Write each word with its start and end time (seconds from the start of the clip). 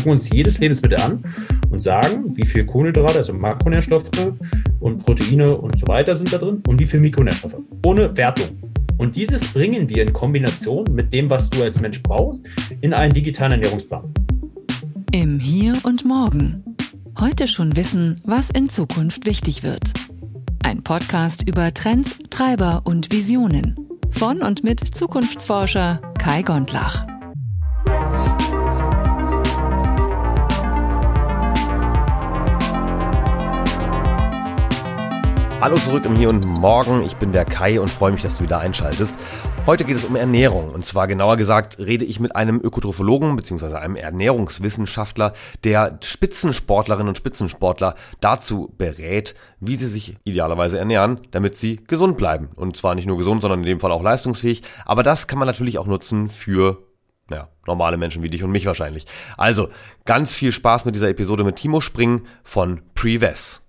gucken 0.00 0.12
uns 0.12 0.30
jedes 0.30 0.58
Lebensmittel 0.58 0.98
an 0.98 1.22
und 1.70 1.80
sagen, 1.80 2.34
wie 2.34 2.46
viel 2.46 2.64
Kohlenhydrate, 2.64 3.18
also 3.18 3.34
Makronährstoffe 3.34 4.10
und 4.80 5.04
Proteine 5.04 5.56
und 5.56 5.78
so 5.78 5.86
weiter 5.86 6.16
sind 6.16 6.32
da 6.32 6.38
drin 6.38 6.62
und 6.66 6.80
wie 6.80 6.86
viel 6.86 7.00
Mikronährstoffe. 7.00 7.56
Ohne 7.84 8.16
Wertung. 8.16 8.48
Und 8.96 9.16
dieses 9.16 9.46
bringen 9.52 9.88
wir 9.90 10.02
in 10.02 10.12
Kombination 10.12 10.86
mit 10.92 11.12
dem, 11.12 11.28
was 11.28 11.50
du 11.50 11.62
als 11.62 11.80
Mensch 11.80 12.02
brauchst, 12.02 12.42
in 12.80 12.94
einen 12.94 13.12
digitalen 13.12 13.52
Ernährungsplan. 13.52 14.04
Im 15.12 15.38
Hier 15.38 15.74
und 15.82 16.04
Morgen. 16.06 16.64
Heute 17.18 17.46
schon 17.46 17.76
wissen, 17.76 18.18
was 18.24 18.48
in 18.48 18.70
Zukunft 18.70 19.26
wichtig 19.26 19.62
wird. 19.62 19.92
Ein 20.62 20.82
Podcast 20.82 21.46
über 21.46 21.74
Trends, 21.74 22.16
Treiber 22.30 22.82
und 22.84 23.12
Visionen. 23.12 23.76
Von 24.10 24.40
und 24.40 24.64
mit 24.64 24.80
Zukunftsforscher 24.80 26.00
Kai 26.18 26.42
Gondlach. 26.42 27.09
Hallo 35.60 35.76
zurück 35.76 36.06
im 36.06 36.16
Hier 36.16 36.30
und 36.30 36.42
Morgen. 36.46 37.02
Ich 37.02 37.16
bin 37.16 37.32
der 37.32 37.44
Kai 37.44 37.78
und 37.82 37.90
freue 37.90 38.12
mich, 38.12 38.22
dass 38.22 38.38
du 38.38 38.44
wieder 38.44 38.60
einschaltest. 38.60 39.14
Heute 39.66 39.84
geht 39.84 39.96
es 39.96 40.06
um 40.06 40.16
Ernährung. 40.16 40.70
Und 40.70 40.86
zwar 40.86 41.06
genauer 41.06 41.36
gesagt 41.36 41.78
rede 41.78 42.06
ich 42.06 42.18
mit 42.18 42.34
einem 42.34 42.62
Ökotrophologen 42.62 43.36
bzw. 43.36 43.74
einem 43.74 43.94
Ernährungswissenschaftler, 43.94 45.34
der 45.62 45.98
Spitzensportlerinnen 46.02 47.08
und 47.08 47.18
Spitzensportler 47.18 47.94
dazu 48.22 48.74
berät, 48.78 49.34
wie 49.60 49.76
sie 49.76 49.86
sich 49.86 50.16
idealerweise 50.24 50.78
ernähren, 50.78 51.20
damit 51.30 51.58
sie 51.58 51.76
gesund 51.86 52.16
bleiben. 52.16 52.48
Und 52.56 52.78
zwar 52.78 52.94
nicht 52.94 53.06
nur 53.06 53.18
gesund, 53.18 53.42
sondern 53.42 53.60
in 53.60 53.66
dem 53.66 53.80
Fall 53.80 53.92
auch 53.92 54.02
leistungsfähig. 54.02 54.62
Aber 54.86 55.02
das 55.02 55.28
kann 55.28 55.38
man 55.38 55.46
natürlich 55.46 55.78
auch 55.78 55.86
nutzen 55.86 56.30
für 56.30 56.86
ja, 57.30 57.48
normale 57.66 57.98
Menschen 57.98 58.22
wie 58.22 58.30
dich 58.30 58.42
und 58.42 58.50
mich 58.50 58.64
wahrscheinlich. 58.64 59.04
Also, 59.36 59.68
ganz 60.06 60.32
viel 60.32 60.52
Spaß 60.52 60.86
mit 60.86 60.94
dieser 60.94 61.10
Episode 61.10 61.44
mit 61.44 61.56
Timo 61.56 61.82
Spring 61.82 62.22
von 62.44 62.80
Preves. 62.94 63.60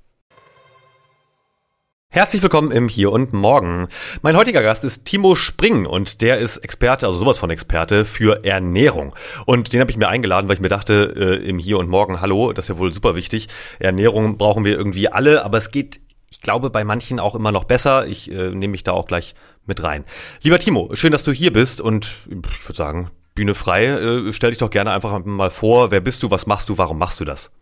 Herzlich 2.14 2.42
willkommen 2.42 2.72
im 2.72 2.90
Hier 2.90 3.10
und 3.10 3.32
Morgen. 3.32 3.88
Mein 4.22 4.36
heutiger 4.36 4.62
Gast 4.62 4.84
ist 4.84 5.06
Timo 5.06 5.38
Spring 5.38 5.86
und 5.86 6.20
der 6.20 6.40
ist 6.40 6.58
Experte, 6.58 7.06
also 7.06 7.18
sowas 7.18 7.38
von 7.38 7.50
Experte 7.50 8.04
für 8.04 8.44
Ernährung. 8.44 9.16
Und 9.46 9.72
den 9.72 9.80
habe 9.80 9.92
ich 9.92 9.98
mir 9.98 10.10
eingeladen, 10.10 10.50
weil 10.50 10.56
ich 10.56 10.62
mir 10.62 10.68
dachte, 10.68 11.14
äh, 11.16 11.48
im 11.48 11.58
Hier 11.58 11.78
und 11.78 11.88
Morgen, 11.88 12.20
hallo, 12.20 12.52
das 12.52 12.66
ist 12.66 12.70
ja 12.76 12.78
wohl 12.78 12.92
super 12.92 13.16
wichtig. 13.16 13.48
Ernährung 13.80 14.38
brauchen 14.38 14.66
wir 14.66 14.78
irgendwie 14.78 15.08
alle, 15.08 15.46
aber 15.46 15.58
es 15.58 15.72
geht, 15.72 16.02
ich 16.30 16.42
glaube, 16.42 16.70
bei 16.70 16.84
manchen 16.84 17.18
auch 17.18 17.34
immer 17.34 17.54
noch 17.54 17.64
besser. 17.64 18.06
Ich 18.08 18.30
äh, 18.30 18.50
nehme 18.50 18.72
mich 18.72 18.84
da 18.84 18.92
auch 18.92 19.08
gleich 19.08 19.34
mit 19.66 19.82
rein. 19.82 20.04
Lieber 20.42 20.60
Timo, 20.60 20.90
schön, 20.96 21.14
dass 21.14 21.24
du 21.24 21.32
hier 21.32 21.54
bist 21.54 21.80
und 21.80 22.16
ich 22.30 22.68
würde 22.68 22.76
sagen, 22.76 23.12
Bühne 23.36 23.56
frei. 23.56 23.86
Äh, 23.86 24.34
stell 24.34 24.50
dich 24.50 24.60
doch 24.60 24.70
gerne 24.70 24.92
einfach 24.92 25.24
mal 25.24 25.50
vor, 25.50 25.92
wer 25.92 26.02
bist 26.02 26.24
du, 26.24 26.30
was 26.30 26.46
machst 26.46 26.68
du, 26.68 26.78
warum 26.78 26.98
machst 26.98 27.22
du 27.22 27.24
das? 27.24 27.54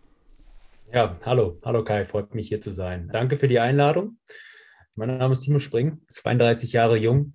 Ja, 0.92 1.16
hallo, 1.24 1.56
hallo 1.64 1.84
Kai, 1.84 2.04
freut 2.04 2.34
mich 2.34 2.48
hier 2.48 2.60
zu 2.60 2.72
sein. 2.72 3.08
Danke 3.12 3.36
für 3.36 3.46
die 3.46 3.60
Einladung. 3.60 4.18
Mein 4.96 5.18
Name 5.18 5.34
ist 5.34 5.42
Timo 5.42 5.60
Spring, 5.60 6.00
32 6.08 6.72
Jahre 6.72 6.96
jung, 6.96 7.34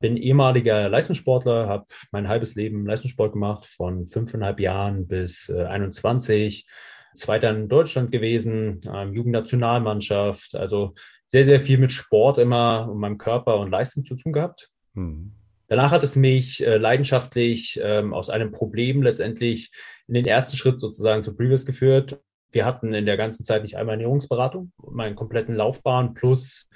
bin 0.00 0.16
ehemaliger 0.16 0.88
Leistungssportler, 0.88 1.68
habe 1.68 1.84
mein 2.12 2.28
halbes 2.28 2.54
Leben 2.54 2.86
Leistungssport 2.86 3.34
gemacht, 3.34 3.66
von 3.66 4.06
fünfeinhalb 4.06 4.58
Jahren 4.58 5.06
bis 5.06 5.50
äh, 5.50 5.64
21. 5.64 6.66
Zweiter 7.14 7.50
in 7.50 7.68
Deutschland 7.68 8.10
gewesen, 8.10 8.80
ähm, 8.90 9.12
Jugendnationalmannschaft, 9.12 10.54
also 10.54 10.94
sehr, 11.28 11.44
sehr 11.44 11.60
viel 11.60 11.76
mit 11.76 11.92
Sport 11.92 12.38
immer 12.38 12.88
und 12.90 13.00
meinem 13.00 13.18
Körper 13.18 13.58
und 13.58 13.70
Leistung 13.70 14.04
zu 14.04 14.16
tun 14.16 14.32
gehabt. 14.32 14.70
Mhm. 14.94 15.34
Danach 15.66 15.90
hat 15.90 16.04
es 16.04 16.16
mich 16.16 16.66
äh, 16.66 16.78
leidenschaftlich 16.78 17.78
ähm, 17.82 18.14
aus 18.14 18.30
einem 18.30 18.50
Problem 18.50 19.02
letztendlich 19.02 19.72
in 20.06 20.14
den 20.14 20.24
ersten 20.24 20.56
Schritt 20.56 20.80
sozusagen 20.80 21.22
zu 21.22 21.36
Previous 21.36 21.66
geführt 21.66 22.18
wir 22.54 22.64
hatten 22.64 22.94
in 22.94 23.06
der 23.06 23.16
ganzen 23.16 23.44
Zeit 23.44 23.62
nicht 23.62 23.76
einmal 23.76 23.94
Ernährungsberatung, 23.94 24.72
meinen 24.90 25.16
kompletten 25.16 25.54
Laufbahn 25.54 26.14
plus 26.14 26.68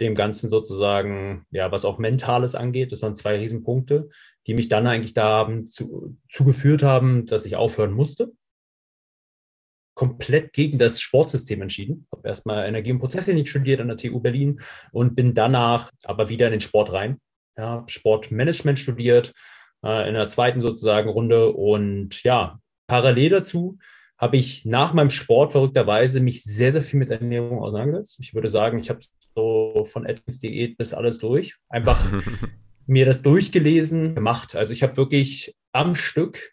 dem 0.00 0.14
Ganzen 0.14 0.48
sozusagen, 0.48 1.44
ja, 1.50 1.70
was 1.72 1.84
auch 1.84 1.98
Mentales 1.98 2.54
angeht. 2.54 2.92
Das 2.92 3.02
waren 3.02 3.16
zwei 3.16 3.36
Riesenpunkte, 3.38 4.08
die 4.46 4.54
mich 4.54 4.68
dann 4.68 4.86
eigentlich 4.86 5.14
da 5.14 5.24
haben 5.24 5.66
zu, 5.66 6.16
zugeführt 6.30 6.82
haben, 6.82 7.26
dass 7.26 7.44
ich 7.44 7.56
aufhören 7.56 7.92
musste. 7.92 8.32
Komplett 9.94 10.52
gegen 10.52 10.78
das 10.78 11.00
Sportsystem 11.00 11.60
entschieden. 11.60 12.06
Habe 12.12 12.28
erstmal 12.28 12.68
Energie- 12.68 12.92
und 12.92 13.00
Prozesstechnik 13.00 13.48
studiert 13.48 13.80
an 13.80 13.88
der 13.88 13.96
TU 13.96 14.20
Berlin 14.20 14.60
und 14.92 15.16
bin 15.16 15.34
danach 15.34 15.90
aber 16.04 16.28
wieder 16.28 16.46
in 16.46 16.52
den 16.52 16.60
Sport 16.60 16.92
rein. 16.92 17.20
Ja, 17.56 17.82
Sportmanagement 17.88 18.78
studiert, 18.78 19.32
äh, 19.84 20.08
in 20.08 20.14
der 20.14 20.28
zweiten 20.28 20.60
sozusagen 20.60 21.08
Runde 21.08 21.52
und 21.52 22.22
ja, 22.22 22.60
parallel 22.86 23.30
dazu 23.30 23.78
habe 24.18 24.36
ich 24.36 24.64
nach 24.64 24.92
meinem 24.92 25.10
Sport 25.10 25.52
verrückterweise 25.52 26.20
mich 26.20 26.42
sehr, 26.42 26.72
sehr 26.72 26.82
viel 26.82 26.98
mit 26.98 27.10
Ernährung 27.10 27.60
auseinandergesetzt. 27.60 28.18
Ich 28.20 28.34
würde 28.34 28.48
sagen, 28.48 28.78
ich 28.78 28.90
habe 28.90 29.00
so 29.34 29.86
von 29.88 30.06
Atkins 30.06 30.40
Diät 30.40 30.76
bis 30.76 30.92
alles 30.92 31.18
durch. 31.18 31.56
Einfach 31.68 31.98
mir 32.86 33.06
das 33.06 33.22
durchgelesen, 33.22 34.16
gemacht. 34.16 34.56
Also 34.56 34.72
ich 34.72 34.82
habe 34.82 34.96
wirklich 34.96 35.54
am 35.72 35.94
Stück 35.94 36.52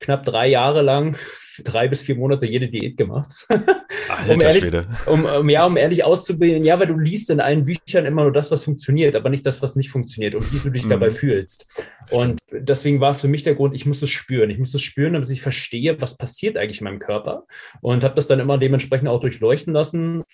knapp 0.00 0.24
drei 0.24 0.48
Jahre 0.48 0.82
lang, 0.82 1.16
drei 1.64 1.88
bis 1.88 2.02
vier 2.02 2.16
Monate 2.16 2.46
jede 2.46 2.68
Diät 2.68 2.96
gemacht. 2.96 3.46
Alter 4.08 4.32
um, 4.32 4.40
ehrlich, 4.40 4.74
um, 5.06 5.24
um, 5.24 5.48
ja, 5.48 5.64
um 5.64 5.76
ehrlich 5.76 6.04
auszubilden, 6.04 6.64
ja, 6.64 6.78
weil 6.80 6.88
du 6.88 6.98
liest 6.98 7.30
in 7.30 7.40
allen 7.40 7.64
Büchern 7.64 8.06
immer 8.06 8.22
nur 8.22 8.32
das, 8.32 8.50
was 8.50 8.64
funktioniert, 8.64 9.14
aber 9.14 9.30
nicht 9.30 9.46
das, 9.46 9.62
was 9.62 9.76
nicht 9.76 9.90
funktioniert 9.90 10.34
und 10.34 10.52
wie 10.52 10.58
du 10.58 10.70
dich 10.70 10.84
mhm. 10.84 10.90
dabei 10.90 11.10
fühlst. 11.10 11.66
Und 12.10 12.40
deswegen 12.50 13.00
war 13.00 13.14
für 13.14 13.28
mich 13.28 13.42
der 13.42 13.54
Grund, 13.54 13.74
ich 13.74 13.86
muss 13.86 14.02
es 14.02 14.10
spüren. 14.10 14.50
Ich 14.50 14.58
muss 14.58 14.74
es 14.74 14.82
spüren, 14.82 15.12
damit 15.12 15.30
ich 15.30 15.42
verstehe, 15.42 16.00
was 16.00 16.16
passiert 16.16 16.56
eigentlich 16.56 16.80
in 16.80 16.84
meinem 16.84 16.98
Körper 16.98 17.44
und 17.80 18.02
habe 18.02 18.16
das 18.16 18.26
dann 18.26 18.40
immer 18.40 18.58
dementsprechend 18.58 19.08
auch 19.08 19.20
durchleuchten 19.20 19.72
lassen. 19.72 20.24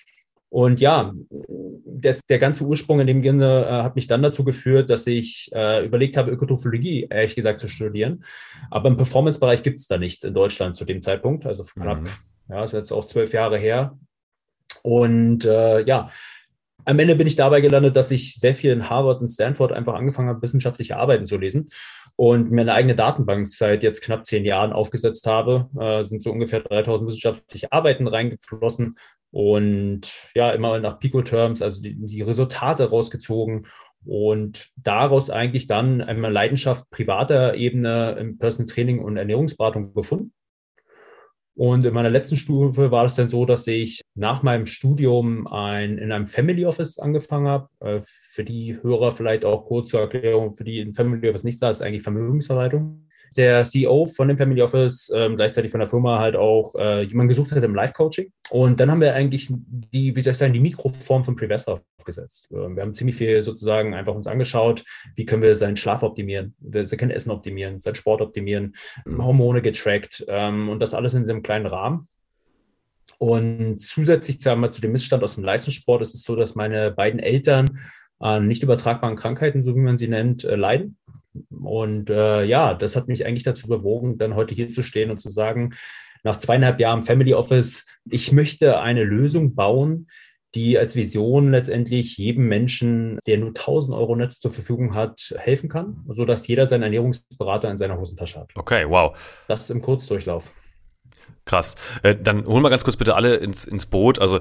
Und 0.49 0.81
ja, 0.81 1.13
das, 2.01 2.21
der 2.27 2.39
ganze 2.39 2.65
Ursprung 2.65 3.01
in 3.01 3.07
dem 3.07 3.23
Sinne 3.23 3.67
äh, 3.67 3.83
hat 3.83 3.97
mich 3.97 4.07
dann 4.07 4.23
dazu 4.23 4.45
geführt, 4.45 4.91
dass 4.91 5.07
ich 5.07 5.51
äh, 5.55 5.85
überlegt 5.85 6.17
habe, 6.17 6.31
Ökotrophologie, 6.31 7.07
ehrlich 7.11 7.35
gesagt, 7.35 7.61
zu 7.61 7.69
studieren. 7.69 8.25
Aber 8.71 8.89
im 8.89 8.97
Performance-Bereich 8.97 9.63
gibt 9.63 9.81
es 9.81 9.87
da 9.87 9.99
nichts 9.99 10.25
in 10.25 10.35
Deutschland 10.35 10.77
zu 10.77 10.85
dem 10.85 11.03
Zeitpunkt. 11.03 11.47
Also 11.47 11.65
knapp, 11.65 12.03
mhm. 12.03 12.09
ja, 12.49 12.65
ist 12.65 12.73
jetzt 12.73 12.93
auch 12.93 13.07
zwölf 13.07 13.33
Jahre 13.33 13.59
her. 13.59 13.99
Und 14.83 15.45
äh, 15.45 15.85
ja, 15.85 16.11
am 16.85 16.99
Ende 16.99 17.17
bin 17.17 17.27
ich 17.27 17.37
dabei 17.37 17.61
gelandet, 17.61 17.97
dass 17.97 18.11
ich 18.11 18.37
sehr 18.37 18.55
viel 18.55 18.71
in 18.71 18.89
Harvard 18.89 19.21
und 19.21 19.29
Stanford 19.29 19.73
einfach 19.73 19.95
angefangen 19.95 20.29
habe, 20.29 20.43
wissenschaftliche 20.43 20.97
Arbeiten 20.97 21.27
zu 21.27 21.37
lesen 21.37 21.69
und 22.17 22.51
mir 22.51 22.63
eine 22.63 22.75
eigene 22.75 22.97
Datenbank 22.97 23.49
seit 23.51 23.83
jetzt 23.83 24.03
knapp 24.03 24.27
zehn 24.27 24.45
Jahren 24.45 24.73
aufgesetzt 24.73 25.27
habe. 25.27 25.69
Äh, 25.79 26.05
sind 26.05 26.23
so 26.23 26.31
ungefähr 26.33 26.61
3000 26.61 27.09
wissenschaftliche 27.09 27.73
Arbeiten 27.73 28.09
reingeflossen 28.09 28.97
und 29.31 30.01
ja, 30.35 30.51
immer 30.53 30.79
nach 30.79 30.99
Pico-Terms, 30.99 31.61
also 31.61 31.83
die, 31.83 31.95
die 31.95 32.23
Resultate 32.23 32.89
rausgezogen 32.89 33.67
und 34.07 34.71
daraus 34.77 35.31
eigentlich 35.31 35.67
dann 35.67 36.01
einmal 36.01 36.33
Leidenschaft 36.33 36.89
privater 36.91 37.55
Ebene 37.55 38.17
im 38.19 38.39
Personal 38.39 38.73
Training 38.73 39.01
und 39.01 39.17
Ernährungsberatung 39.17 39.93
gefunden. 39.93 40.33
Und 41.57 41.87
in 41.87 41.95
meiner 41.95 42.11
letzten 42.11 42.37
Stufe 42.37 42.91
war 42.91 43.07
es 43.07 43.15
dann 43.15 43.31
so, 43.31 43.47
dass 43.47 43.67
ich 43.67 44.03
nach 44.15 44.43
meinem 44.43 44.67
Studium 44.67 45.47
ein, 45.47 45.97
in 45.97 46.13
einem 46.13 46.27
Family 46.27 46.67
Office 46.67 46.99
angefangen 46.99 47.49
habe. 47.49 47.69
Äh, 47.81 48.01
für 48.31 48.45
die 48.45 48.79
Hörer 48.83 49.13
vielleicht 49.13 49.45
auch 49.47 49.65
kurz 49.65 49.89
zur 49.89 50.01
Erklärung, 50.01 50.55
für 50.55 50.65
die 50.65 50.81
in 50.81 50.93
Family 50.93 51.29
Office 51.29 51.45
nichts 51.45 51.61
da 51.61 51.71
ist, 51.71 51.81
eigentlich 51.81 52.03
Vermögensverwaltung 52.03 53.07
der 53.37 53.65
CEO 53.65 54.07
von 54.07 54.29
dem 54.29 54.39
Family 54.39 54.63
Office, 54.63 55.11
ähm, 55.15 55.37
gleichzeitig 55.37 55.71
von 55.71 55.81
der 55.81 55.89
Firma 55.89 56.19
halt 56.19 56.37
auch 56.37 56.75
äh, 56.75 57.03
jemanden 57.03 57.29
gesucht 57.29 57.53
hat 57.53 57.63
im 57.63 57.75
Live-Coaching. 57.75 58.33
Und 58.51 58.81
dann 58.81 58.91
haben 58.91 59.01
wir 59.01 59.15
eigentlich 59.15 59.49
die, 59.51 60.15
wie 60.17 60.23
soll 60.23 60.33
ich 60.33 60.39
sagen, 60.39 60.53
die 60.53 60.61
Mikroform 60.61 61.25
von 61.25 61.37
Prevessa 61.37 61.81
aufgesetzt. 61.99 62.49
Ähm, 62.53 62.77
wir 62.77 62.83
haben 62.83 62.95
ziemlich 62.95 63.17
viel 63.17 63.43
sozusagen 63.43 63.95
einfach 63.95 64.15
uns 64.15 64.27
angeschaut, 64.27 64.85
wie 65.15 65.27
können 65.27 65.43
wir 65.43 65.55
seinen 65.55 65.77
Schlaf 65.77 66.03
optimieren, 66.03 66.55
sein 66.61 67.11
Essen 67.11 67.31
optimieren, 67.31 67.81
seinen 67.81 67.95
Sport 67.95 68.21
optimieren. 68.21 68.75
Hormone 69.07 69.63
getrackt 69.63 70.25
ähm, 70.29 70.69
und 70.69 70.81
das 70.81 70.95
alles 70.95 71.15
in 71.15 71.23
diesem 71.23 71.43
kleinen 71.43 71.67
Rahmen. 71.67 72.07
Und 73.19 73.81
zusätzlich 73.81 74.43
sagen 74.43 74.61
wir, 74.61 74.71
zu 74.71 74.81
dem 74.81 74.93
Missstand 74.93 75.23
aus 75.25 75.37
dem 75.37 75.45
Leistungssport 75.45 76.03
ist 76.03 76.15
es 76.15 76.23
so, 76.23 76.37
dass 76.37 76.55
meine 76.55 76.91
beiden 76.91 77.21
Eltern 77.21 77.79
an 78.19 78.47
nicht 78.47 78.63
übertragbaren 78.63 79.17
Krankheiten, 79.17 79.63
so 79.63 79.75
wie 79.75 79.81
man 79.81 79.97
sie 79.97 80.09
nennt, 80.09 80.45
äh, 80.45 80.57
leiden. 80.57 80.97
Und 81.51 82.11
äh, 82.11 82.45
ja, 82.45 82.75
das 82.75 82.97
hat 82.97 83.09
mich 83.09 83.27
eigentlich 83.27 83.43
dazu 83.43 83.67
bewogen, 83.67 84.19
dann 84.19 84.35
heute 84.35 84.55
hier 84.55 84.73
zu 84.73 84.83
stehen 84.83 85.11
und 85.11 85.21
zu 85.21 85.29
sagen, 85.29 85.75
nach 86.23 86.37
zweieinhalb 86.37 86.81
Jahren 86.81 87.03
Family 87.03 87.35
Office, 87.35 87.87
ich 88.05 88.33
möchte 88.33 88.81
eine 88.81 89.05
Lösung 89.05 89.55
bauen, 89.55 90.09
die 90.55 90.79
als 90.79 90.97
Vision 90.97 91.51
letztendlich 91.51 92.17
jedem 92.17 92.49
Menschen, 92.49 93.19
der 93.27 93.39
nur 93.39 93.51
1000 93.51 93.95
Euro 93.95 94.17
netto 94.17 94.35
zur 94.39 94.51
Verfügung 94.51 94.95
hat, 94.95 95.35
helfen 95.39 95.69
kann, 95.69 96.05
sodass 96.09 96.49
jeder 96.49 96.67
seinen 96.67 96.83
Ernährungsberater 96.85 97.71
in 97.71 97.79
seiner 97.79 97.99
Hosentasche 97.99 98.41
hat. 98.41 98.51
Okay, 98.55 98.87
wow. 98.89 99.17
Das 99.49 99.69
im 99.71 99.83
Kurzdurchlauf. 99.83 100.51
Krass. 101.45 101.77
Äh, 102.03 102.17
dann 102.17 102.47
holen 102.47 102.63
wir 102.63 102.71
ganz 102.71 102.85
kurz 102.85 102.97
bitte 102.97 103.15
alle 103.15 103.37
ins, 103.37 103.67
ins 103.67 103.87
Boot. 103.87 104.19
Also 104.19 104.41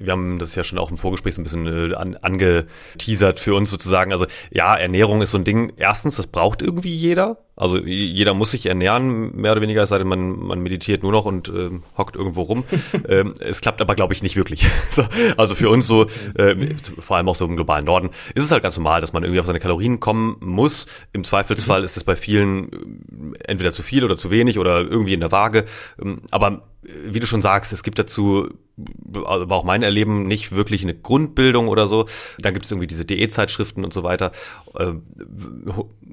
wir 0.00 0.12
haben 0.12 0.38
das 0.38 0.54
ja 0.54 0.64
schon 0.64 0.78
auch 0.78 0.90
im 0.90 0.98
Vorgespräch 0.98 1.34
so 1.34 1.40
ein 1.40 1.44
bisschen 1.44 1.66
äh, 1.66 1.94
an, 1.94 2.16
angeteasert 2.16 3.38
für 3.38 3.54
uns 3.54 3.70
sozusagen. 3.70 4.12
Also 4.12 4.26
ja, 4.50 4.74
Ernährung 4.74 5.22
ist 5.22 5.30
so 5.30 5.38
ein 5.38 5.44
Ding. 5.44 5.72
Erstens, 5.76 6.16
das 6.16 6.26
braucht 6.26 6.62
irgendwie 6.62 6.94
jeder. 6.94 7.38
Also 7.54 7.76
jeder 7.76 8.32
muss 8.32 8.52
sich 8.52 8.64
ernähren, 8.64 9.36
mehr 9.36 9.52
oder 9.52 9.60
weniger, 9.60 9.82
es 9.82 9.90
sei 9.90 9.98
denn, 9.98 10.08
man, 10.08 10.38
man 10.38 10.60
meditiert 10.60 11.02
nur 11.02 11.12
noch 11.12 11.26
und 11.26 11.50
äh, 11.50 11.68
hockt 11.98 12.16
irgendwo 12.16 12.42
rum. 12.42 12.64
ähm, 13.08 13.34
es 13.38 13.60
klappt 13.60 13.82
aber, 13.82 13.94
glaube 13.94 14.14
ich, 14.14 14.22
nicht 14.22 14.36
wirklich. 14.36 14.66
also 15.36 15.54
für 15.54 15.68
uns 15.68 15.86
so, 15.86 16.06
äh, 16.36 16.74
vor 16.98 17.18
allem 17.18 17.28
auch 17.28 17.34
so 17.34 17.44
im 17.44 17.56
globalen 17.56 17.84
Norden, 17.84 18.08
ist 18.34 18.44
es 18.44 18.50
halt 18.50 18.62
ganz 18.62 18.78
normal, 18.78 19.02
dass 19.02 19.12
man 19.12 19.24
irgendwie 19.24 19.40
auf 19.40 19.46
seine 19.46 19.60
Kalorien 19.60 20.00
kommen 20.00 20.36
muss. 20.40 20.86
Im 21.12 21.22
Zweifelsfall 21.22 21.80
mhm. 21.80 21.84
ist 21.84 21.98
es 21.98 22.04
bei 22.04 22.16
vielen 22.16 22.72
äh, 22.72 23.50
entweder 23.50 23.72
zu 23.72 23.82
viel 23.82 24.04
oder 24.04 24.16
zu 24.16 24.30
wenig 24.30 24.58
oder 24.58 24.80
irgendwie 24.80 25.12
in 25.12 25.20
der 25.20 25.32
Waage. 25.32 25.66
Ähm, 26.02 26.22
aber 26.30 26.62
wie 26.82 27.20
du 27.20 27.26
schon 27.26 27.42
sagst, 27.42 27.72
es 27.72 27.82
gibt 27.82 27.98
dazu, 27.98 28.48
war 28.76 29.50
auch 29.50 29.64
mein 29.64 29.82
Erleben, 29.90 30.26
nicht 30.26 30.52
wirklich 30.52 30.82
eine 30.82 30.94
Grundbildung 30.94 31.68
oder 31.68 31.86
so. 31.86 32.06
Dann 32.38 32.54
gibt 32.54 32.64
es 32.64 32.70
irgendwie 32.70 32.86
diese 32.86 33.04
Diätzeitschriften 33.04 33.84
und 33.84 33.92
so 33.92 34.02
weiter. 34.02 34.32
Äh, 34.74 34.92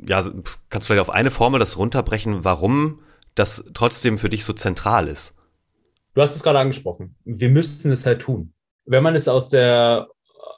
ja, 0.05 0.21
kannst 0.69 0.87
du 0.87 0.93
vielleicht 0.93 1.01
auf 1.01 1.09
eine 1.09 1.31
Formel 1.31 1.59
das 1.59 1.77
runterbrechen, 1.77 2.43
warum 2.43 2.99
das 3.35 3.65
trotzdem 3.73 4.17
für 4.17 4.29
dich 4.29 4.43
so 4.43 4.53
zentral 4.53 5.07
ist? 5.07 5.33
Du 6.13 6.21
hast 6.21 6.35
es 6.35 6.43
gerade 6.43 6.59
angesprochen. 6.59 7.15
Wir 7.25 7.49
müssten 7.49 7.91
es 7.91 8.05
halt 8.05 8.21
tun. 8.21 8.53
Wenn 8.85 9.03
man 9.03 9.15
es 9.15 9.27
aus 9.27 9.49
der 9.49 10.07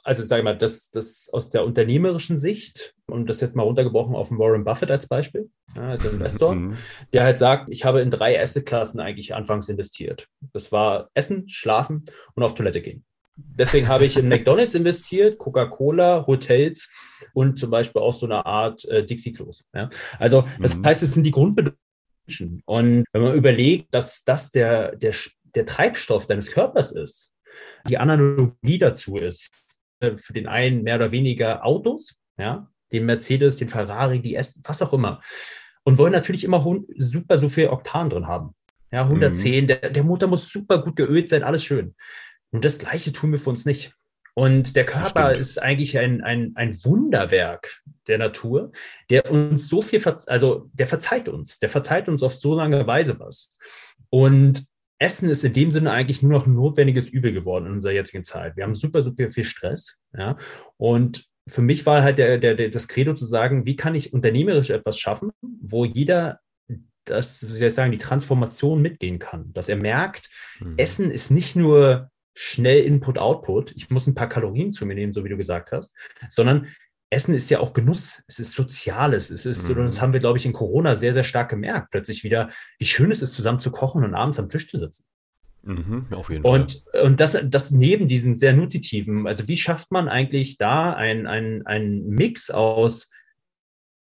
also 0.02 0.22
sage 0.22 0.40
ich 0.40 0.44
mal, 0.44 0.56
das, 0.56 0.90
das 0.90 1.28
aus 1.32 1.50
der 1.50 1.64
unternehmerischen 1.64 2.38
Sicht, 2.38 2.94
und 3.06 3.28
das 3.28 3.40
jetzt 3.40 3.56
mal 3.56 3.64
runtergebrochen 3.64 4.14
auf 4.14 4.28
den 4.28 4.38
Warren 4.38 4.64
Buffett 4.64 4.90
als 4.90 5.06
Beispiel, 5.06 5.50
also 5.76 6.08
Investor, 6.10 6.54
mhm. 6.54 6.76
der 7.12 7.24
halt 7.24 7.38
sagt, 7.38 7.68
ich 7.70 7.84
habe 7.84 8.00
in 8.00 8.10
drei 8.10 8.40
Assetklassen 8.40 9.00
eigentlich 9.00 9.34
anfangs 9.34 9.68
investiert. 9.68 10.28
Das 10.52 10.72
war 10.72 11.10
Essen, 11.14 11.48
Schlafen 11.48 12.04
und 12.34 12.42
auf 12.42 12.54
Toilette 12.54 12.82
gehen. 12.82 13.04
Deswegen 13.56 13.88
habe 13.88 14.04
ich 14.04 14.16
in 14.16 14.28
McDonalds 14.28 14.74
investiert, 14.74 15.38
Coca-Cola, 15.38 16.26
Hotels 16.26 16.90
und 17.34 17.58
zum 17.58 17.70
Beispiel 17.70 18.02
auch 18.02 18.14
so 18.14 18.26
eine 18.26 18.44
Art 18.46 18.84
äh, 18.86 19.04
Dixie-Klos. 19.04 19.64
Ja? 19.74 19.90
Also 20.18 20.48
das 20.60 20.76
mhm. 20.76 20.86
heißt, 20.86 21.02
es 21.02 21.14
sind 21.14 21.24
die 21.24 21.30
Grundbedürfnisse. 21.30 21.78
Und 22.64 23.04
wenn 23.12 23.22
man 23.22 23.34
überlegt, 23.34 23.94
dass 23.94 24.24
das 24.24 24.50
der, 24.50 24.96
der, 24.96 25.14
der 25.54 25.66
Treibstoff 25.66 26.26
deines 26.26 26.50
Körpers 26.50 26.92
ist, 26.92 27.32
die 27.88 27.98
Analogie 27.98 28.78
dazu 28.78 29.16
ist, 29.16 29.50
äh, 30.00 30.16
für 30.16 30.32
den 30.32 30.46
einen 30.46 30.82
mehr 30.82 30.96
oder 30.96 31.12
weniger 31.12 31.64
Autos, 31.64 32.16
ja, 32.38 32.68
den 32.92 33.06
Mercedes, 33.06 33.56
den 33.56 33.68
Ferrari, 33.68 34.20
die 34.20 34.34
S, 34.34 34.60
was 34.64 34.82
auch 34.82 34.92
immer. 34.92 35.20
Und 35.84 35.98
wollen 35.98 36.12
natürlich 36.12 36.44
immer 36.44 36.64
super 36.98 37.38
so 37.38 37.48
viel 37.48 37.68
Oktan 37.68 38.10
drin 38.10 38.26
haben. 38.26 38.54
Ja, 38.92 39.02
110, 39.02 39.64
mhm. 39.64 39.66
der, 39.68 39.90
der 39.90 40.02
Motor 40.02 40.28
muss 40.28 40.48
super 40.48 40.82
gut 40.82 40.96
geölt 40.96 41.28
sein, 41.28 41.42
alles 41.42 41.64
schön. 41.64 41.94
Und 42.50 42.64
das 42.64 42.78
Gleiche 42.78 43.12
tun 43.12 43.32
wir 43.32 43.38
für 43.38 43.50
uns 43.50 43.64
nicht. 43.64 43.92
Und 44.34 44.76
der 44.76 44.84
Körper 44.84 45.32
ist 45.32 45.60
eigentlich 45.60 45.98
ein, 45.98 46.22
ein, 46.22 46.52
ein 46.54 46.82
Wunderwerk 46.84 47.82
der 48.06 48.18
Natur, 48.18 48.72
der 49.10 49.30
uns 49.30 49.68
so 49.68 49.82
viel, 49.82 50.02
also 50.26 50.70
der 50.72 50.86
verzeiht 50.86 51.28
uns, 51.28 51.58
der 51.58 51.68
verzeiht 51.68 52.08
uns 52.08 52.22
auf 52.22 52.34
so 52.34 52.54
lange 52.54 52.86
Weise 52.86 53.18
was. 53.18 53.52
Und 54.08 54.64
Essen 54.98 55.28
ist 55.28 55.44
in 55.44 55.52
dem 55.52 55.70
Sinne 55.70 55.92
eigentlich 55.92 56.22
nur 56.22 56.32
noch 56.32 56.46
ein 56.46 56.54
notwendiges 56.54 57.08
Übel 57.08 57.32
geworden 57.32 57.66
in 57.66 57.72
unserer 57.72 57.92
jetzigen 57.92 58.22
Zeit. 58.22 58.56
Wir 58.56 58.64
haben 58.64 58.74
super, 58.74 59.02
super 59.02 59.30
viel 59.30 59.44
Stress. 59.44 59.98
Ja? 60.16 60.36
Und 60.76 61.26
für 61.48 61.62
mich 61.62 61.86
war 61.86 62.02
halt 62.02 62.18
der, 62.18 62.38
der, 62.38 62.54
der, 62.54 62.68
das 62.68 62.86
Credo 62.86 63.14
zu 63.14 63.24
sagen, 63.24 63.66
wie 63.66 63.76
kann 63.76 63.94
ich 63.94 64.12
unternehmerisch 64.12 64.70
etwas 64.70 64.98
schaffen, 64.98 65.30
wo 65.40 65.84
jeder 65.84 66.40
das, 67.06 67.48
wie 67.48 67.54
soll 67.54 67.68
ich 67.68 67.74
sagen, 67.74 67.92
die 67.92 67.98
Transformation 67.98 68.82
mitgehen 68.82 69.18
kann. 69.18 69.52
Dass 69.54 69.68
er 69.68 69.76
merkt, 69.76 70.28
mhm. 70.60 70.74
Essen 70.76 71.10
ist 71.10 71.30
nicht 71.30 71.56
nur 71.56 72.10
schnell 72.34 72.84
Input-Output, 72.84 73.72
ich 73.76 73.90
muss 73.90 74.06
ein 74.06 74.14
paar 74.14 74.28
Kalorien 74.28 74.72
zu 74.72 74.86
mir 74.86 74.94
nehmen, 74.94 75.12
so 75.12 75.24
wie 75.24 75.28
du 75.28 75.36
gesagt 75.36 75.72
hast, 75.72 75.92
sondern 76.28 76.68
Essen 77.10 77.34
ist 77.34 77.50
ja 77.50 77.58
auch 77.58 77.72
Genuss, 77.72 78.22
es 78.28 78.38
ist 78.38 78.52
Soziales, 78.52 79.30
es 79.30 79.44
ist, 79.44 79.68
mhm. 79.68 79.78
und 79.78 79.86
das 79.86 80.00
haben 80.00 80.12
wir, 80.12 80.20
glaube 80.20 80.38
ich, 80.38 80.46
in 80.46 80.52
Corona 80.52 80.94
sehr, 80.94 81.12
sehr 81.12 81.24
stark 81.24 81.50
gemerkt, 81.50 81.90
plötzlich 81.90 82.22
wieder, 82.22 82.50
wie 82.78 82.86
schön 82.86 83.10
es 83.10 83.20
ist, 83.20 83.34
zusammen 83.34 83.58
zu 83.58 83.72
kochen 83.72 84.04
und 84.04 84.14
abends 84.14 84.38
am 84.38 84.48
Tisch 84.48 84.68
zu 84.68 84.78
sitzen. 84.78 85.04
Mhm, 85.62 86.06
auf 86.14 86.30
jeden 86.30 86.44
und, 86.44 86.84
Fall. 86.92 87.02
Und 87.02 87.20
das, 87.20 87.36
das 87.44 87.72
neben 87.72 88.08
diesen 88.08 88.36
sehr 88.36 88.54
nutitiven, 88.54 89.26
also 89.26 89.48
wie 89.48 89.56
schafft 89.56 89.90
man 89.90 90.08
eigentlich 90.08 90.56
da 90.56 90.94
ein, 90.94 91.26
ein, 91.26 91.66
ein 91.66 92.06
Mix 92.06 92.50
aus 92.50 93.10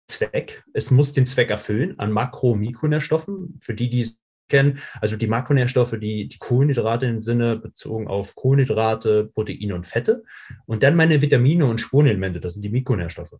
Zweck, 0.08 0.64
es 0.72 0.90
muss 0.90 1.12
den 1.12 1.26
Zweck 1.26 1.50
erfüllen 1.50 1.98
an 1.98 2.10
Makro- 2.10 2.52
und 2.52 2.60
Mikronährstoffen, 2.60 3.58
für 3.62 3.74
die, 3.74 3.90
die 3.90 4.00
es 4.00 4.18
kennen. 4.48 4.78
Also 5.00 5.16
die 5.16 5.26
Makronährstoffe, 5.26 5.96
die, 6.00 6.28
die 6.28 6.38
Kohlenhydrate 6.38 7.06
im 7.06 7.22
Sinne 7.22 7.56
bezogen 7.56 8.08
auf 8.08 8.34
Kohlenhydrate, 8.34 9.30
Proteine 9.34 9.74
und 9.74 9.86
Fette. 9.86 10.24
Und 10.66 10.82
dann 10.82 10.96
meine 10.96 11.20
Vitamine 11.22 11.66
und 11.66 11.80
Spurenelemente, 11.80 12.40
das 12.40 12.54
sind 12.54 12.62
die 12.62 12.70
Mikronährstoffe. 12.70 13.36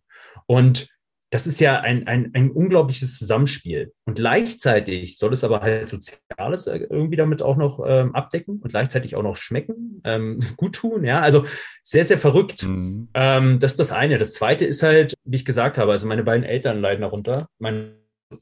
Und 0.47 0.89
das 1.31 1.47
ist 1.47 1.61
ja 1.61 1.81
ein, 1.81 2.07
ein, 2.07 2.31
ein 2.35 2.51
unglaubliches 2.51 3.19
Zusammenspiel. 3.19 3.93
Und 4.07 4.15
gleichzeitig 4.15 5.19
soll 5.19 5.35
es 5.35 5.45
aber 5.45 5.61
halt 5.61 5.89
Soziales 5.89 6.67
irgendwie 6.67 7.17
damit 7.17 7.43
auch 7.43 7.57
noch 7.57 7.85
ähm, 7.87 8.15
abdecken 8.15 8.61
und 8.61 8.71
gleichzeitig 8.71 9.15
auch 9.15 9.23
noch 9.23 9.37
schmecken, 9.37 10.01
ähm, 10.05 10.41
gut 10.57 10.77
tun. 10.77 11.05
Ja, 11.05 11.21
also 11.21 11.45
sehr, 11.83 12.05
sehr 12.05 12.19
verrückt. 12.19 12.63
Mhm. 12.63 13.09
Ähm, 13.13 13.59
das 13.59 13.73
ist 13.73 13.81
das 13.81 13.93
eine. 13.93 14.17
Das 14.17 14.33
zweite 14.33 14.65
ist 14.65 14.83
halt, 14.83 15.15
wie 15.25 15.37
ich 15.37 15.45
gesagt 15.45 15.77
habe, 15.77 15.93
also 15.93 16.07
meine 16.07 16.25
beiden 16.25 16.45
Eltern 16.45 16.81
leiden 16.81 17.03
darunter. 17.03 17.49
Mein 17.59 17.93
äh, 18.31 18.37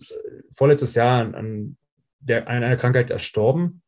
vorletztes 0.52 0.94
Jahr 0.94 1.20
an, 1.22 1.34
an 1.34 1.76
der, 2.20 2.48
an 2.48 2.62
einer 2.62 2.76
Krankheit 2.76 3.10
erstorben. 3.10 3.82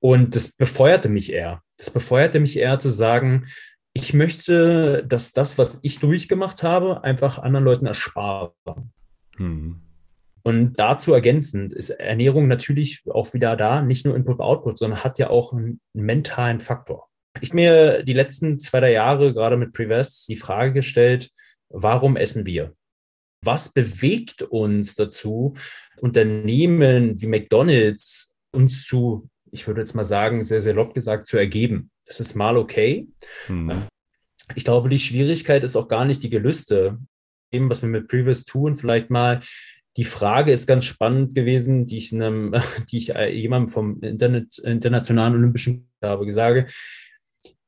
Und 0.00 0.34
das 0.34 0.52
befeuerte 0.52 1.08
mich 1.08 1.32
eher. 1.32 1.62
Das 1.76 1.90
befeuerte 1.90 2.40
mich 2.40 2.58
eher 2.58 2.78
zu 2.78 2.88
sagen, 2.88 3.46
ich 3.92 4.14
möchte, 4.14 5.04
dass 5.06 5.32
das, 5.32 5.58
was 5.58 5.80
ich 5.82 5.98
durchgemacht 5.98 6.62
habe, 6.62 7.04
einfach 7.04 7.38
anderen 7.38 7.64
Leuten 7.64 7.86
ersparen. 7.86 8.52
Hm. 9.36 9.82
Und 10.42 10.74
dazu 10.74 11.12
ergänzend 11.12 11.72
ist 11.72 11.90
Ernährung 11.90 12.48
natürlich 12.48 13.02
auch 13.10 13.34
wieder 13.34 13.56
da, 13.56 13.82
nicht 13.82 14.06
nur 14.06 14.16
Input-Output, 14.16 14.78
sondern 14.78 15.04
hat 15.04 15.18
ja 15.18 15.28
auch 15.28 15.52
einen 15.52 15.80
mentalen 15.92 16.60
Faktor. 16.60 17.08
Ich 17.40 17.52
mir 17.52 18.02
die 18.02 18.12
letzten 18.12 18.58
zwei, 18.58 18.80
drei 18.80 18.92
Jahre 18.92 19.34
gerade 19.34 19.56
mit 19.56 19.72
Prevest 19.72 20.28
die 20.28 20.36
Frage 20.36 20.72
gestellt, 20.72 21.30
warum 21.68 22.16
essen 22.16 22.46
wir? 22.46 22.74
Was 23.42 23.72
bewegt 23.72 24.42
uns 24.42 24.94
dazu, 24.94 25.54
Unternehmen 25.98 27.20
wie 27.20 27.26
McDonald's 27.26 28.34
uns 28.52 28.84
zu, 28.84 29.28
ich 29.50 29.66
würde 29.66 29.80
jetzt 29.80 29.94
mal 29.94 30.04
sagen, 30.04 30.44
sehr, 30.44 30.60
sehr 30.60 30.74
lob 30.74 30.94
gesagt, 30.94 31.26
zu 31.26 31.36
ergeben? 31.36 31.90
Das 32.06 32.20
ist 32.20 32.34
mal 32.34 32.56
okay. 32.56 33.08
Mhm. 33.48 33.84
Ich 34.54 34.64
glaube, 34.64 34.88
die 34.88 34.98
Schwierigkeit 34.98 35.64
ist 35.64 35.76
auch 35.76 35.88
gar 35.88 36.04
nicht 36.04 36.22
die 36.22 36.30
Gelüste. 36.30 36.98
Dem, 37.52 37.70
was 37.70 37.82
wir 37.82 37.88
mit 37.88 38.08
Previous 38.08 38.44
tun, 38.44 38.76
vielleicht 38.76 39.10
mal 39.10 39.40
die 39.96 40.04
Frage 40.04 40.52
ist 40.52 40.66
ganz 40.66 40.84
spannend 40.84 41.34
gewesen, 41.34 41.86
die 41.86 41.98
ich, 41.98 42.12
einem, 42.12 42.54
die 42.90 42.98
ich 42.98 43.08
jemandem 43.08 43.68
vom 43.68 44.00
Internet, 44.02 44.58
Internationalen 44.58 45.34
Olympischen 45.34 45.88
habe 46.02 46.26
gesagt 46.26 46.72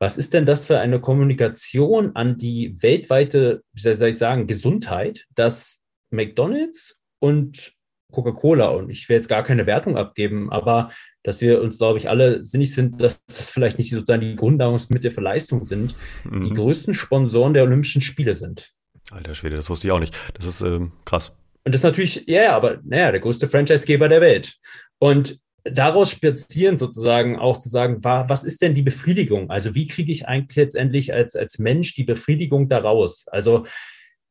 was 0.02 0.16
ist 0.16 0.34
denn 0.34 0.46
das 0.46 0.66
für 0.66 0.80
eine 0.80 1.00
Kommunikation 1.00 2.16
an 2.16 2.36
die 2.36 2.74
weltweite, 2.82 3.62
wie 3.72 3.80
soll 3.80 4.08
ich 4.08 4.18
sagen, 4.18 4.48
Gesundheit, 4.48 5.28
dass 5.36 5.80
McDonald's 6.10 6.98
und 7.20 7.74
Coca-Cola, 8.10 8.70
und 8.70 8.90
ich 8.90 9.08
will 9.08 9.14
jetzt 9.14 9.28
gar 9.28 9.44
keine 9.44 9.64
Wertung 9.64 9.96
abgeben, 9.96 10.50
aber 10.50 10.90
dass 11.22 11.40
wir 11.40 11.62
uns, 11.62 11.78
glaube 11.78 11.98
ich, 12.00 12.08
alle 12.08 12.42
sinnig 12.42 12.74
sind, 12.74 13.00
dass 13.00 13.24
das 13.26 13.48
vielleicht 13.48 13.78
nicht 13.78 13.90
sozusagen 13.90 14.22
die 14.22 14.34
Grundnahrungsmittel 14.34 15.12
für 15.12 15.20
Leistung 15.20 15.62
sind, 15.62 15.94
mhm. 16.24 16.48
die 16.48 16.52
größten 16.52 16.94
Sponsoren 16.94 17.54
der 17.54 17.62
Olympischen 17.62 18.02
Spiele 18.02 18.34
sind. 18.34 18.72
Alter 19.12 19.36
Schwede, 19.36 19.54
das 19.54 19.70
wusste 19.70 19.86
ich 19.86 19.92
auch 19.92 20.00
nicht. 20.00 20.16
Das 20.34 20.46
ist 20.46 20.62
ähm, 20.62 20.90
krass. 21.04 21.28
Und 21.64 21.76
das 21.76 21.76
ist 21.76 21.84
natürlich, 21.84 22.24
ja, 22.26 22.42
yeah, 22.42 22.56
aber 22.56 22.80
naja, 22.82 23.12
der 23.12 23.20
größte 23.20 23.46
Franchisegeber 23.46 24.08
der 24.08 24.20
Welt. 24.20 24.56
Und 24.98 25.38
daraus 25.64 26.10
spazieren 26.10 26.76
sozusagen 26.76 27.38
auch 27.38 27.58
zu 27.58 27.68
sagen, 27.68 27.98
was 28.02 28.44
ist 28.44 28.62
denn 28.62 28.74
die 28.74 28.82
Befriedigung? 28.82 29.50
Also 29.50 29.74
wie 29.74 29.86
kriege 29.86 30.12
ich 30.12 30.26
eigentlich 30.26 30.56
letztendlich 30.56 31.12
als, 31.12 31.36
als 31.36 31.58
Mensch 31.58 31.94
die 31.94 32.04
Befriedigung 32.04 32.68
daraus? 32.68 33.26
Also 33.28 33.66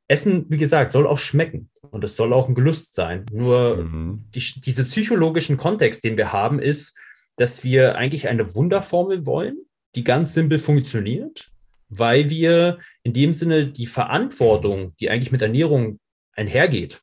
Essen, 0.08 0.46
wie 0.50 0.58
gesagt, 0.58 0.92
soll 0.92 1.08
auch 1.08 1.20
schmecken 1.20 1.70
und 1.90 2.04
es 2.04 2.18
soll 2.18 2.34
auch 2.34 2.50
ein 2.50 2.56
Gelust 2.56 2.96
sein. 2.96 3.26
Nur 3.32 3.78
mhm. 3.78 4.26
die, 4.36 4.44
diese 4.60 4.84
psychologischen 4.84 5.56
Kontext, 5.56 6.04
den 6.04 6.18
wir 6.18 6.34
haben, 6.34 6.60
ist, 6.60 6.98
dass 7.38 7.64
wir 7.64 7.96
eigentlich 7.96 8.28
eine 8.28 8.54
Wunderformel 8.54 9.26
wollen, 9.26 9.58
die 9.96 10.04
ganz 10.04 10.34
simpel 10.34 10.60
funktioniert, 10.60 11.50
weil 11.88 12.30
wir 12.30 12.80
in 13.04 13.14
dem 13.14 13.34
Sinne 13.34 13.68
die 13.68 13.88
Verantwortung, 13.88 14.94
die 15.00 15.10
eigentlich 15.10 15.32
mit 15.32 15.42
Ernährung 15.42 16.00
einhergeht, 16.34 17.02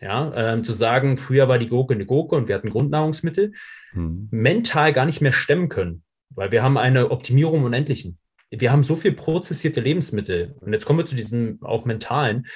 ja, 0.00 0.52
ähm, 0.52 0.64
zu 0.64 0.72
sagen, 0.72 1.16
früher 1.16 1.48
war 1.48 1.58
die 1.58 1.68
Gurke 1.68 1.94
eine 1.94 2.06
Gurke 2.06 2.36
und 2.36 2.48
wir 2.48 2.54
hatten 2.54 2.70
Grundnahrungsmittel, 2.70 3.52
mhm. 3.92 4.28
mental 4.30 4.92
gar 4.92 5.06
nicht 5.06 5.20
mehr 5.20 5.32
stemmen 5.32 5.68
können, 5.68 6.02
weil 6.30 6.50
wir 6.52 6.62
haben 6.62 6.76
eine 6.76 7.10
Optimierung 7.10 7.64
unendlichen. 7.64 8.18
Wir 8.50 8.70
haben 8.70 8.84
so 8.84 8.94
viel 8.94 9.12
prozessierte 9.12 9.80
Lebensmittel 9.80 10.54
und 10.60 10.72
jetzt 10.72 10.84
kommen 10.84 10.98
wir 10.98 11.06
zu 11.06 11.16
diesem 11.16 11.58
auch 11.62 11.84
mentalen, 11.84 12.46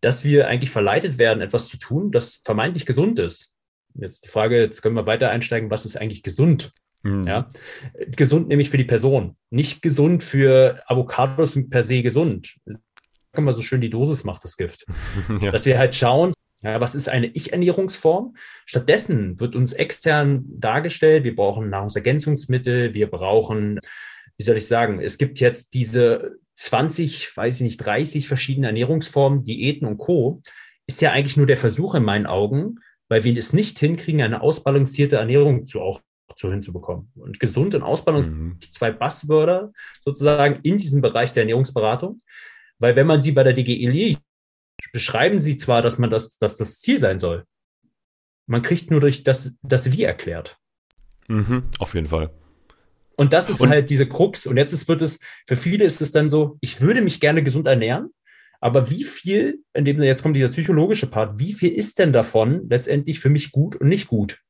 dass 0.00 0.24
wir 0.24 0.48
eigentlich 0.48 0.70
verleitet 0.70 1.18
werden, 1.18 1.40
etwas 1.40 1.68
zu 1.68 1.78
tun, 1.78 2.12
das 2.12 2.40
vermeintlich 2.44 2.86
gesund 2.86 3.18
ist. 3.18 3.52
Jetzt 3.94 4.24
die 4.24 4.28
Frage, 4.28 4.60
jetzt 4.60 4.82
können 4.82 4.94
wir 4.94 5.06
weiter 5.06 5.30
einsteigen, 5.30 5.70
was 5.70 5.84
ist 5.84 5.96
eigentlich 5.96 6.22
gesund? 6.22 6.72
Mhm. 7.02 7.24
Ja? 7.26 7.50
Gesund 8.14 8.48
nämlich 8.48 8.70
für 8.70 8.76
die 8.76 8.84
Person, 8.84 9.36
nicht 9.50 9.82
gesund 9.82 10.22
für 10.22 10.82
Avocados 10.86 11.58
per 11.70 11.82
se 11.82 12.02
gesund. 12.02 12.56
Kann 13.32 13.44
man 13.44 13.54
so 13.54 13.62
schön 13.62 13.80
die 13.80 13.90
Dosis 13.90 14.24
macht 14.24 14.44
das 14.44 14.56
Gift. 14.56 14.86
ja. 15.40 15.50
Dass 15.50 15.66
wir 15.66 15.78
halt 15.78 15.94
schauen, 15.94 16.32
ja, 16.62 16.80
was 16.80 16.94
ist 16.94 17.08
eine 17.08 17.26
Ich-Ernährungsform? 17.26 18.34
Stattdessen 18.64 19.38
wird 19.40 19.54
uns 19.54 19.72
extern 19.72 20.44
dargestellt, 20.48 21.24
wir 21.24 21.36
brauchen 21.36 21.70
Nahrungsergänzungsmittel, 21.70 22.94
wir 22.94 23.10
brauchen, 23.10 23.78
wie 24.36 24.44
soll 24.44 24.56
ich 24.56 24.66
sagen, 24.66 25.00
es 25.00 25.18
gibt 25.18 25.38
jetzt 25.38 25.74
diese 25.74 26.38
20, 26.54 27.36
weiß 27.36 27.56
ich 27.56 27.62
nicht, 27.62 27.76
30 27.78 28.28
verschiedene 28.28 28.68
Ernährungsformen, 28.68 29.42
Diäten 29.42 29.86
und 29.86 29.98
Co. 29.98 30.40
Ist 30.86 31.00
ja 31.00 31.12
eigentlich 31.12 31.36
nur 31.36 31.46
der 31.46 31.56
Versuch 31.56 31.94
in 31.94 32.04
meinen 32.04 32.26
Augen, 32.26 32.76
weil 33.08 33.24
wir 33.24 33.36
es 33.36 33.52
nicht 33.52 33.78
hinkriegen, 33.78 34.22
eine 34.22 34.40
ausbalancierte 34.40 35.16
Ernährung 35.16 35.66
zu 35.66 35.80
auch 35.80 36.00
zu 36.34 36.50
hinzubekommen. 36.50 37.10
Und 37.14 37.40
gesund 37.40 37.74
und 37.74 37.82
ausbalanciert 37.82 38.36
mhm. 38.36 38.58
zwei 38.70 38.90
Buzzwörter 38.90 39.72
sozusagen 40.04 40.60
in 40.62 40.78
diesem 40.78 41.00
Bereich 41.00 41.32
der 41.32 41.42
Ernährungsberatung. 41.42 42.20
Weil 42.78 42.96
wenn 42.96 43.06
man 43.06 43.22
sie 43.22 43.32
bei 43.32 43.42
der 43.42 43.52
DGE 43.52 44.16
beschreiben 44.92 45.40
sie 45.40 45.56
zwar, 45.56 45.82
dass 45.82 45.98
man 45.98 46.10
das, 46.10 46.36
dass 46.38 46.56
das 46.56 46.80
Ziel 46.80 46.98
sein 46.98 47.18
soll. 47.18 47.44
Man 48.46 48.62
kriegt 48.62 48.90
nur 48.90 49.00
durch 49.00 49.24
das, 49.24 49.52
das 49.62 49.92
Wie 49.92 50.04
erklärt. 50.04 50.58
Mhm, 51.28 51.64
auf 51.78 51.94
jeden 51.94 52.08
Fall. 52.08 52.30
Und 53.16 53.32
das 53.32 53.48
ist 53.48 53.60
und, 53.60 53.70
halt 53.70 53.90
diese 53.90 54.06
Krux. 54.06 54.46
Und 54.46 54.56
jetzt 54.56 54.72
ist, 54.72 54.88
wird 54.88 55.02
es, 55.02 55.18
für 55.46 55.56
viele 55.56 55.84
ist 55.84 56.02
es 56.02 56.12
dann 56.12 56.30
so, 56.30 56.58
ich 56.60 56.80
würde 56.80 57.00
mich 57.00 57.18
gerne 57.18 57.42
gesund 57.42 57.66
ernähren, 57.66 58.10
aber 58.60 58.90
wie 58.90 59.04
viel, 59.04 59.60
in 59.74 59.84
dem 59.84 60.02
jetzt 60.02 60.22
kommt 60.22 60.36
dieser 60.36 60.48
psychologische 60.48 61.06
Part, 61.06 61.38
wie 61.38 61.52
viel 61.52 61.72
ist 61.72 61.98
denn 61.98 62.12
davon 62.12 62.68
letztendlich 62.68 63.20
für 63.20 63.30
mich 63.30 63.52
gut 63.52 63.76
und 63.76 63.88
nicht 63.88 64.06
gut? 64.06 64.40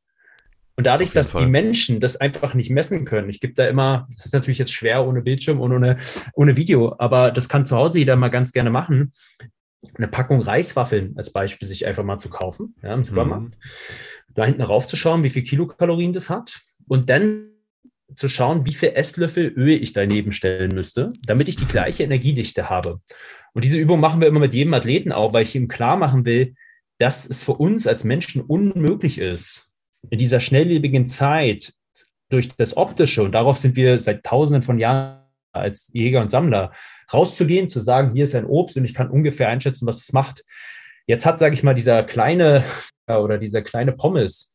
Und 0.77 0.87
dadurch, 0.87 1.11
dass 1.13 1.31
Fall. 1.31 1.45
die 1.45 1.51
Menschen 1.51 2.01
das 2.01 2.17
einfach 2.17 2.53
nicht 2.53 2.71
messen 2.71 3.07
können, 3.07 3.31
ich 3.31 3.41
gebe 3.41 3.55
da 3.55 3.67
immer, 3.67 4.07
das 4.11 4.27
ist 4.27 4.35
natürlich 4.35 4.59
jetzt 4.59 4.73
schwer 4.73 5.07
ohne 5.07 5.23
Bildschirm 5.23 5.59
und 5.61 5.73
ohne, 5.73 5.97
ohne 6.35 6.57
Video, 6.57 6.95
aber 6.99 7.31
das 7.31 7.49
kann 7.49 7.65
zu 7.65 7.77
Hause 7.77 7.99
jeder 7.99 8.17
mal 8.17 8.29
ganz 8.29 8.53
gerne 8.53 8.71
machen. 8.71 9.13
Eine 9.95 10.09
Packung 10.09 10.41
Reiswaffeln 10.41 11.15
als 11.17 11.31
Beispiel 11.31 11.69
sich 11.69 11.87
einfach 11.87 12.05
mal 12.05 12.19
zu 12.19 12.29
kaufen, 12.29 12.75
ja, 12.83 12.95
im 12.95 13.05
Supermarkt. 13.05 13.51
Mhm. 13.51 14.35
Da 14.35 14.45
hinten 14.45 14.63
raufzuschauen, 14.63 15.23
wie 15.23 15.31
viel 15.31 15.45
Kilokalorien 15.45 16.13
das 16.13 16.29
hat. 16.29 16.61
Und 16.89 17.09
dann 17.11 17.51
zu 18.15 18.29
schauen, 18.29 18.67
wie 18.67 18.75
viel 18.75 18.93
Esslöffel 18.95 19.53
Öl 19.57 19.83
ich 19.83 19.93
daneben 19.93 20.33
stellen 20.33 20.75
müsste, 20.75 21.13
damit 21.25 21.49
ich 21.49 21.57
die 21.57 21.67
gleiche 21.67 22.05
Energiedichte 22.05 22.71
habe. 22.71 23.01
Und 23.53 23.65
diese 23.65 23.79
Übung 23.79 24.01
machen 24.01 24.21
wir 24.21 24.29
immer 24.29 24.41
mit 24.41 24.55
jedem 24.55 24.75
Athleten 24.75 25.13
auch, 25.13 25.33
weil 25.33 25.43
ich 25.43 25.55
ihm 25.55 25.69
klar 25.69 25.97
machen 25.97 26.25
will, 26.25 26.55
dass 26.99 27.27
es 27.29 27.43
für 27.43 27.55
uns 27.55 27.87
als 27.87 28.05
Menschen 28.05 28.43
unmöglich 28.43 29.19
ist, 29.19 29.71
in 30.11 30.19
dieser 30.19 30.41
schnelllebigen 30.41 31.07
Zeit 31.07 31.73
durch 32.29 32.49
das 32.57 32.77
Optische, 32.77 33.23
und 33.23 33.33
darauf 33.33 33.59
sind 33.59 33.77
wir 33.77 33.99
seit 33.99 34.25
tausenden 34.25 34.63
von 34.63 34.79
Jahren 34.79 35.26
als 35.59 35.91
Jäger 35.93 36.21
und 36.21 36.31
Sammler, 36.31 36.73
rauszugehen, 37.13 37.69
zu 37.69 37.81
sagen, 37.81 38.13
hier 38.15 38.25
ist 38.25 38.35
ein 38.35 38.47
Obst 38.47 38.77
und 38.77 38.85
ich 38.85 38.95
kann 38.95 39.11
ungefähr 39.11 39.49
einschätzen, 39.49 39.87
was 39.87 40.03
es 40.03 40.13
macht. 40.13 40.45
Jetzt 41.07 41.25
hat, 41.25 41.39
sage 41.39 41.55
ich 41.55 41.63
mal, 41.63 41.75
dieser 41.75 42.03
kleine 42.03 42.65
oder 43.07 43.39
dieser 43.39 43.63
kleine 43.63 43.93
Pommes, 43.93 44.53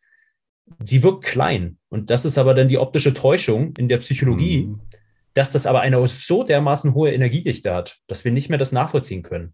die 0.80 1.04
wirkt 1.04 1.26
klein. 1.26 1.78
Und 1.90 2.10
das 2.10 2.26
ist 2.26 2.38
aber 2.38 2.54
dann 2.54 2.68
die 2.68 2.78
optische 2.78 3.14
Täuschung 3.14 3.74
in 3.78 3.90
der 3.90 3.98
Psychologie, 3.98 4.68
mhm. 4.68 4.82
dass 5.34 5.52
das 5.52 5.66
aber 5.66 5.82
eine 5.82 6.06
so 6.08 6.44
dermaßen 6.44 6.94
hohe 6.94 7.12
Energiedichte 7.12 7.74
hat, 7.74 7.98
dass 8.08 8.26
wir 8.26 8.32
nicht 8.32 8.50
mehr 8.50 8.60
das 8.60 8.72
nachvollziehen 8.72 9.24
können. 9.24 9.54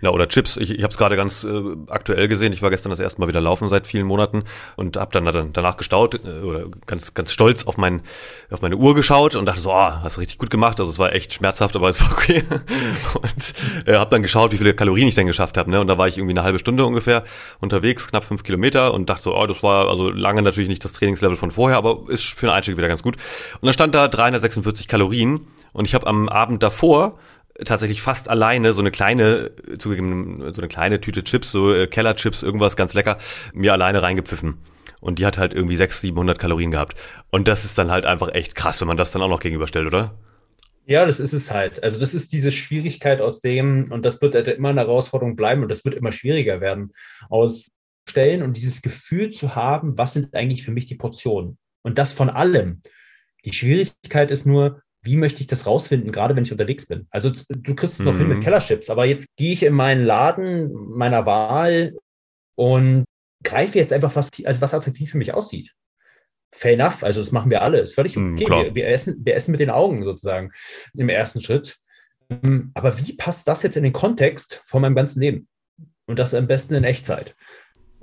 Ja, 0.00 0.10
oder 0.10 0.28
Chips. 0.28 0.56
Ich, 0.56 0.70
ich 0.70 0.82
habe 0.82 0.92
es 0.92 0.98
gerade 0.98 1.16
ganz 1.16 1.44
äh, 1.44 1.62
aktuell 1.88 2.28
gesehen. 2.28 2.52
Ich 2.52 2.62
war 2.62 2.70
gestern 2.70 2.90
das 2.90 3.00
erste 3.00 3.20
Mal 3.20 3.28
wieder 3.28 3.40
laufen 3.40 3.68
seit 3.68 3.86
vielen 3.86 4.06
Monaten 4.06 4.44
und 4.76 4.96
habe 4.96 5.12
dann, 5.12 5.24
dann 5.24 5.52
danach 5.52 5.76
gestaut 5.76 6.14
äh, 6.24 6.40
oder 6.40 6.66
ganz 6.86 7.14
ganz 7.14 7.32
stolz 7.32 7.66
auf 7.66 7.76
mein 7.76 8.02
auf 8.50 8.62
meine 8.62 8.76
Uhr 8.76 8.94
geschaut 8.94 9.36
und 9.36 9.46
dachte 9.46 9.60
so, 9.60 9.72
ah, 9.72 9.98
oh, 10.00 10.04
hast 10.04 10.18
richtig 10.18 10.38
gut 10.38 10.50
gemacht. 10.50 10.80
Also 10.80 10.90
es 10.90 10.98
war 10.98 11.12
echt 11.12 11.34
schmerzhaft, 11.34 11.76
aber 11.76 11.88
es 11.88 12.00
war 12.00 12.12
okay. 12.12 12.44
und 13.14 13.54
äh, 13.86 13.96
habe 13.96 14.10
dann 14.10 14.22
geschaut, 14.22 14.52
wie 14.52 14.58
viele 14.58 14.74
Kalorien 14.74 15.08
ich 15.08 15.14
denn 15.14 15.26
geschafft 15.26 15.56
habe. 15.56 15.70
Ne? 15.70 15.80
Und 15.80 15.88
da 15.88 15.98
war 15.98 16.08
ich 16.08 16.18
irgendwie 16.18 16.34
eine 16.34 16.42
halbe 16.42 16.58
Stunde 16.58 16.84
ungefähr 16.84 17.24
unterwegs, 17.60 18.08
knapp 18.08 18.24
fünf 18.24 18.42
Kilometer 18.42 18.94
und 18.94 19.08
dachte 19.08 19.24
so, 19.24 19.36
oh, 19.36 19.46
das 19.46 19.62
war 19.62 19.88
also 19.88 20.10
lange 20.10 20.42
natürlich 20.42 20.68
nicht 20.68 20.84
das 20.84 20.92
Trainingslevel 20.92 21.36
von 21.36 21.50
vorher, 21.50 21.76
aber 21.76 22.04
ist 22.08 22.24
für 22.24 22.46
einen 22.46 22.56
Einstieg 22.56 22.76
wieder 22.76 22.88
ganz 22.88 23.02
gut. 23.02 23.16
Und 23.60 23.66
dann 23.66 23.72
stand 23.72 23.94
da 23.94 24.08
346 24.08 24.88
Kalorien 24.88 25.46
und 25.72 25.86
ich 25.86 25.94
habe 25.94 26.06
am 26.06 26.28
Abend 26.28 26.62
davor 26.62 27.12
tatsächlich 27.64 28.02
fast 28.02 28.28
alleine 28.28 28.72
so 28.72 28.80
eine 28.80 28.90
kleine, 28.90 29.52
zugegeben, 29.78 30.52
so 30.52 30.60
eine 30.60 30.68
kleine 30.68 31.00
Tüte 31.00 31.24
Chips, 31.24 31.52
so 31.52 31.74
äh, 31.74 31.86
Kellerchips, 31.86 32.42
irgendwas 32.42 32.76
ganz 32.76 32.94
lecker, 32.94 33.18
mir 33.52 33.72
alleine 33.72 34.02
reingepfiffen. 34.02 34.58
Und 35.00 35.18
die 35.18 35.26
hat 35.26 35.36
halt 35.36 35.52
irgendwie 35.52 35.76
600, 35.76 36.00
700 36.00 36.38
Kalorien 36.38 36.70
gehabt. 36.70 36.96
Und 37.30 37.48
das 37.48 37.64
ist 37.64 37.76
dann 37.76 37.90
halt 37.90 38.06
einfach 38.06 38.32
echt 38.34 38.54
krass, 38.54 38.80
wenn 38.80 38.88
man 38.88 38.96
das 38.96 39.10
dann 39.10 39.22
auch 39.22 39.28
noch 39.28 39.40
gegenüberstellt, 39.40 39.86
oder? 39.86 40.12
Ja, 40.86 41.06
das 41.06 41.20
ist 41.20 41.32
es 41.32 41.50
halt. 41.50 41.82
Also 41.82 42.00
das 42.00 42.14
ist 42.14 42.32
diese 42.32 42.52
Schwierigkeit 42.52 43.20
aus 43.20 43.40
dem, 43.40 43.90
und 43.90 44.04
das 44.04 44.20
wird 44.20 44.34
halt 44.34 44.48
immer 44.48 44.70
eine 44.70 44.80
Herausforderung 44.80 45.36
bleiben 45.36 45.62
und 45.62 45.70
das 45.70 45.84
wird 45.84 45.94
immer 45.94 46.12
schwieriger 46.12 46.60
werden, 46.60 46.92
aus 47.28 47.70
Stellen 48.08 48.42
und 48.42 48.56
dieses 48.56 48.82
Gefühl 48.82 49.30
zu 49.30 49.54
haben, 49.54 49.96
was 49.96 50.12
sind 50.12 50.34
eigentlich 50.34 50.64
für 50.64 50.72
mich 50.72 50.86
die 50.86 50.96
Portionen? 50.96 51.58
Und 51.82 51.98
das 51.98 52.12
von 52.12 52.30
allem. 52.30 52.82
Die 53.44 53.52
Schwierigkeit 53.52 54.30
ist 54.30 54.46
nur, 54.46 54.82
wie 55.02 55.16
möchte 55.16 55.40
ich 55.40 55.48
das 55.48 55.66
rausfinden, 55.66 56.12
gerade 56.12 56.36
wenn 56.36 56.44
ich 56.44 56.52
unterwegs 56.52 56.86
bin? 56.86 57.06
Also 57.10 57.30
du 57.30 57.74
kriegst 57.74 57.98
es 57.98 58.04
noch 58.04 58.16
hin 58.16 58.28
mit 58.28 58.38
mhm. 58.38 58.42
Kellerchips, 58.42 58.88
aber 58.88 59.04
jetzt 59.04 59.26
gehe 59.36 59.52
ich 59.52 59.64
in 59.64 59.74
meinen 59.74 60.04
Laden 60.04 60.72
meiner 60.72 61.26
Wahl 61.26 61.94
und 62.54 63.04
greife 63.42 63.78
jetzt 63.78 63.92
einfach 63.92 64.14
was, 64.14 64.30
also 64.44 64.60
was 64.60 64.74
attraktiv 64.74 65.10
für 65.10 65.18
mich 65.18 65.34
aussieht. 65.34 65.72
Fair 66.54 66.74
enough, 66.74 67.02
also 67.02 67.20
das 67.20 67.32
machen 67.32 67.50
wir 67.50 67.62
alle, 67.62 67.80
ist 67.80 67.94
völlig 67.94 68.16
mhm, 68.16 68.34
okay. 68.34 68.66
Wir, 68.66 68.74
wir, 68.74 68.88
essen, 68.88 69.16
wir 69.24 69.34
essen 69.34 69.50
mit 69.50 69.60
den 69.60 69.70
Augen 69.70 70.04
sozusagen 70.04 70.52
im 70.94 71.08
ersten 71.08 71.40
Schritt. 71.40 71.78
Ähm, 72.30 72.70
aber 72.74 72.98
wie 72.98 73.14
passt 73.14 73.48
das 73.48 73.62
jetzt 73.62 73.76
in 73.76 73.82
den 73.82 73.92
Kontext 73.92 74.62
von 74.66 74.82
meinem 74.82 74.94
ganzen 74.94 75.20
Leben? 75.20 75.48
Und 76.06 76.18
das 76.18 76.34
am 76.34 76.46
besten 76.46 76.74
in 76.74 76.84
Echtzeit. 76.84 77.34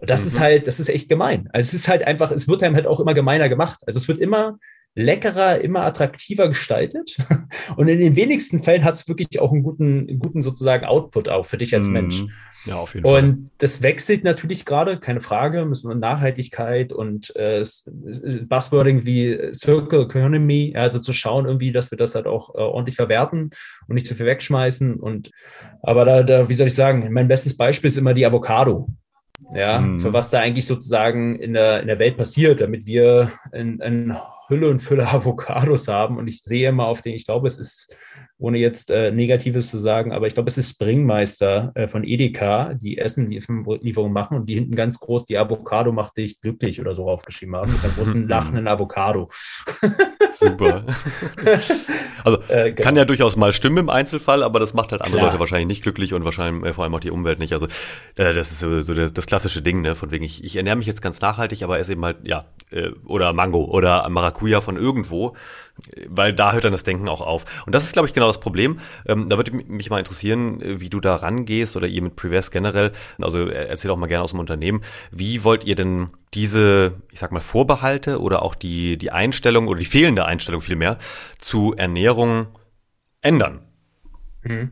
Das 0.01 0.21
mhm. 0.21 0.27
ist 0.27 0.39
halt, 0.39 0.67
das 0.67 0.79
ist 0.79 0.89
echt 0.89 1.09
gemein. 1.09 1.47
Also 1.53 1.67
es 1.67 1.73
ist 1.73 1.87
halt 1.87 2.03
einfach, 2.03 2.31
es 2.31 2.47
wird 2.47 2.63
einem 2.63 2.75
halt 2.75 2.87
auch 2.87 2.99
immer 2.99 3.13
gemeiner 3.13 3.49
gemacht. 3.49 3.81
Also 3.85 3.97
es 3.99 4.07
wird 4.07 4.19
immer 4.19 4.57
leckerer, 4.95 5.61
immer 5.61 5.81
attraktiver 5.81 6.47
gestaltet. 6.47 7.17
Und 7.75 7.87
in 7.87 7.99
den 7.99 8.15
wenigsten 8.15 8.59
Fällen 8.59 8.83
hat 8.83 8.95
es 8.95 9.07
wirklich 9.07 9.39
auch 9.39 9.51
einen 9.51 9.63
guten, 9.63 10.19
guten 10.19 10.41
sozusagen 10.41 10.85
Output 10.85 11.29
auch 11.29 11.45
für 11.45 11.57
dich 11.57 11.73
als 11.75 11.87
mm, 11.87 11.91
Mensch. 11.91 12.23
Ja, 12.65 12.75
auf 12.75 12.93
jeden 12.93 13.05
Fall. 13.05 13.23
Und 13.23 13.51
das 13.59 13.81
wechselt 13.81 14.23
natürlich 14.23 14.65
gerade, 14.65 14.99
keine 14.99 15.21
Frage, 15.21 15.65
müssen 15.65 15.89
wir 15.89 15.95
Nachhaltigkeit 15.95 16.91
und 16.91 17.33
äh, 17.35 17.65
Buzzwording 18.47 19.05
wie 19.05 19.53
Circle 19.53 20.03
Economy, 20.03 20.73
also 20.75 20.99
zu 20.99 21.13
schauen 21.13 21.45
irgendwie, 21.45 21.71
dass 21.71 21.91
wir 21.91 21.97
das 21.97 22.15
halt 22.15 22.27
auch 22.27 22.53
äh, 22.55 22.57
ordentlich 22.57 22.97
verwerten 22.97 23.51
und 23.87 23.95
nicht 23.95 24.07
zu 24.07 24.15
viel 24.15 24.25
wegschmeißen. 24.25 24.95
Und 24.95 25.31
aber 25.81 26.03
da, 26.03 26.23
da, 26.23 26.49
wie 26.49 26.53
soll 26.53 26.67
ich 26.67 26.75
sagen, 26.75 27.07
mein 27.11 27.29
bestes 27.29 27.55
Beispiel 27.55 27.87
ist 27.87 27.97
immer 27.97 28.13
die 28.13 28.25
Avocado 28.25 28.89
ja, 29.53 29.79
mhm. 29.79 29.99
für 29.99 30.13
was 30.13 30.29
da 30.29 30.39
eigentlich 30.39 30.65
sozusagen 30.65 31.39
in 31.39 31.53
der, 31.53 31.81
in 31.81 31.87
der 31.87 31.99
Welt 31.99 32.17
passiert, 32.17 32.61
damit 32.61 32.85
wir 32.85 33.31
in, 33.51 33.79
in 33.79 34.15
Hülle 34.49 34.69
und 34.69 34.79
Fülle 34.79 35.07
Avocados 35.11 35.87
haben. 35.87 36.17
Und 36.17 36.27
ich 36.27 36.43
sehe 36.43 36.69
immer 36.69 36.87
auf 36.87 37.01
den, 37.01 37.13
ich 37.13 37.25
glaube, 37.25 37.47
es 37.47 37.57
ist, 37.57 37.95
ohne 38.39 38.57
jetzt 38.57 38.89
äh, 38.89 39.11
Negatives 39.11 39.69
zu 39.69 39.77
sagen, 39.77 40.13
aber 40.13 40.25
ich 40.25 40.33
glaube, 40.33 40.49
es 40.49 40.57
ist 40.57 40.69
Springmeister 40.71 41.71
äh, 41.75 41.87
von 41.87 42.05
Edeka, 42.05 42.73
die 42.73 42.97
Essenlieferungen 42.97 44.13
machen 44.13 44.37
und 44.37 44.47
die 44.47 44.55
hinten 44.55 44.75
ganz 44.75 44.99
groß, 44.99 45.25
die 45.25 45.37
Avocado 45.37 45.91
macht 45.91 46.15
dich 46.17 46.39
glücklich 46.39 46.79
oder 46.79 46.95
so 46.95 47.09
aufgeschrieben 47.09 47.55
haben, 47.57 47.71
mit 47.71 47.83
einem 47.83 47.93
großen 47.95 48.27
lachenden 48.29 48.67
Avocado. 48.67 49.29
Super. 50.31 50.85
also 52.23 52.39
äh, 52.47 52.71
genau. 52.71 52.81
kann 52.81 52.95
ja 52.95 53.03
durchaus 53.03 53.35
mal 53.35 53.51
stimmen 53.51 53.77
im 53.77 53.89
Einzelfall, 53.89 54.41
aber 54.41 54.59
das 54.59 54.73
macht 54.73 54.93
halt 54.93 55.01
andere 55.01 55.17
Klar. 55.17 55.31
Leute 55.31 55.39
wahrscheinlich 55.41 55.67
nicht 55.67 55.83
glücklich 55.83 56.13
und 56.13 56.23
wahrscheinlich 56.23 56.63
äh, 56.63 56.73
vor 56.73 56.85
allem 56.85 56.95
auch 56.95 57.01
die 57.01 57.11
Umwelt 57.11 57.39
nicht. 57.39 57.51
Also 57.51 57.65
äh, 58.15 58.33
das 58.33 58.51
ist 58.51 58.59
so, 58.59 58.81
so 58.81 58.93
das, 58.93 59.11
das, 59.11 59.25
klassische 59.25 59.61
Ding, 59.61 59.81
ne? 59.81 59.95
Von 59.95 60.11
wegen, 60.11 60.23
ich, 60.23 60.45
ich 60.45 60.55
ernähre 60.55 60.77
mich 60.77 60.87
jetzt 60.87 61.01
ganz 61.01 61.19
nachhaltig, 61.19 61.61
aber 61.63 61.77
esse 61.77 61.91
eben 61.91 62.05
halt, 62.05 62.17
ja, 62.23 62.45
äh, 62.71 62.91
oder 63.05 63.33
Mango 63.33 63.65
oder 63.65 64.07
Maracuja 64.09 64.61
von 64.61 64.77
irgendwo, 64.77 65.35
weil 66.07 66.33
da 66.33 66.53
hört 66.53 66.65
dann 66.65 66.71
das 66.71 66.83
Denken 66.83 67.07
auch 67.07 67.21
auf. 67.21 67.63
Und 67.65 67.73
das 67.73 67.83
ist, 67.83 67.93
glaube 67.93 68.07
ich, 68.07 68.13
genau 68.13 68.27
das 68.27 68.39
Problem. 68.39 68.79
Ähm, 69.05 69.29
da 69.29 69.37
würde 69.37 69.51
mich 69.51 69.89
mal 69.89 69.99
interessieren, 69.99 70.61
äh, 70.61 70.79
wie 70.79 70.89
du 70.89 70.99
da 70.99 71.15
rangehst 71.15 71.75
oder 71.75 71.87
ihr 71.87 72.01
mit 72.01 72.15
Prevers 72.15 72.51
generell. 72.51 72.91
Also 73.21 73.47
erzähl 73.47 73.91
auch 73.91 73.97
mal 73.97 74.07
gerne 74.07 74.23
aus 74.23 74.31
dem 74.31 74.39
Unternehmen. 74.39 74.81
Wie 75.11 75.43
wollt 75.43 75.63
ihr 75.63 75.75
denn 75.75 76.09
diese, 76.33 76.93
ich 77.11 77.19
sag 77.19 77.31
mal, 77.31 77.39
Vorbehalte 77.39 78.19
oder 78.19 78.43
auch 78.43 78.55
die, 78.55 78.97
die 78.97 79.11
Einstellung 79.11 79.67
oder 79.67 79.79
die 79.79 79.85
fehlende 79.85 80.25
Einstellung 80.25 80.61
vielmehr 80.61 80.97
zu 81.39 81.73
Ernährung 81.75 82.47
ändern? 83.21 83.61
Mhm. 84.43 84.71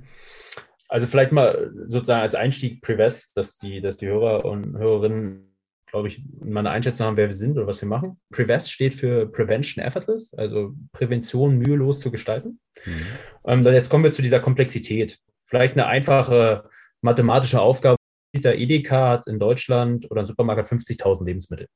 Also 0.90 1.08
vielleicht 1.08 1.32
mal 1.32 1.74
sozusagen 1.88 2.22
als 2.22 2.36
Einstieg 2.36 2.82
Prevest, 2.82 3.36
dass 3.36 3.58
die, 3.58 3.82
dass 3.82 3.98
die 3.98 4.08
Hörer 4.08 4.46
und 4.46 4.78
Hörerinnen 4.78 5.47
glaube 5.88 6.10
ich, 6.10 6.22
mal 6.42 6.60
eine 6.60 6.70
Einschätzung 6.70 7.08
haben, 7.08 7.18
wer 7.18 7.28
wir 7.28 7.34
sind 7.34 7.58
oder 7.58 7.66
was 7.66 7.82
wir 7.82 7.88
machen. 7.88 8.20
Prevest 8.32 8.72
steht 8.72 8.94
für 8.94 9.26
Prevention 9.28 9.84
Effortless, 9.84 10.34
also 10.34 10.74
Prävention 10.92 11.58
mühelos 11.58 12.00
zu 12.00 12.12
gestalten. 12.12 12.60
Mhm. 12.86 13.06
Ähm, 13.46 13.64
jetzt 13.64 13.90
kommen 13.90 14.04
wir 14.04 14.12
zu 14.12 14.22
dieser 14.22 14.40
Komplexität. 14.40 15.20
Vielleicht 15.46 15.74
eine 15.74 15.88
einfache 15.88 16.70
mathematische 17.02 17.62
Aufgabe. 17.62 17.98
Der 18.36 18.60
Edeka 18.60 19.10
hat 19.10 19.28
in 19.28 19.40
Deutschland 19.40 20.12
oder 20.12 20.22
ein 20.22 20.28
Supermarkt 20.28 20.70
50.000 20.70 21.26
Lebensmittel. 21.26 21.68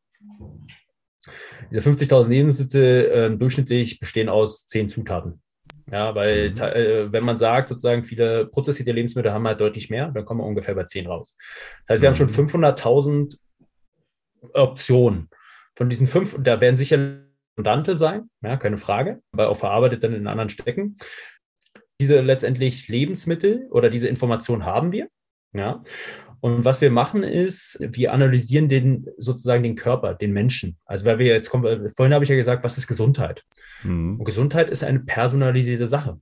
Diese 1.71 1.89
50.000 1.89 2.27
Lebensmittel 2.27 3.05
äh, 3.05 3.37
durchschnittlich 3.37 3.99
bestehen 3.99 4.27
aus 4.27 4.67
zehn 4.67 4.89
Zutaten. 4.89 5.41
Ja, 5.89 6.13
weil 6.15 6.51
mhm. 6.51 6.57
äh, 6.57 7.11
wenn 7.11 7.23
man 7.23 7.37
sagt, 7.37 7.69
sozusagen 7.69 8.03
viele 8.03 8.45
prozessierte 8.45 8.91
Lebensmittel 8.91 9.31
haben 9.31 9.47
halt 9.47 9.61
deutlich 9.61 9.89
mehr, 9.89 10.09
dann 10.11 10.25
kommen 10.25 10.41
wir 10.41 10.45
ungefähr 10.45 10.75
bei 10.75 10.83
10 10.83 11.07
raus. 11.07 11.35
Das 11.87 11.95
heißt, 11.95 12.01
wir 12.01 12.09
mhm. 12.09 12.15
haben 12.15 12.29
schon 12.29 12.47
500.000 12.47 13.09
mhm. 13.09 13.29
Optionen. 14.53 15.29
Von 15.75 15.89
diesen 15.89 16.07
fünf, 16.07 16.37
da 16.39 16.59
werden 16.61 16.77
sicher 16.77 17.21
Redundante 17.57 17.95
sein, 17.95 18.29
ja, 18.41 18.57
keine 18.57 18.77
Frage, 18.77 19.21
aber 19.31 19.49
auch 19.49 19.57
verarbeitet 19.57 20.03
dann 20.03 20.13
in 20.13 20.27
anderen 20.27 20.49
Stecken. 20.49 20.95
Diese 21.99 22.19
letztendlich 22.21 22.87
Lebensmittel 22.87 23.67
oder 23.69 23.89
diese 23.89 24.07
Information 24.07 24.65
haben 24.65 24.91
wir. 24.91 25.07
Ja. 25.53 25.83
Und 26.39 26.65
was 26.65 26.81
wir 26.81 26.89
machen 26.89 27.21
ist, 27.21 27.77
wir 27.79 28.13
analysieren 28.13 28.67
den 28.67 29.05
sozusagen 29.17 29.61
den 29.61 29.75
Körper, 29.75 30.15
den 30.15 30.31
Menschen. 30.31 30.77
Also 30.85 31.05
weil 31.05 31.19
wir 31.19 31.27
jetzt 31.27 31.51
kommen, 31.51 31.89
vorhin 31.95 32.13
habe 32.13 32.23
ich 32.23 32.29
ja 32.29 32.35
gesagt, 32.35 32.63
was 32.63 32.79
ist 32.79 32.87
Gesundheit? 32.87 33.43
Mhm. 33.83 34.19
Und 34.19 34.25
Gesundheit 34.25 34.69
ist 34.71 34.83
eine 34.83 35.01
personalisierte 35.01 35.87
Sache. 35.87 36.19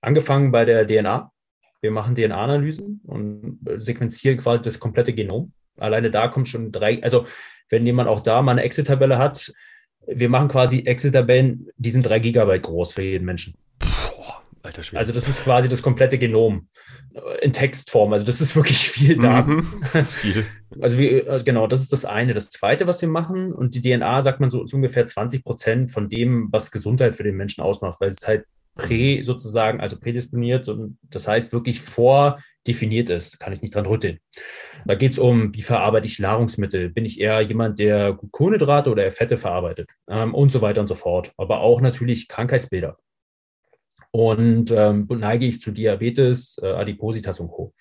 Angefangen 0.00 0.52
bei 0.52 0.64
der 0.64 0.86
DNA. 0.86 1.32
Wir 1.80 1.90
machen 1.90 2.14
DNA-Analysen 2.14 3.00
und 3.04 3.58
sequenzieren 3.78 4.38
quasi 4.38 4.62
das 4.62 4.78
komplette 4.78 5.12
Genom. 5.12 5.52
Alleine 5.82 6.10
da 6.10 6.28
kommt 6.28 6.48
schon 6.48 6.72
drei, 6.72 7.02
also 7.02 7.26
wenn 7.68 7.86
jemand 7.86 8.08
auch 8.08 8.20
da 8.20 8.42
mal 8.42 8.52
eine 8.52 8.62
Excel-Tabelle 8.62 9.18
hat, 9.18 9.52
wir 10.06 10.28
machen 10.28 10.48
quasi 10.48 10.80
Excel-Tabellen, 10.80 11.68
die 11.76 11.90
sind 11.90 12.04
drei 12.04 12.18
Gigabyte 12.18 12.62
groß 12.62 12.92
für 12.92 13.02
jeden 13.02 13.24
Menschen. 13.24 13.54
Alter 14.62 14.82
Schwede. 14.82 15.00
Also 15.00 15.12
das 15.12 15.28
ist 15.28 15.42
quasi 15.42 15.68
das 15.68 15.82
komplette 15.82 16.18
Genom 16.18 16.68
in 17.40 17.52
Textform. 17.52 18.12
Also 18.12 18.24
das 18.24 18.40
ist 18.40 18.54
wirklich 18.54 18.78
viel 18.78 19.18
da. 19.18 19.42
Mhm, 19.42 19.82
das 19.92 20.02
ist 20.02 20.12
viel. 20.14 20.44
Also 20.80 20.96
wie, 20.96 21.08
äh, 21.08 21.42
genau, 21.44 21.66
das 21.66 21.82
ist 21.82 21.92
das 21.92 22.06
eine. 22.06 22.32
Das 22.32 22.48
zweite, 22.48 22.86
was 22.86 23.02
wir 23.02 23.08
machen, 23.08 23.52
und 23.52 23.74
die 23.74 23.82
DNA 23.82 24.22
sagt 24.22 24.40
man 24.40 24.48
so, 24.48 24.64
ist 24.64 24.72
ungefähr 24.72 25.06
20 25.06 25.44
Prozent 25.44 25.92
von 25.92 26.08
dem, 26.08 26.48
was 26.50 26.70
Gesundheit 26.70 27.14
für 27.14 27.24
den 27.24 27.36
Menschen 27.36 27.62
ausmacht, 27.62 28.00
weil 28.00 28.08
es 28.08 28.26
halt 28.26 28.46
prä 28.74 29.22
sozusagen, 29.22 29.80
also 29.80 29.98
prädisponiert 29.98 30.68
und 30.68 30.98
das 31.02 31.28
heißt 31.28 31.52
wirklich 31.52 31.80
vordefiniert 31.80 33.10
ist, 33.10 33.38
kann 33.38 33.52
ich 33.52 33.60
nicht 33.60 33.74
dran 33.74 33.86
rütteln. 33.86 34.18
Da 34.86 34.94
geht 34.94 35.12
es 35.12 35.18
um, 35.18 35.54
wie 35.54 35.62
verarbeite 35.62 36.06
ich 36.06 36.18
Nahrungsmittel? 36.18 36.88
Bin 36.90 37.04
ich 37.04 37.20
eher 37.20 37.40
jemand, 37.42 37.78
der 37.78 38.18
Kohlenhydrate 38.30 38.90
oder 38.90 39.10
Fette 39.10 39.36
verarbeitet? 39.36 39.90
Ähm, 40.08 40.34
und 40.34 40.50
so 40.50 40.62
weiter 40.62 40.80
und 40.80 40.86
so 40.86 40.94
fort. 40.94 41.32
Aber 41.36 41.60
auch 41.60 41.80
natürlich 41.80 42.28
Krankheitsbilder 42.28 42.96
und 44.14 44.70
ähm, 44.70 45.06
neige 45.08 45.46
ich 45.46 45.60
zu 45.60 45.70
Diabetes, 45.70 46.56
äh, 46.62 46.66
Adipositas 46.66 47.40
und 47.40 47.48
Co. 47.48 47.72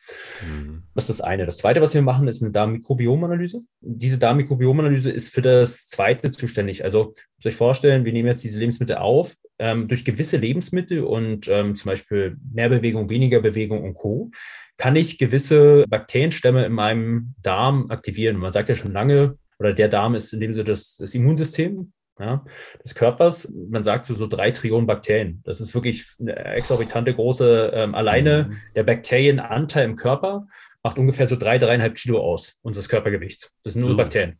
Mhm. 0.42 0.84
Das 0.96 1.10
ist 1.10 1.20
das 1.20 1.22
eine. 1.22 1.46
Das 1.46 1.58
zweite, 1.58 1.82
was 1.82 1.94
wir 1.94 2.02
machen, 2.02 2.30
ist 2.30 2.42
eine 2.42 2.52
Darmmikrobiomanalyse. 2.52 3.62
Diese 3.82 4.18
Darmmikrobiomanalyse 4.18 5.12
ist 5.12 5.34
für 5.34 5.42
das 5.42 5.90
zweite 5.90 6.32
zuständig. 6.32 6.86
Also, 6.86 7.08
muss 7.08 7.46
euch 7.46 7.56
vorstellen, 7.56 8.06
wir 8.06 8.14
nehmen 8.14 8.30
jetzt 8.30 8.46
diese 8.46 8.60
Lebensmittel 8.60 8.96
auf. 8.96 9.36
Ähm, 9.64 9.88
durch 9.88 10.04
gewisse 10.04 10.38
Lebensmittel 10.38 11.04
und 11.04 11.48
ähm, 11.48 11.76
zum 11.76 11.92
Beispiel 11.92 12.36
mehr 12.52 12.68
Bewegung, 12.68 13.12
weniger 13.12 13.42
Bewegung 13.42 13.84
und 13.84 13.94
Co. 13.94 14.32
kann 14.78 14.96
ich 14.96 15.20
gewisse 15.20 15.86
Bakterienstämme 15.88 16.66
in 16.66 16.74
meinem 16.74 17.36
Darm 17.44 17.92
aktivieren. 17.92 18.38
Man 18.38 18.52
sagt 18.52 18.70
ja 18.70 18.76
schon 18.76 18.92
lange, 18.92 19.38
oder 19.60 19.74
der 19.74 19.88
Darm 19.88 20.16
ist 20.16 20.34
in 20.34 20.40
dem 20.40 20.56
Sinne 20.56 20.64
das, 20.64 20.98
das 20.98 21.14
Immunsystem 21.14 21.94
ja, 22.20 22.44
des 22.84 22.96
Körpers. 22.96 23.54
Man 23.70 23.84
sagt 23.84 24.08
so, 24.08 24.16
so 24.16 24.26
drei 24.26 24.50
Trillionen 24.50 24.88
Bakterien. 24.88 25.44
Das 25.44 25.62
ist 25.62 25.76
wirklich 25.76 26.08
eine 26.20 26.36
exorbitante 26.38 27.14
große, 27.14 27.72
ähm, 27.76 27.94
alleine 27.94 28.48
mhm. 28.50 28.58
der 28.76 28.84
Bakterienanteil 28.84 29.86
im 29.86 29.96
Körper 29.96 30.48
macht 30.82 30.98
ungefähr 30.98 31.28
so 31.28 31.36
drei, 31.36 31.60
dreieinhalb 31.60 31.94
Kilo 31.94 32.20
aus, 32.20 32.56
unseres 32.64 32.90
Körpergewichts. 32.90 33.52
Das 33.64 33.74
sind 33.74 33.84
nur 33.84 33.92
mhm. 33.92 33.98
Bakterien. 33.98 34.40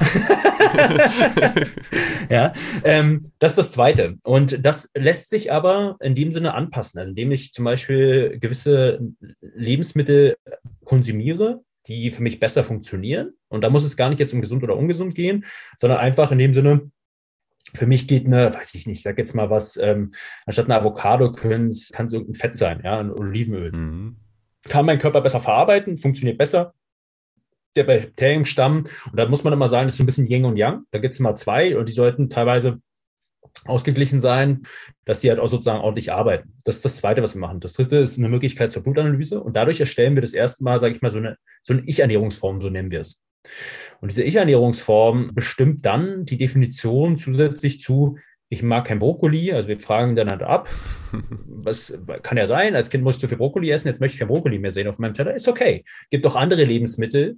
ja, 2.30 2.52
ähm, 2.84 3.30
das 3.38 3.52
ist 3.52 3.58
das 3.58 3.72
Zweite. 3.72 4.16
Und 4.24 4.64
das 4.64 4.90
lässt 4.96 5.30
sich 5.30 5.52
aber 5.52 5.96
in 6.00 6.14
dem 6.14 6.32
Sinne 6.32 6.54
anpassen, 6.54 6.98
also 6.98 7.10
indem 7.10 7.32
ich 7.32 7.52
zum 7.52 7.64
Beispiel 7.64 8.38
gewisse 8.40 9.00
Lebensmittel 9.40 10.36
konsumiere, 10.84 11.62
die 11.86 12.10
für 12.10 12.22
mich 12.22 12.40
besser 12.40 12.64
funktionieren. 12.64 13.32
Und 13.48 13.62
da 13.62 13.70
muss 13.70 13.84
es 13.84 13.96
gar 13.96 14.08
nicht 14.08 14.20
jetzt 14.20 14.34
um 14.34 14.40
gesund 14.40 14.62
oder 14.62 14.76
ungesund 14.76 15.14
gehen, 15.14 15.44
sondern 15.78 15.98
einfach 15.98 16.32
in 16.32 16.38
dem 16.38 16.54
Sinne, 16.54 16.90
für 17.74 17.86
mich 17.86 18.06
geht 18.06 18.26
eine, 18.26 18.54
weiß 18.54 18.74
ich 18.74 18.86
nicht, 18.86 19.02
sag 19.02 19.18
jetzt 19.18 19.34
mal 19.34 19.50
was, 19.50 19.76
ähm, 19.76 20.12
anstatt 20.46 20.66
einer 20.66 20.80
Avocado 20.80 21.32
kann 21.32 21.70
es 21.70 21.90
irgendein 21.90 22.34
Fett 22.34 22.56
sein, 22.56 22.80
ja, 22.84 23.00
ein 23.00 23.10
Olivenöl. 23.10 23.72
Mhm. 23.72 24.16
Kann 24.68 24.86
mein 24.86 24.98
Körper 24.98 25.20
besser 25.20 25.40
verarbeiten, 25.40 25.98
funktioniert 25.98 26.38
besser. 26.38 26.72
Der 27.76 27.84
Bakterienstamm, 27.84 28.84
und 29.10 29.16
da 29.16 29.28
muss 29.28 29.44
man 29.44 29.52
immer 29.52 29.68
sagen, 29.68 29.88
das 29.88 29.94
ist 29.94 30.00
ein 30.00 30.06
bisschen 30.06 30.28
Yin 30.28 30.44
und 30.44 30.56
Yang. 30.56 30.84
Da 30.90 30.98
gibt 30.98 31.14
es 31.14 31.20
immer 31.20 31.34
zwei 31.34 31.76
und 31.76 31.88
die 31.88 31.92
sollten 31.92 32.30
teilweise 32.30 32.80
ausgeglichen 33.64 34.20
sein, 34.20 34.66
dass 35.04 35.20
die 35.20 35.30
halt 35.30 35.38
auch 35.38 35.48
sozusagen 35.48 35.80
ordentlich 35.80 36.12
arbeiten. 36.12 36.54
Das 36.64 36.76
ist 36.76 36.84
das 36.84 36.96
Zweite, 36.96 37.22
was 37.22 37.34
wir 37.34 37.40
machen. 37.40 37.60
Das 37.60 37.74
Dritte 37.74 37.96
ist 37.96 38.18
eine 38.18 38.28
Möglichkeit 38.28 38.72
zur 38.72 38.82
Blutanalyse 38.82 39.40
und 39.40 39.56
dadurch 39.56 39.80
erstellen 39.80 40.14
wir 40.14 40.22
das 40.22 40.34
erste 40.34 40.64
Mal, 40.64 40.80
sage 40.80 40.94
ich 40.94 41.02
mal, 41.02 41.10
so 41.10 41.18
eine, 41.18 41.36
so 41.62 41.72
eine 41.72 41.82
Ich-Ernährungsform, 41.86 42.60
so 42.60 42.70
nennen 42.70 42.90
wir 42.90 43.00
es. 43.00 43.20
Und 44.00 44.10
diese 44.10 44.22
Ich-Ernährungsform 44.22 45.32
bestimmt 45.34 45.84
dann 45.86 46.24
die 46.24 46.36
Definition 46.36 47.16
zusätzlich 47.16 47.80
zu, 47.80 48.18
ich 48.54 48.62
mag 48.62 48.86
kein 48.86 48.98
Brokkoli, 48.98 49.52
also 49.52 49.68
wir 49.68 49.78
fragen 49.78 50.16
dann 50.16 50.30
halt 50.30 50.42
ab, 50.42 50.68
was 51.46 51.96
kann 52.22 52.38
ja 52.38 52.46
sein, 52.46 52.74
als 52.74 52.90
Kind 52.90 53.04
musst 53.04 53.22
du 53.22 53.28
viel 53.28 53.38
Brokkoli 53.38 53.70
essen, 53.70 53.88
jetzt 53.88 54.00
möchte 54.00 54.14
ich 54.14 54.20
kein 54.20 54.28
Brokkoli 54.28 54.58
mehr 54.58 54.72
sehen 54.72 54.88
auf 54.88 54.98
meinem 54.98 55.14
Teller, 55.14 55.34
ist 55.34 55.48
okay. 55.48 55.84
Gibt 56.10 56.26
auch 56.26 56.36
andere 56.36 56.64
Lebensmittel. 56.64 57.36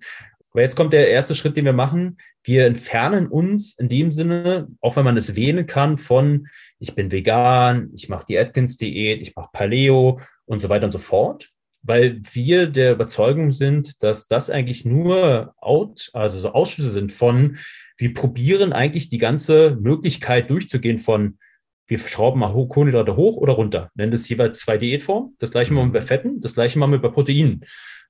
Aber 0.51 0.63
jetzt 0.63 0.77
kommt 0.77 0.95
der 0.95 1.11
erste 1.11 1.35
Schritt, 1.35 1.57
den 1.57 1.67
wir 1.67 1.75
machen. 1.75 2.17
Wir 2.43 2.65
entfernen 2.65 3.27
uns 3.27 3.75
in 3.79 3.91
dem 3.91 4.11
Sinne, 4.11 4.69
auch 4.81 4.97
wenn 4.97 5.05
man 5.05 5.17
es 5.17 5.37
wählen 5.37 5.67
kann, 5.67 5.99
von 5.99 6.47
ich 6.79 6.95
bin 6.95 7.13
vegan, 7.13 7.91
ich 7.95 8.09
mache 8.09 8.25
die 8.27 8.39
Atkins-Diät, 8.39 9.21
ich 9.21 9.37
mache 9.37 9.51
Paleo 9.53 10.19
und 10.47 10.61
so 10.61 10.69
weiter 10.71 10.87
und 10.87 10.93
so 10.93 10.99
fort 10.99 11.53
weil 11.87 12.21
wir 12.33 12.67
der 12.67 12.93
Überzeugung 12.93 13.53
sind, 13.53 14.03
dass 14.03 14.27
das 14.27 14.51
eigentlich 14.51 14.85
nur 14.85 15.55
out, 15.59 16.11
also 16.13 16.39
so 16.41 16.53
Ausschlüsse 16.53 16.91
sind 16.91 17.13
von, 17.13 17.59
wir 17.97 18.13
probieren 18.13 18.73
eigentlich 18.73 19.09
die 19.09 19.19
ganze 19.19 19.77
Möglichkeit 19.81 20.51
durchzugehen 20.51 20.99
von, 20.99 21.39
wir 21.87 21.99
schrauben 21.99 22.41
mal 22.41 22.53
Kohlenhydrate 22.53 23.17
hoch 23.17 23.37
oder 23.37 23.55
runter. 23.55 23.91
Nennen 23.95 24.13
das 24.13 24.29
jeweils 24.29 24.59
zwei 24.61 24.77
Diätformen. 24.77 25.37
Das 25.39 25.51
gleiche 25.53 25.73
machen 25.73 25.89
wir 25.89 26.01
bei 26.01 26.05
mhm. 26.05 26.09
Fetten, 26.09 26.41
das 26.41 26.55
gleiche 26.55 26.79
machen 26.79 26.93
wir 26.93 27.01
bei 27.01 27.09
Proteinen. 27.09 27.61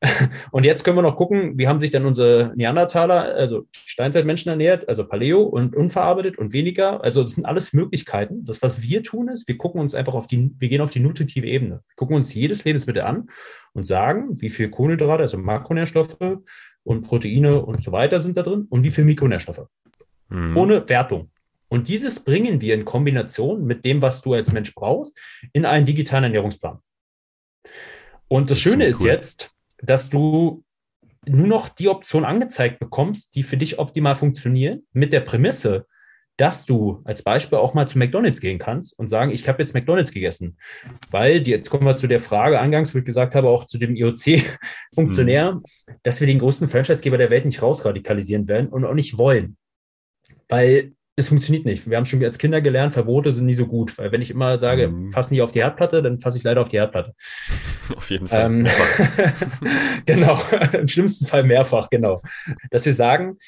Und 0.50 0.64
jetzt 0.64 0.84
können 0.84 0.96
wir 0.96 1.02
noch 1.02 1.16
gucken, 1.16 1.58
wie 1.58 1.68
haben 1.68 1.80
sich 1.80 1.90
dann 1.90 2.04
unsere 2.04 2.52
Neandertaler, 2.54 3.34
also 3.34 3.66
Steinzeitmenschen 3.74 4.50
ernährt, 4.50 4.88
also 4.88 5.06
Paleo 5.06 5.42
und 5.42 5.74
unverarbeitet 5.74 6.36
und 6.38 6.52
weniger. 6.52 7.02
Also 7.02 7.22
das 7.22 7.34
sind 7.34 7.46
alles 7.46 7.72
Möglichkeiten. 7.72 8.44
Das, 8.44 8.62
was 8.62 8.82
wir 8.82 9.02
tun, 9.02 9.28
ist, 9.28 9.48
wir 9.48 9.56
gucken 9.56 9.80
uns 9.80 9.94
einfach 9.94 10.14
auf 10.14 10.26
die, 10.26 10.50
wir 10.58 10.68
gehen 10.68 10.82
auf 10.82 10.90
die 10.90 11.00
nutritive 11.00 11.46
Ebene. 11.46 11.82
Wir 11.88 11.96
gucken 11.96 12.16
uns 12.16 12.34
jedes 12.34 12.64
Lebensmittel 12.64 13.02
an 13.02 13.28
und 13.72 13.86
sagen, 13.86 14.40
wie 14.40 14.50
viel 14.50 14.68
Kohlenhydrate, 14.68 15.22
also 15.22 15.38
Makronährstoffe 15.38 16.40
und 16.82 17.02
Proteine 17.02 17.64
und 17.64 17.82
so 17.82 17.92
weiter 17.92 18.20
sind 18.20 18.36
da 18.36 18.42
drin 18.42 18.66
und 18.68 18.84
wie 18.84 18.90
viel 18.90 19.04
Mikronährstoffe. 19.04 19.66
Mhm. 20.28 20.56
Ohne 20.56 20.88
Wertung. 20.88 21.30
Und 21.68 21.88
dieses 21.88 22.20
bringen 22.20 22.60
wir 22.60 22.74
in 22.74 22.84
Kombination 22.84 23.64
mit 23.64 23.84
dem, 23.84 24.02
was 24.02 24.22
du 24.22 24.34
als 24.34 24.52
Mensch 24.52 24.74
brauchst, 24.74 25.18
in 25.52 25.64
einen 25.64 25.86
digitalen 25.86 26.24
Ernährungsplan. 26.24 26.78
Und 28.28 28.50
das, 28.50 28.58
das 28.58 28.62
Schöne 28.62 28.86
ist, 28.86 29.00
cool. 29.00 29.08
ist 29.08 29.12
jetzt, 29.12 29.50
dass 29.78 30.08
du 30.08 30.64
nur 31.26 31.46
noch 31.46 31.68
die 31.68 31.88
Option 31.88 32.24
angezeigt 32.24 32.78
bekommst, 32.78 33.34
die 33.34 33.42
für 33.42 33.56
dich 33.56 33.78
optimal 33.78 34.14
funktionieren, 34.14 34.86
mit 34.92 35.12
der 35.12 35.20
Prämisse, 35.20 35.86
dass 36.36 36.66
du 36.66 37.00
als 37.04 37.22
Beispiel 37.22 37.58
auch 37.58 37.74
mal 37.74 37.88
zu 37.88 37.98
McDonalds 37.98 38.40
gehen 38.40 38.58
kannst 38.58 38.98
und 38.98 39.08
sagen, 39.08 39.30
ich 39.30 39.48
habe 39.48 39.62
jetzt 39.62 39.74
McDonalds 39.74 40.12
gegessen. 40.12 40.58
Weil, 41.10 41.48
jetzt 41.48 41.70
kommen 41.70 41.84
wir 41.84 41.96
zu 41.96 42.06
der 42.06 42.20
Frage 42.20 42.60
eingangs, 42.60 42.94
wo 42.94 42.98
ich 42.98 43.04
gesagt 43.04 43.34
habe, 43.34 43.48
auch 43.48 43.64
zu 43.64 43.78
dem 43.78 43.96
IOC-Funktionär, 43.96 45.54
mhm. 45.54 45.62
dass 46.02 46.20
wir 46.20 46.26
den 46.26 46.38
größten 46.38 46.68
Franchisegeber 46.68 47.16
der 47.16 47.30
Welt 47.30 47.46
nicht 47.46 47.62
rausradikalisieren 47.62 48.46
werden 48.48 48.68
und 48.68 48.84
auch 48.84 48.94
nicht 48.94 49.16
wollen. 49.16 49.56
Weil 50.48 50.92
es 51.18 51.28
funktioniert 51.28 51.64
nicht. 51.64 51.88
Wir 51.88 51.96
haben 51.96 52.04
schon 52.04 52.22
als 52.22 52.36
Kinder 52.36 52.60
gelernt, 52.60 52.92
Verbote 52.92 53.32
sind 53.32 53.46
nie 53.46 53.54
so 53.54 53.66
gut. 53.66 53.96
Weil 53.96 54.12
wenn 54.12 54.20
ich 54.20 54.30
immer 54.30 54.58
sage, 54.58 54.88
mhm. 54.88 55.10
fass 55.10 55.30
nicht 55.30 55.40
auf 55.40 55.50
die 55.50 55.60
Herdplatte, 55.60 56.02
dann 56.02 56.20
fasse 56.20 56.36
ich 56.36 56.44
leider 56.44 56.60
auf 56.60 56.68
die 56.68 56.76
Herdplatte. 56.76 57.14
Auf 57.96 58.10
jeden 58.10 58.26
Fall. 58.26 58.46
Ähm, 58.46 58.66
genau, 60.06 60.40
im 60.72 60.88
schlimmsten 60.88 61.24
Fall 61.26 61.44
mehrfach, 61.44 61.88
genau. 61.88 62.20
Dass 62.70 62.84
wir 62.84 62.92
sagen, 62.92 63.38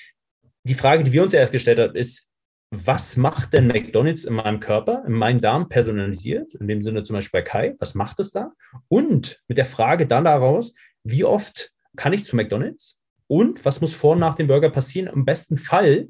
die 0.62 0.74
Frage, 0.74 1.02
die 1.02 1.12
wir 1.12 1.24
uns 1.24 1.34
erst 1.34 1.52
gestellt 1.52 1.80
haben, 1.80 1.96
ist, 1.96 2.26
was 2.70 3.16
macht 3.16 3.52
denn 3.52 3.66
McDonalds 3.66 4.24
in 4.24 4.34
meinem 4.34 4.60
Körper, 4.60 5.02
in 5.06 5.12
meinem 5.12 5.40
Darm 5.40 5.68
personalisiert? 5.68 6.54
In 6.54 6.68
dem 6.68 6.82
Sinne 6.82 7.02
zum 7.02 7.14
Beispiel 7.14 7.40
bei 7.40 7.44
Kai, 7.44 7.74
was 7.80 7.94
macht 7.94 8.20
es 8.20 8.30
da? 8.30 8.52
Und 8.88 9.42
mit 9.48 9.58
der 9.58 9.66
Frage 9.66 10.06
dann 10.06 10.24
daraus, 10.24 10.72
wie 11.02 11.24
oft 11.24 11.72
kann 11.96 12.12
ich 12.12 12.24
zu 12.24 12.36
McDonalds? 12.36 12.96
Und 13.26 13.64
was 13.64 13.80
muss 13.80 13.92
vor 13.92 14.12
und 14.12 14.20
nach 14.20 14.36
dem 14.36 14.46
Burger 14.46 14.70
passieren? 14.70 15.08
Im 15.12 15.24
besten 15.24 15.56
Fall 15.56 16.08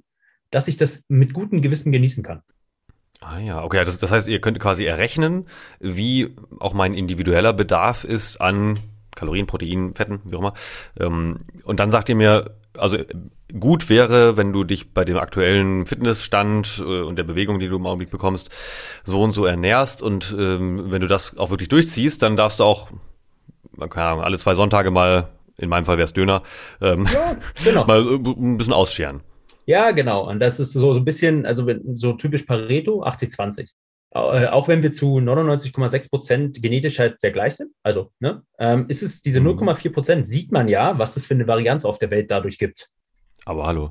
dass 0.50 0.68
ich 0.68 0.76
das 0.76 1.04
mit 1.08 1.34
gutem 1.34 1.62
Gewissen 1.62 1.92
genießen 1.92 2.22
kann. 2.22 2.42
Ah 3.20 3.38
ja, 3.38 3.62
okay, 3.62 3.84
das, 3.84 3.98
das 3.98 4.12
heißt, 4.12 4.28
ihr 4.28 4.40
könnt 4.40 4.60
quasi 4.60 4.84
errechnen, 4.84 5.46
wie 5.80 6.36
auch 6.60 6.72
mein 6.72 6.94
individueller 6.94 7.52
Bedarf 7.52 8.04
ist 8.04 8.40
an 8.40 8.78
Kalorien, 9.14 9.46
Proteinen, 9.46 9.94
Fetten, 9.94 10.20
wie 10.24 10.36
auch 10.36 10.40
immer. 10.40 10.54
Ähm, 10.98 11.40
und 11.64 11.80
dann 11.80 11.90
sagt 11.90 12.08
ihr 12.08 12.14
mir, 12.14 12.56
also 12.76 12.98
gut 13.58 13.88
wäre, 13.88 14.36
wenn 14.36 14.52
du 14.52 14.62
dich 14.62 14.94
bei 14.94 15.04
dem 15.04 15.16
aktuellen 15.16 15.86
Fitnessstand 15.86 16.82
äh, 16.84 17.00
und 17.02 17.16
der 17.16 17.24
Bewegung, 17.24 17.58
die 17.58 17.68
du 17.68 17.76
im 17.76 17.86
Augenblick 17.86 18.10
bekommst, 18.10 18.50
so 19.04 19.22
und 19.22 19.32
so 19.32 19.46
ernährst. 19.46 20.02
Und 20.02 20.34
ähm, 20.38 20.90
wenn 20.90 21.00
du 21.00 21.08
das 21.08 21.36
auch 21.38 21.50
wirklich 21.50 21.68
durchziehst, 21.68 22.22
dann 22.22 22.36
darfst 22.36 22.60
du 22.60 22.64
auch, 22.64 22.90
keine 23.90 24.06
Ahnung, 24.06 24.24
alle 24.24 24.38
zwei 24.38 24.54
Sonntage 24.54 24.92
mal, 24.92 25.28
in 25.56 25.68
meinem 25.68 25.84
Fall 25.84 25.96
wäre 25.96 26.04
es 26.04 26.12
Döner, 26.12 26.42
ähm, 26.80 27.08
ja, 27.12 27.36
genau. 27.64 27.84
mal 27.86 28.06
ein 28.06 28.58
bisschen 28.58 28.72
ausscheren. 28.72 29.22
Ja, 29.68 29.90
genau. 29.90 30.26
Und 30.26 30.40
das 30.40 30.58
ist 30.60 30.72
so, 30.72 30.94
so 30.94 30.98
ein 30.98 31.04
bisschen, 31.04 31.44
also 31.44 31.70
so 31.92 32.14
typisch 32.14 32.44
Pareto, 32.44 33.04
80-20. 33.04 33.74
Äh, 34.12 34.46
auch 34.46 34.66
wenn 34.66 34.82
wir 34.82 34.92
zu 34.92 35.18
99,6 35.18 36.08
Prozent 36.08 36.62
genetisch 36.62 36.98
halt 36.98 37.20
sehr 37.20 37.32
gleich 37.32 37.56
sind, 37.56 37.72
also 37.82 38.10
ne, 38.18 38.42
ähm, 38.58 38.86
ist 38.88 39.02
es 39.02 39.20
diese 39.20 39.40
0,4 39.40 39.88
mhm. 39.88 39.92
Prozent, 39.92 40.26
sieht 40.26 40.52
man 40.52 40.68
ja, 40.68 40.98
was 40.98 41.18
es 41.18 41.26
für 41.26 41.34
eine 41.34 41.46
Varianz 41.46 41.84
auf 41.84 41.98
der 41.98 42.10
Welt 42.10 42.30
dadurch 42.30 42.56
gibt. 42.56 42.88
Aber 43.44 43.66
hallo. 43.66 43.90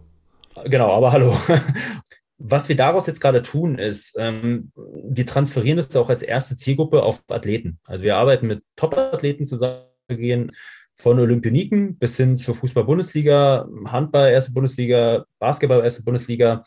Genau, 0.65 0.91
aber 0.91 1.11
hallo. 1.11 1.37
Was 2.39 2.69
wir 2.69 2.75
daraus 2.75 3.07
jetzt 3.07 3.19
gerade 3.19 3.41
tun, 3.41 3.79
ist, 3.79 4.15
ähm, 4.15 4.71
wir 4.75 5.25
transferieren 5.25 5.77
das 5.77 5.95
auch 5.95 6.09
als 6.09 6.21
erste 6.21 6.55
Zielgruppe 6.55 7.01
auf 7.01 7.23
Athleten. 7.29 7.79
Also 7.87 8.03
wir 8.03 8.15
arbeiten 8.15 8.45
mit 8.45 8.61
Top-Athleten 8.75 9.43
zusammen, 9.45 9.81
gehen 10.07 10.51
von 10.97 11.19
Olympioniken 11.19 11.97
bis 11.97 12.17
hin 12.17 12.38
zur 12.38 12.55
Fußball-Bundesliga, 12.55 13.67
Handball, 13.86 14.31
erste 14.31 14.51
Bundesliga, 14.51 15.25
Basketball, 15.39 15.83
erste 15.83 16.03
Bundesliga, 16.03 16.63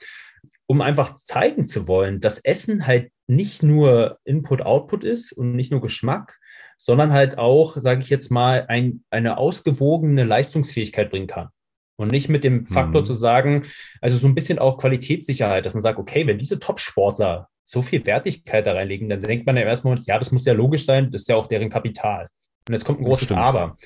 um 0.66 0.81
einfach 0.81 1.16
zeigen 1.16 1.66
zu 1.66 1.88
wollen, 1.88 2.21
dass 2.21 2.38
Essen 2.38 2.87
halt 2.87 3.11
nicht 3.27 3.62
nur 3.62 4.19
Input-Output 4.25 5.05
ist 5.05 5.33
und 5.33 5.57
nicht 5.57 5.73
nur 5.73 5.81
Geschmack, 5.81 6.38
sondern 6.77 7.12
halt 7.12 7.38
auch, 7.38 7.77
sage 7.77 8.03
ich 8.03 8.11
jetzt 8.11 8.31
mal, 8.31 8.66
ein, 8.69 9.05
eine 9.11 9.37
ausgewogene 9.37 10.25
Leistungsfähigkeit 10.25 11.11
bringen 11.11 11.27
kann. 11.27 11.49
Und 11.97 12.11
nicht 12.11 12.31
mit 12.31 12.45
dem 12.45 12.66
Faktor 12.66 13.03
mhm. 13.03 13.07
zu 13.07 13.12
sagen, 13.12 13.64
also 14.01 14.16
so 14.16 14.27
ein 14.27 14.35
bisschen 14.35 14.59
auch 14.59 14.79
Qualitätssicherheit, 14.79 15.66
dass 15.66 15.75
man 15.75 15.83
sagt, 15.83 15.99
okay, 15.99 16.27
wenn 16.27 16.38
diese 16.38 16.59
Top-Sportler 16.59 17.49
so 17.64 17.83
viel 17.83 18.07
Wertigkeit 18.07 18.66
da 18.66 18.73
reinlegen, 18.73 19.09
dann 19.09 19.21
denkt 19.21 19.45
man 19.47 19.57
ja 19.57 19.64
erstmal, 19.64 20.01
ja, 20.07 20.19
das 20.19 20.33
muss 20.33 20.47
ja 20.47 20.55
logisch 20.55 20.87
sein, 20.87 21.11
das 21.11 21.23
ist 21.23 21.29
ja 21.29 21.37
auch 21.37 21.47
deren 21.47 21.69
Kapital. 21.69 22.29
Und 22.71 22.75
jetzt 22.75 22.85
kommt 22.85 23.01
ein 23.01 23.05
großes. 23.05 23.33
Aber. 23.33 23.77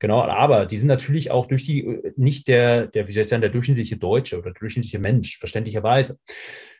Genau, 0.00 0.20
aber 0.20 0.66
die 0.66 0.76
sind 0.76 0.88
natürlich 0.88 1.30
auch 1.30 1.46
durch 1.46 1.62
die, 1.62 1.98
nicht 2.14 2.46
der, 2.46 2.88
der, 2.88 3.08
wie 3.08 3.12
soll 3.14 3.22
ich 3.22 3.30
sagen, 3.30 3.40
der 3.40 3.48
durchschnittliche 3.48 3.96
Deutsche 3.96 4.36
oder 4.36 4.50
der 4.50 4.60
durchschnittliche 4.60 4.98
Mensch, 4.98 5.38
verständlicherweise. 5.38 6.18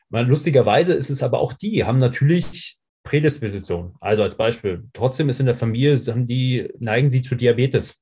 Weil 0.09 0.27
lustigerweise 0.27 0.93
ist 0.93 1.09
es 1.09 1.23
aber 1.23 1.39
auch 1.39 1.53
die, 1.53 1.83
haben 1.83 1.97
natürlich 1.97 2.77
Prädisposition. 3.01 3.95
Also 3.99 4.21
als 4.21 4.35
Beispiel, 4.35 4.83
trotzdem 4.93 5.27
ist 5.27 5.39
in 5.39 5.47
der 5.47 5.55
Familie, 5.55 5.97
haben 6.07 6.27
die, 6.27 6.69
neigen 6.77 7.09
sie 7.09 7.23
zu 7.23 7.33
Diabetes. 7.33 7.95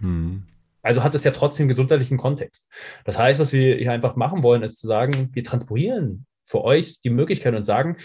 Hm. 0.00 0.44
Also 0.80 1.04
hat 1.04 1.14
es 1.14 1.24
ja 1.24 1.32
trotzdem 1.32 1.68
gesundheitlichen 1.68 2.16
Kontext. 2.16 2.70
Das 3.04 3.18
heißt, 3.18 3.38
was 3.38 3.52
wir 3.52 3.76
hier 3.76 3.92
einfach 3.92 4.16
machen 4.16 4.42
wollen, 4.42 4.62
ist 4.62 4.78
zu 4.78 4.86
sagen, 4.86 5.28
wir 5.34 5.44
transportieren 5.44 6.24
für 6.46 6.64
euch 6.64 6.98
die 7.02 7.10
Möglichkeit 7.10 7.54
und 7.54 7.64
sagen, 7.64 7.98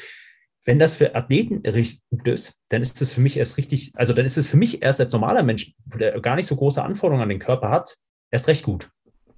wenn 0.68 0.78
das 0.78 0.96
für 0.96 1.16
Athleten 1.16 1.68
richtig 1.68 2.02
gut 2.12 2.28
ist, 2.28 2.54
dann 2.70 2.84
ist 2.84 3.02
es 3.02 3.12
für 3.12 3.22
mich 3.22 3.38
erst 3.38 3.58
richtig, 3.58 3.92
also 3.96 4.14
dann 4.14 4.28
ist 4.28 4.38
es 4.38 4.48
für 4.48 4.58
mich 4.58 4.84
erst 4.84 5.02
als 5.02 5.12
normaler 5.12 5.42
Mensch, 5.42 5.74
der 5.86 6.22
gar 6.22 6.36
nicht 6.36 6.46
so 6.46 6.56
große 6.56 6.84
Anforderungen 6.84 7.24
an 7.24 7.30
den 7.30 7.40
Körper 7.40 7.72
hat, 7.72 7.96
erst 8.30 8.48
recht 8.48 8.64
gut. 8.64 8.92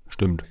Stimmt. 0.10 0.44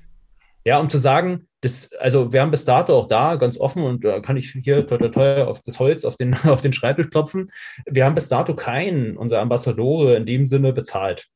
Ja, 0.65 0.79
um 0.79 0.89
zu 0.89 0.97
sagen, 0.97 1.47
das, 1.61 1.93
also 1.95 2.33
wir 2.33 2.41
haben 2.41 2.51
bis 2.51 2.65
dato 2.65 2.97
auch 2.97 3.09
da 3.09 3.37
ganz 3.37 3.59
offen 3.59 3.83
und 3.83 4.05
da 4.05 4.21
kann 4.21 4.39
ich 4.39 4.57
hier 4.63 4.87
teuer, 4.87 5.13
teuer 5.13 5.49
auf 5.49 5.61
das 5.61 5.79
Holz, 5.79 6.07
auf 6.07 6.17
den, 6.17 6.35
auf 6.45 6.63
den 6.63 6.73
Schreibtisch 6.73 7.11
klopfen. 7.11 7.51
Wir 7.85 8.07
haben 8.07 8.15
bis 8.15 8.29
dato 8.29 8.55
keinen 8.55 9.19
unserer 9.19 9.41
Ambassadore 9.41 10.17
in 10.17 10.25
dem 10.25 10.47
Sinne 10.47 10.73
bezahlt. 10.73 11.27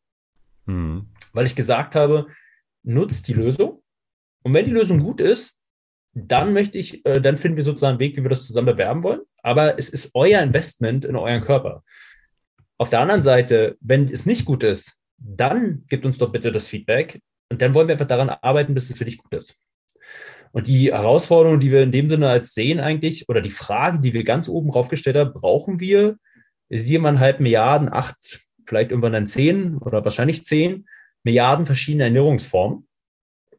Mhm 0.64 1.12
weil 1.33 1.46
ich 1.46 1.57
gesagt 1.57 1.94
habe, 1.94 2.26
nutzt 2.83 3.28
die 3.28 3.35
Lösung. 3.35 3.83
Und 4.42 4.55
wenn 4.55 4.64
die 4.64 4.72
Lösung 4.72 5.00
gut 5.00 5.20
ist, 5.20 5.59
dann 6.14 6.53
möchte 6.53 6.79
ich, 6.79 7.05
äh, 7.07 7.20
dann 7.20 7.38
finden 7.38 7.57
wir 7.57 7.64
sozusagen 7.64 7.92
einen 7.92 8.01
Weg, 8.01 8.16
wie 8.16 8.22
wir 8.22 8.31
das 8.31 8.46
zusammen 8.46 8.66
bewerben 8.66 9.03
wollen. 9.03 9.20
Aber 9.42 9.79
es 9.79 9.88
ist 9.88 10.11
euer 10.14 10.42
Investment 10.42 11.05
in 11.05 11.16
euren 11.16 11.42
Körper. 11.42 11.83
Auf 12.79 12.90
der 12.90 13.01
anderen 13.01 13.22
Seite, 13.22 13.77
wenn 13.81 14.09
es 14.09 14.27
nicht 14.27 14.44
gut 14.44 14.62
ist, 14.62 14.98
dann 15.16 15.85
gibt 15.88 16.05
uns 16.05 16.18
doch 16.18 16.33
bitte 16.33 16.53
das 16.53 16.68
Feedback 16.68 17.20
und 17.48 17.62
dann 17.62 17.75
wollen 17.75 17.88
wir 17.88 17.94
einfach 17.94 18.07
daran 18.07 18.29
arbeiten, 18.29 18.75
bis 18.75 18.90
es 18.90 18.98
für 18.98 19.05
dich 19.05 19.18
gut 19.18 19.35
ist. 19.35 19.57
Und 20.53 20.66
die 20.66 20.92
Herausforderung, 20.92 21.61
die 21.61 21.70
wir 21.70 21.83
in 21.83 21.92
dem 21.92 22.11
Sinne 22.11 22.29
als 22.29 22.53
sehen 22.53 22.81
eigentlich, 22.81 23.29
oder 23.29 23.40
die 23.40 23.51
Frage, 23.51 24.01
die 24.01 24.12
wir 24.12 24.25
ganz 24.25 24.48
oben 24.48 24.70
raufgestellt 24.70 25.16
haben, 25.16 25.33
brauchen 25.33 25.81
wir 25.81 26.16
siebeneinhalb 26.68 27.40
Milliarden, 27.40 27.90
acht, 27.90 28.42
vielleicht 28.66 28.90
irgendwann 28.90 29.12
dann 29.12 29.27
zehn 29.27 29.79
oder 29.79 30.05
wahrscheinlich 30.05 30.44
zehn 30.44 30.87
Milliarden 31.25 31.66
verschiedene 31.66 32.05
Ernährungsformen? 32.05 32.87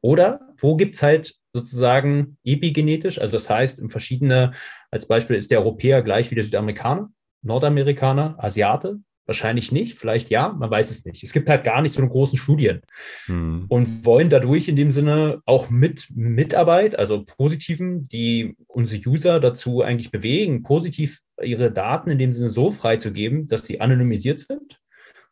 Oder 0.01 0.53
wo 0.57 0.75
gibt 0.75 0.95
es 0.95 1.03
halt 1.03 1.35
sozusagen 1.53 2.37
epigenetisch, 2.43 3.19
also 3.21 3.31
das 3.31 3.49
heißt, 3.49 3.79
in 3.79 3.89
verschiedene, 3.89 4.53
als 4.91 5.07
Beispiel 5.07 5.35
ist 5.35 5.51
der 5.51 5.59
Europäer 5.59 6.01
gleich 6.01 6.31
wie 6.31 6.35
der 6.35 6.43
Südamerikaner, 6.43 7.11
Nordamerikaner, 7.43 8.35
Asiate? 8.39 8.99
Wahrscheinlich 9.25 9.71
nicht, 9.71 9.97
vielleicht 9.97 10.29
ja, 10.29 10.49
man 10.51 10.69
weiß 10.69 10.91
es 10.91 11.05
nicht. 11.05 11.23
Es 11.23 11.31
gibt 11.31 11.47
halt 11.49 11.63
gar 11.63 11.81
nicht 11.81 11.93
so 11.93 12.01
eine 12.01 12.09
großen 12.09 12.37
Studien 12.37 12.81
hm. 13.27 13.67
und 13.69 14.05
wollen 14.05 14.27
dadurch 14.27 14.67
in 14.67 14.75
dem 14.75 14.91
Sinne 14.91 15.41
auch 15.45 15.69
mit 15.69 16.07
Mitarbeit, 16.13 16.99
also 16.99 17.23
positiven, 17.23 18.09
die 18.09 18.57
unsere 18.67 19.01
User 19.07 19.39
dazu 19.39 19.81
eigentlich 19.81 20.11
bewegen, 20.11 20.61
positiv 20.61 21.21
ihre 21.41 21.71
Daten 21.71 22.09
in 22.09 22.19
dem 22.19 22.33
Sinne 22.33 22.49
so 22.49 22.69
freizugeben, 22.69 23.47
dass 23.47 23.65
sie 23.65 23.79
anonymisiert 23.79 24.41
sind. 24.41 24.81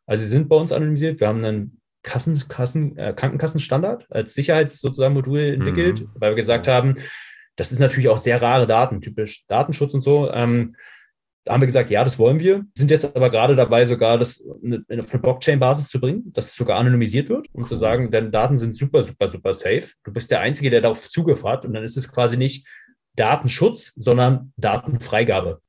Also 0.06 0.24
sie 0.24 0.30
sind 0.30 0.48
bei 0.48 0.56
uns 0.56 0.72
anonymisiert. 0.72 1.20
Wir 1.20 1.28
haben 1.28 1.44
einen 1.44 1.81
Kassen, 2.04 2.48
Kassen, 2.48 2.98
äh, 2.98 3.14
Krankenkassenstandard 3.16 4.06
als 4.10 4.34
Sicherheits 4.34 4.80
sozusagen 4.80 5.14
Modul 5.14 5.40
entwickelt, 5.40 6.02
mhm. 6.02 6.10
weil 6.16 6.32
wir 6.32 6.36
gesagt 6.36 6.68
haben, 6.68 6.96
das 7.56 7.72
ist 7.72 7.80
natürlich 7.80 8.10
auch 8.10 8.18
sehr 8.18 8.42
rare 8.42 8.68
Daten, 8.68 9.02
typisch 9.02 9.46
Datenschutz 9.48 9.94
und 9.94 10.02
so. 10.02 10.32
Ähm, 10.32 10.76
da 11.44 11.54
haben 11.54 11.62
wir 11.62 11.68
gesagt, 11.68 11.90
ja, 11.90 12.04
das 12.04 12.20
wollen 12.20 12.40
wir. 12.40 12.66
Sind 12.76 12.92
jetzt 12.92 13.16
aber 13.16 13.30
gerade 13.32 13.56
dabei, 13.56 13.86
sogar 13.86 14.20
das 14.20 14.42
auf 14.42 14.58
eine 14.62 14.84
Blockchain-Basis 15.22 15.90
zu 15.90 16.00
bringen, 16.00 16.32
dass 16.34 16.48
es 16.48 16.56
sogar 16.56 16.78
anonymisiert 16.78 17.30
wird, 17.30 17.48
um 17.54 17.64
cool. 17.64 17.68
zu 17.68 17.76
sagen, 17.76 18.12
deine 18.12 18.30
Daten 18.30 18.58
sind 18.58 18.76
super, 18.76 19.04
super, 19.04 19.28
super 19.28 19.54
safe. 19.54 19.90
Du 20.04 20.14
bist 20.14 20.30
der 20.30 20.42
Einzige, 20.42 20.70
der 20.70 20.82
darauf 20.82 21.10
Zugriff 21.10 21.44
hat. 21.44 21.66
Und 21.66 21.74
dann 21.74 21.84
ist 21.84 21.98
es 21.98 22.12
quasi 22.12 22.38
nicht 22.38 22.68
Datenschutz, 23.16 23.94
sondern 23.96 24.54
Datenfreigabe. 24.58 25.62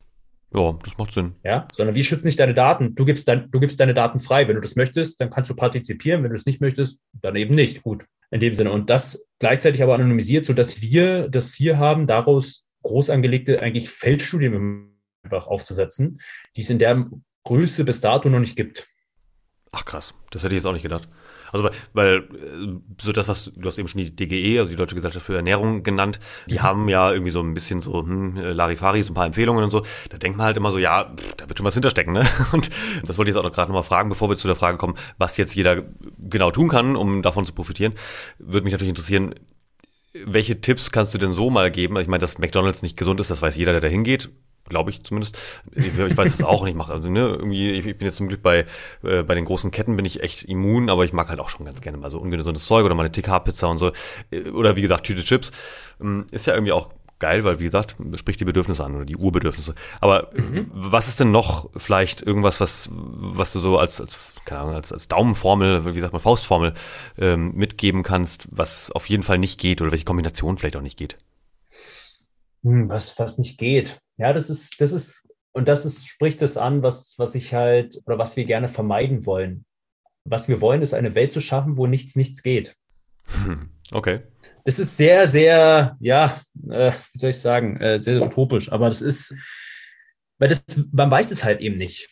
Ja, 0.54 0.78
das 0.84 0.98
macht 0.98 1.12
Sinn. 1.12 1.34
Ja, 1.44 1.66
sondern 1.72 1.94
wir 1.94 2.04
schützen 2.04 2.26
nicht 2.26 2.38
deine 2.38 2.54
Daten. 2.54 2.94
Du 2.94 3.04
gibst, 3.04 3.26
dein, 3.26 3.50
du 3.50 3.60
gibst 3.60 3.80
deine 3.80 3.94
Daten 3.94 4.20
frei. 4.20 4.46
Wenn 4.48 4.56
du 4.56 4.60
das 4.60 4.76
möchtest, 4.76 5.20
dann 5.20 5.30
kannst 5.30 5.50
du 5.50 5.54
partizipieren. 5.54 6.22
Wenn 6.22 6.30
du 6.30 6.36
es 6.36 6.46
nicht 6.46 6.60
möchtest, 6.60 6.98
dann 7.12 7.36
eben 7.36 7.54
nicht. 7.54 7.82
Gut, 7.82 8.04
in 8.30 8.40
dem 8.40 8.54
Sinne. 8.54 8.70
Und 8.70 8.90
das 8.90 9.24
gleichzeitig 9.38 9.82
aber 9.82 9.94
anonymisiert, 9.94 10.44
sodass 10.44 10.82
wir 10.82 11.28
das 11.28 11.54
hier 11.54 11.78
haben, 11.78 12.06
daraus 12.06 12.64
groß 12.82 13.10
angelegte 13.10 13.60
eigentlich 13.60 13.88
Feldstudien 13.88 14.92
einfach 15.22 15.46
aufzusetzen, 15.46 16.20
die 16.56 16.60
es 16.62 16.70
in 16.70 16.78
der 16.78 17.08
Größe 17.44 17.84
bis 17.84 18.00
dato 18.00 18.28
noch 18.28 18.40
nicht 18.40 18.56
gibt. 18.56 18.86
Ach 19.72 19.84
krass, 19.84 20.14
das 20.30 20.44
hätte 20.44 20.54
ich 20.54 20.58
jetzt 20.58 20.66
auch 20.66 20.72
nicht 20.72 20.82
gedacht. 20.82 21.06
Also 21.52 21.68
weil 21.92 22.16
äh, 22.16 22.22
so 23.00 23.12
das, 23.12 23.28
was 23.28 23.52
du 23.54 23.66
hast 23.66 23.78
eben 23.78 23.88
schon 23.88 24.00
die 24.00 24.14
DGE, 24.14 24.58
also 24.58 24.70
die 24.70 24.76
Deutsche 24.76 24.94
Gesellschaft 24.94 25.26
für 25.26 25.36
Ernährung 25.36 25.82
genannt, 25.82 26.18
die 26.48 26.54
mhm. 26.54 26.62
haben 26.62 26.88
ja 26.88 27.12
irgendwie 27.12 27.30
so 27.30 27.40
ein 27.40 27.54
bisschen 27.54 27.80
so 27.80 28.02
hm, 28.02 28.36
Larifari, 28.36 29.02
so 29.02 29.12
ein 29.12 29.14
paar 29.14 29.26
Empfehlungen 29.26 29.62
und 29.62 29.70
so. 29.70 29.82
Da 30.08 30.18
denkt 30.18 30.38
man 30.38 30.46
halt 30.46 30.56
immer 30.56 30.70
so, 30.70 30.78
ja, 30.78 31.14
pff, 31.14 31.34
da 31.36 31.48
wird 31.48 31.58
schon 31.58 31.66
was 31.66 31.74
hinterstecken, 31.74 32.14
ne? 32.14 32.26
Und 32.52 32.70
das 33.06 33.18
wollte 33.18 33.30
ich 33.30 33.36
jetzt 33.36 33.44
auch 33.44 33.52
gerade 33.52 33.70
nochmal 33.70 33.82
fragen, 33.82 34.08
bevor 34.08 34.28
wir 34.28 34.36
zu 34.36 34.48
der 34.48 34.56
Frage 34.56 34.78
kommen, 34.78 34.94
was 35.18 35.36
jetzt 35.36 35.54
jeder 35.54 35.82
genau 36.18 36.50
tun 36.50 36.68
kann, 36.68 36.96
um 36.96 37.22
davon 37.22 37.46
zu 37.46 37.52
profitieren. 37.52 37.94
Würde 38.38 38.64
mich 38.64 38.72
natürlich 38.72 38.90
interessieren, 38.90 39.34
welche 40.24 40.60
Tipps 40.60 40.90
kannst 40.90 41.14
du 41.14 41.18
denn 41.18 41.32
so 41.32 41.50
mal 41.50 41.70
geben? 41.70 41.96
Ich 41.98 42.08
meine, 42.08 42.20
dass 42.20 42.38
McDonalds 42.38 42.82
nicht 42.82 42.96
gesund 42.96 43.20
ist, 43.20 43.30
das 43.30 43.42
weiß 43.42 43.56
jeder, 43.56 43.72
der 43.72 43.80
da 43.80 43.88
hingeht 43.88 44.30
glaube 44.68 44.90
ich 44.90 45.02
zumindest. 45.04 45.38
Ich, 45.72 45.98
ich, 45.98 46.16
weiß 46.16 46.30
das 46.30 46.42
auch 46.42 46.62
nicht. 46.62 46.72
Ich 46.72 46.76
mache 46.76 46.92
also 46.92 47.10
ne, 47.10 47.20
irgendwie. 47.20 47.70
Ich, 47.70 47.86
ich 47.86 47.98
bin 47.98 48.06
jetzt 48.06 48.16
zum 48.16 48.28
Glück 48.28 48.42
bei 48.42 48.66
äh, 49.02 49.22
bei 49.22 49.34
den 49.34 49.44
großen 49.44 49.70
Ketten 49.70 49.96
bin 49.96 50.04
ich 50.04 50.22
echt 50.22 50.44
immun, 50.44 50.90
aber 50.90 51.04
ich 51.04 51.12
mag 51.12 51.28
halt 51.28 51.40
auch 51.40 51.48
schon 51.48 51.66
ganz 51.66 51.80
gerne 51.80 51.98
mal 51.98 52.10
so 52.10 52.18
ungesundes 52.18 52.66
Zeug 52.66 52.84
oder 52.84 52.94
mal 52.94 53.04
eine 53.04 53.12
TK-Pizza 53.12 53.68
und 53.68 53.78
so 53.78 53.92
äh, 54.30 54.50
oder 54.50 54.76
wie 54.76 54.82
gesagt 54.82 55.04
Tüte 55.04 55.22
Chips. 55.22 55.50
Ähm, 56.00 56.26
ist 56.30 56.46
ja 56.46 56.54
irgendwie 56.54 56.72
auch 56.72 56.90
geil, 57.22 57.44
weil 57.44 57.60
wie 57.60 57.64
gesagt 57.64 57.94
spricht 58.16 58.40
die 58.40 58.44
Bedürfnisse 58.44 58.84
an 58.84 58.96
oder 58.96 59.04
die 59.04 59.16
Urbedürfnisse. 59.16 59.76
Aber 60.00 60.30
mhm. 60.34 60.68
was 60.74 61.06
ist 61.06 61.20
denn 61.20 61.30
noch 61.30 61.70
vielleicht 61.76 62.20
irgendwas, 62.20 62.60
was 62.60 62.90
was 62.92 63.52
du 63.52 63.60
so 63.60 63.78
als 63.78 64.00
als 64.00 64.34
keine 64.44 64.62
Ahnung 64.62 64.74
als, 64.74 64.92
als 64.92 65.06
Daumenformel, 65.06 65.94
wie 65.94 66.00
sagt 66.00 66.12
man 66.12 66.20
Faustformel 66.20 66.74
ähm, 67.18 67.52
mitgeben 67.54 68.02
kannst, 68.02 68.48
was 68.50 68.90
auf 68.90 69.08
jeden 69.08 69.22
Fall 69.22 69.38
nicht 69.38 69.60
geht 69.60 69.80
oder 69.80 69.92
welche 69.92 70.04
Kombination 70.04 70.58
vielleicht 70.58 70.76
auch 70.76 70.82
nicht 70.82 70.98
geht? 70.98 71.16
Hm, 72.64 72.88
was 72.88 73.16
was 73.20 73.38
nicht 73.38 73.56
geht. 73.56 74.00
Ja, 74.22 74.32
das 74.32 74.50
ist, 74.50 74.80
das 74.80 74.92
ist, 74.92 75.28
und 75.50 75.66
das 75.66 75.84
ist, 75.84 76.06
spricht 76.06 76.42
es 76.42 76.56
an, 76.56 76.84
was, 76.84 77.14
was 77.18 77.34
ich 77.34 77.54
halt, 77.54 78.00
oder 78.06 78.18
was 78.18 78.36
wir 78.36 78.44
gerne 78.44 78.68
vermeiden 78.68 79.26
wollen. 79.26 79.64
Was 80.24 80.46
wir 80.46 80.60
wollen, 80.60 80.80
ist 80.80 80.94
eine 80.94 81.16
Welt 81.16 81.32
zu 81.32 81.40
schaffen, 81.40 81.76
wo 81.76 81.88
nichts, 81.88 82.14
nichts 82.14 82.42
geht. 82.42 82.76
Okay. 83.94 84.20
Es 84.64 84.78
ist 84.78 84.96
sehr, 84.96 85.28
sehr, 85.28 85.98
ja, 86.00 86.40
äh, 86.70 86.92
wie 87.12 87.18
soll 87.18 87.28
ich 87.28 87.40
sagen, 87.40 87.76
äh, 87.76 87.98
sehr, 87.98 88.14
sehr 88.14 88.26
utopisch, 88.26 88.72
aber 88.72 88.86
das 88.86 89.02
ist, 89.02 89.34
weil 90.38 90.48
das, 90.48 90.64
man 90.92 91.10
weiß 91.10 91.30
es 91.30 91.44
halt 91.44 91.60
eben 91.60 91.76
nicht. 91.76 92.08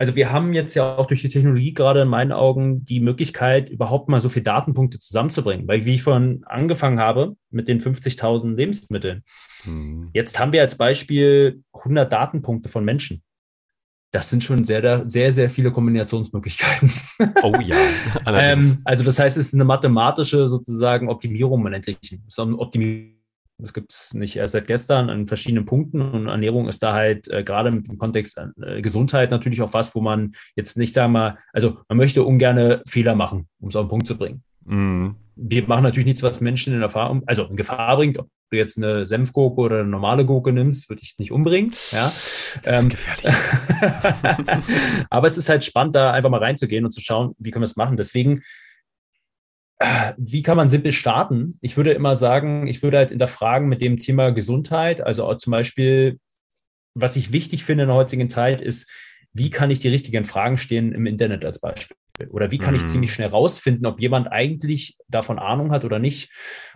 Also 0.00 0.14
wir 0.14 0.30
haben 0.30 0.52
jetzt 0.52 0.74
ja 0.74 0.96
auch 0.96 1.06
durch 1.06 1.22
die 1.22 1.28
Technologie 1.28 1.74
gerade 1.74 2.02
in 2.02 2.08
meinen 2.08 2.30
Augen 2.30 2.84
die 2.84 3.00
Möglichkeit, 3.00 3.68
überhaupt 3.68 4.08
mal 4.08 4.20
so 4.20 4.28
viele 4.28 4.44
Datenpunkte 4.44 5.00
zusammenzubringen. 5.00 5.66
Weil 5.66 5.84
wie 5.84 5.96
ich 5.96 6.04
vorhin 6.04 6.44
angefangen 6.46 7.00
habe 7.00 7.36
mit 7.50 7.66
den 7.66 7.80
50.000 7.80 8.54
Lebensmitteln, 8.54 9.24
mhm. 9.64 10.10
jetzt 10.12 10.38
haben 10.38 10.52
wir 10.52 10.60
als 10.60 10.76
Beispiel 10.76 11.64
100 11.72 12.12
Datenpunkte 12.12 12.68
von 12.68 12.84
Menschen. 12.84 13.22
Das 14.12 14.30
sind 14.30 14.42
schon 14.42 14.64
sehr, 14.64 15.04
sehr, 15.10 15.32
sehr 15.32 15.50
viele 15.50 15.72
Kombinationsmöglichkeiten. 15.72 16.92
Oh 17.42 17.54
ja. 17.60 17.76
ähm, 18.26 18.78
also 18.84 19.04
das 19.04 19.18
heißt, 19.18 19.36
es 19.36 19.48
ist 19.48 19.54
eine 19.54 19.64
mathematische 19.64 20.48
sozusagen 20.48 21.08
Optimierung 21.08 21.66
im 21.66 21.72
Endlichen. 21.72 22.22
Es 22.26 22.34
ist 22.34 22.38
eine 22.38 22.56
Optimierung 22.56 23.17
das 23.58 23.72
gibt 23.72 23.92
es 23.92 24.14
nicht 24.14 24.36
erst 24.36 24.52
seit 24.52 24.68
gestern 24.68 25.10
an 25.10 25.26
verschiedenen 25.26 25.66
Punkten 25.66 26.00
und 26.00 26.28
Ernährung 26.28 26.68
ist 26.68 26.82
da 26.82 26.92
halt 26.92 27.28
äh, 27.28 27.42
gerade 27.42 27.70
mit 27.72 27.88
dem 27.88 27.98
Kontext 27.98 28.38
äh, 28.62 28.80
Gesundheit 28.80 29.30
natürlich 29.30 29.60
auch 29.62 29.72
was, 29.72 29.94
wo 29.94 30.00
man 30.00 30.32
jetzt 30.54 30.76
nicht 30.76 30.92
sagen 30.92 31.12
wir, 31.12 31.38
also 31.52 31.78
man 31.88 31.98
möchte 31.98 32.22
ungerne 32.22 32.82
Fehler 32.86 33.16
machen, 33.16 33.48
um 33.58 33.68
es 33.68 33.76
auf 33.76 33.86
den 33.86 33.90
Punkt 33.90 34.06
zu 34.06 34.16
bringen. 34.16 34.42
Mhm. 34.64 35.16
Wir 35.34 35.66
machen 35.66 35.84
natürlich 35.84 36.06
nichts, 36.06 36.22
was 36.22 36.40
Menschen 36.40 36.74
in 36.74 36.82
Erfahrung, 36.82 37.22
also 37.26 37.44
in 37.44 37.56
Gefahr 37.56 37.96
bringt. 37.96 38.18
Ob 38.18 38.28
du 38.50 38.56
jetzt 38.56 38.76
eine 38.76 39.06
Senfgurke 39.06 39.60
oder 39.60 39.80
eine 39.80 39.88
normale 39.88 40.24
Gurke 40.24 40.52
nimmst, 40.52 40.88
würde 40.88 41.02
ich 41.02 41.16
nicht 41.18 41.30
umbringen. 41.30 41.72
Ja. 41.92 42.12
Ähm, 42.64 42.88
Gefährlich. 42.88 43.32
Aber 45.10 45.28
es 45.28 45.38
ist 45.38 45.48
halt 45.48 45.64
spannend, 45.64 45.94
da 45.94 46.12
einfach 46.12 46.30
mal 46.30 46.42
reinzugehen 46.42 46.84
und 46.84 46.90
zu 46.90 47.00
schauen, 47.00 47.34
wie 47.38 47.52
können 47.52 47.62
wir 47.62 47.66
es 47.66 47.76
machen. 47.76 47.96
Deswegen 47.96 48.42
wie 50.16 50.42
kann 50.42 50.56
man 50.56 50.68
simpel 50.68 50.92
starten? 50.92 51.58
Ich 51.60 51.76
würde 51.76 51.92
immer 51.92 52.16
sagen, 52.16 52.66
ich 52.66 52.82
würde 52.82 52.98
halt 52.98 53.10
hinterfragen 53.10 53.68
mit 53.68 53.80
dem 53.80 53.98
Thema 53.98 54.30
Gesundheit. 54.30 55.00
Also 55.00 55.24
auch 55.24 55.36
zum 55.36 55.52
Beispiel, 55.52 56.18
was 56.94 57.16
ich 57.16 57.32
wichtig 57.32 57.64
finde 57.64 57.84
in 57.84 57.88
der 57.88 57.96
heutigen 57.96 58.28
Zeit, 58.28 58.60
ist, 58.60 58.88
wie 59.32 59.50
kann 59.50 59.70
ich 59.70 59.78
die 59.78 59.88
richtigen 59.88 60.24
Fragen 60.24 60.58
stellen 60.58 60.92
im 60.92 61.06
Internet 61.06 61.44
als 61.44 61.60
Beispiel? 61.60 61.96
Oder 62.30 62.50
wie 62.50 62.58
kann 62.58 62.74
mhm. 62.74 62.80
ich 62.80 62.86
ziemlich 62.86 63.12
schnell 63.12 63.28
rausfinden, 63.28 63.86
ob 63.86 64.00
jemand 64.00 64.32
eigentlich 64.32 64.96
davon 65.06 65.38
Ahnung 65.38 65.70
hat 65.70 65.84
oder 65.84 66.00
nicht? 66.00 66.32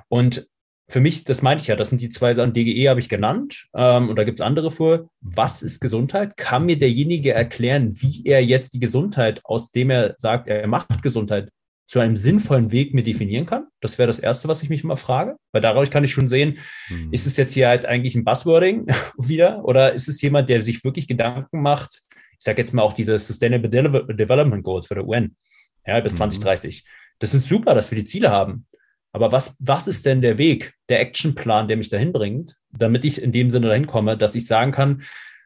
Und 0.08 0.46
für 0.88 1.00
mich, 1.00 1.24
das 1.24 1.42
meinte 1.42 1.62
ich 1.62 1.68
ja, 1.68 1.76
das 1.76 1.88
sind 1.88 2.02
die 2.02 2.10
zwei 2.10 2.34
Sachen, 2.34 2.52
DGE 2.52 2.88
habe 2.88 3.00
ich 3.00 3.08
genannt 3.08 3.66
ähm, 3.74 4.10
und 4.10 4.16
da 4.16 4.24
gibt 4.24 4.38
es 4.38 4.46
andere 4.46 4.70
vor. 4.70 5.08
Was 5.20 5.62
ist 5.62 5.80
Gesundheit? 5.80 6.36
Kann 6.36 6.66
mir 6.66 6.78
derjenige 6.78 7.32
erklären, 7.32 8.00
wie 8.00 8.22
er 8.26 8.44
jetzt 8.44 8.74
die 8.74 8.80
Gesundheit, 8.80 9.40
aus 9.44 9.72
dem 9.72 9.90
er 9.90 10.14
sagt, 10.18 10.48
er 10.48 10.66
macht 10.68 11.02
Gesundheit, 11.02 11.50
zu 11.86 11.98
einem 12.00 12.16
sinnvollen 12.16 12.72
Weg 12.72 12.94
mir 12.94 13.02
definieren 13.02 13.46
kann. 13.46 13.66
Das 13.80 13.98
wäre 13.98 14.06
das 14.06 14.18
Erste, 14.18 14.48
was 14.48 14.62
ich 14.62 14.70
mich 14.70 14.84
immer 14.84 14.96
frage, 14.96 15.36
weil 15.52 15.60
daraus 15.60 15.90
kann 15.90 16.04
ich 16.04 16.12
schon 16.12 16.28
sehen, 16.28 16.58
mhm. 16.88 17.12
ist 17.12 17.26
es 17.26 17.36
jetzt 17.36 17.52
hier 17.52 17.68
halt 17.68 17.84
eigentlich 17.84 18.14
ein 18.14 18.24
Buzzwording 18.24 18.86
wieder 19.18 19.64
oder 19.64 19.92
ist 19.92 20.08
es 20.08 20.22
jemand, 20.22 20.48
der 20.48 20.62
sich 20.62 20.84
wirklich 20.84 21.08
Gedanken 21.08 21.60
macht, 21.60 22.02
ich 22.10 22.44
sage 22.44 22.60
jetzt 22.60 22.72
mal 22.72 22.82
auch 22.82 22.92
diese 22.92 23.18
Sustainable 23.18 23.68
Development 23.68 24.64
Goals 24.64 24.86
für 24.86 24.94
der 24.94 25.06
UN, 25.06 25.36
ja, 25.86 26.00
bis 26.00 26.14
mhm. 26.14 26.18
2030. 26.18 26.84
Das 27.18 27.34
ist 27.34 27.46
super, 27.46 27.74
dass 27.74 27.90
wir 27.90 27.98
die 27.98 28.04
Ziele 28.04 28.30
haben. 28.30 28.66
Aber 29.12 29.30
was, 29.30 29.54
was 29.58 29.86
ist 29.86 30.06
denn 30.06 30.22
der 30.22 30.38
Weg, 30.38 30.74
der 30.88 31.00
Actionplan, 31.00 31.68
der 31.68 31.76
mich 31.76 31.90
dahin 31.90 32.12
bringt, 32.12 32.56
damit 32.70 33.04
ich 33.04 33.20
in 33.20 33.30
dem 33.30 33.50
Sinne 33.50 33.68
dahin 33.68 33.86
komme, 33.86 34.16
dass 34.16 34.34
ich 34.34 34.46
sagen 34.46 34.72
kann, 34.72 35.02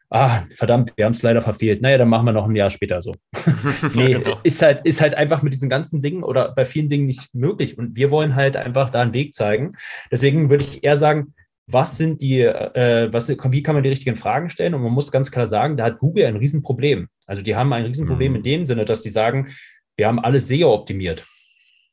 ah, 0.09 0.43
verdammt, 0.55 0.93
wir 0.95 1.05
haben 1.05 1.11
es 1.11 1.21
leider 1.23 1.41
verfehlt. 1.41 1.81
Naja, 1.81 1.97
dann 1.97 2.09
machen 2.09 2.25
wir 2.25 2.33
noch 2.33 2.47
ein 2.47 2.55
Jahr 2.55 2.69
später 2.69 3.01
so. 3.01 3.15
nee, 3.93 4.13
genau. 4.13 4.39
ist 4.43 4.61
halt, 4.61 4.85
ist 4.85 5.01
halt 5.01 5.15
einfach 5.15 5.41
mit 5.41 5.53
diesen 5.53 5.69
ganzen 5.69 6.01
Dingen 6.01 6.23
oder 6.23 6.53
bei 6.53 6.65
vielen 6.65 6.89
Dingen 6.89 7.05
nicht 7.05 7.33
möglich. 7.33 7.77
Und 7.77 7.95
wir 7.95 8.11
wollen 8.11 8.35
halt 8.35 8.55
einfach 8.57 8.89
da 8.89 9.01
einen 9.01 9.13
Weg 9.13 9.33
zeigen. 9.33 9.75
Deswegen 10.11 10.49
würde 10.49 10.63
ich 10.63 10.83
eher 10.83 10.97
sagen, 10.97 11.33
was 11.69 11.97
sind 11.97 12.21
die, 12.21 12.41
äh, 12.41 13.09
was, 13.11 13.27
wie 13.27 13.63
kann 13.63 13.75
man 13.75 13.83
die 13.83 13.89
richtigen 13.89 14.15
Fragen 14.15 14.49
stellen? 14.49 14.73
Und 14.73 14.83
man 14.83 14.93
muss 14.93 15.11
ganz 15.11 15.31
klar 15.31 15.47
sagen, 15.47 15.75
da 15.75 15.83
hat 15.83 15.99
Google 15.99 16.25
ein 16.25 16.37
Riesenproblem. 16.37 17.09
Also 17.25 17.41
die 17.41 17.55
haben 17.55 17.73
ein 17.73 17.85
Riesenproblem 17.85 18.31
mhm. 18.31 18.37
in 18.37 18.43
dem 18.43 18.65
Sinne, 18.65 18.85
dass 18.85 19.03
sie 19.03 19.09
sagen, 19.09 19.53
wir 19.97 20.07
haben 20.07 20.19
alles 20.19 20.47
SEO 20.47 20.73
optimiert. 20.73 21.27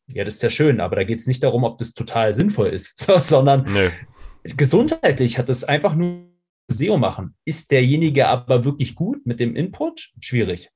Ja, 0.06 0.22
das 0.22 0.34
ist 0.34 0.42
ja 0.42 0.50
schön, 0.50 0.80
aber 0.80 0.96
da 0.96 1.04
geht 1.04 1.20
es 1.20 1.26
nicht 1.26 1.42
darum, 1.42 1.64
ob 1.64 1.78
das 1.78 1.94
total 1.94 2.34
sinnvoll 2.34 2.68
ist, 2.68 2.98
sondern 3.20 3.66
nee. 3.72 3.90
gesundheitlich 4.44 5.38
hat 5.38 5.48
es 5.48 5.64
einfach 5.64 5.94
nur 5.94 6.33
SEO 6.68 6.96
machen. 6.96 7.34
Ist 7.44 7.70
derjenige 7.70 8.28
aber 8.28 8.64
wirklich 8.64 8.94
gut 8.94 9.26
mit 9.26 9.40
dem 9.40 9.56
Input? 9.56 10.10
Schwierig. 10.20 10.70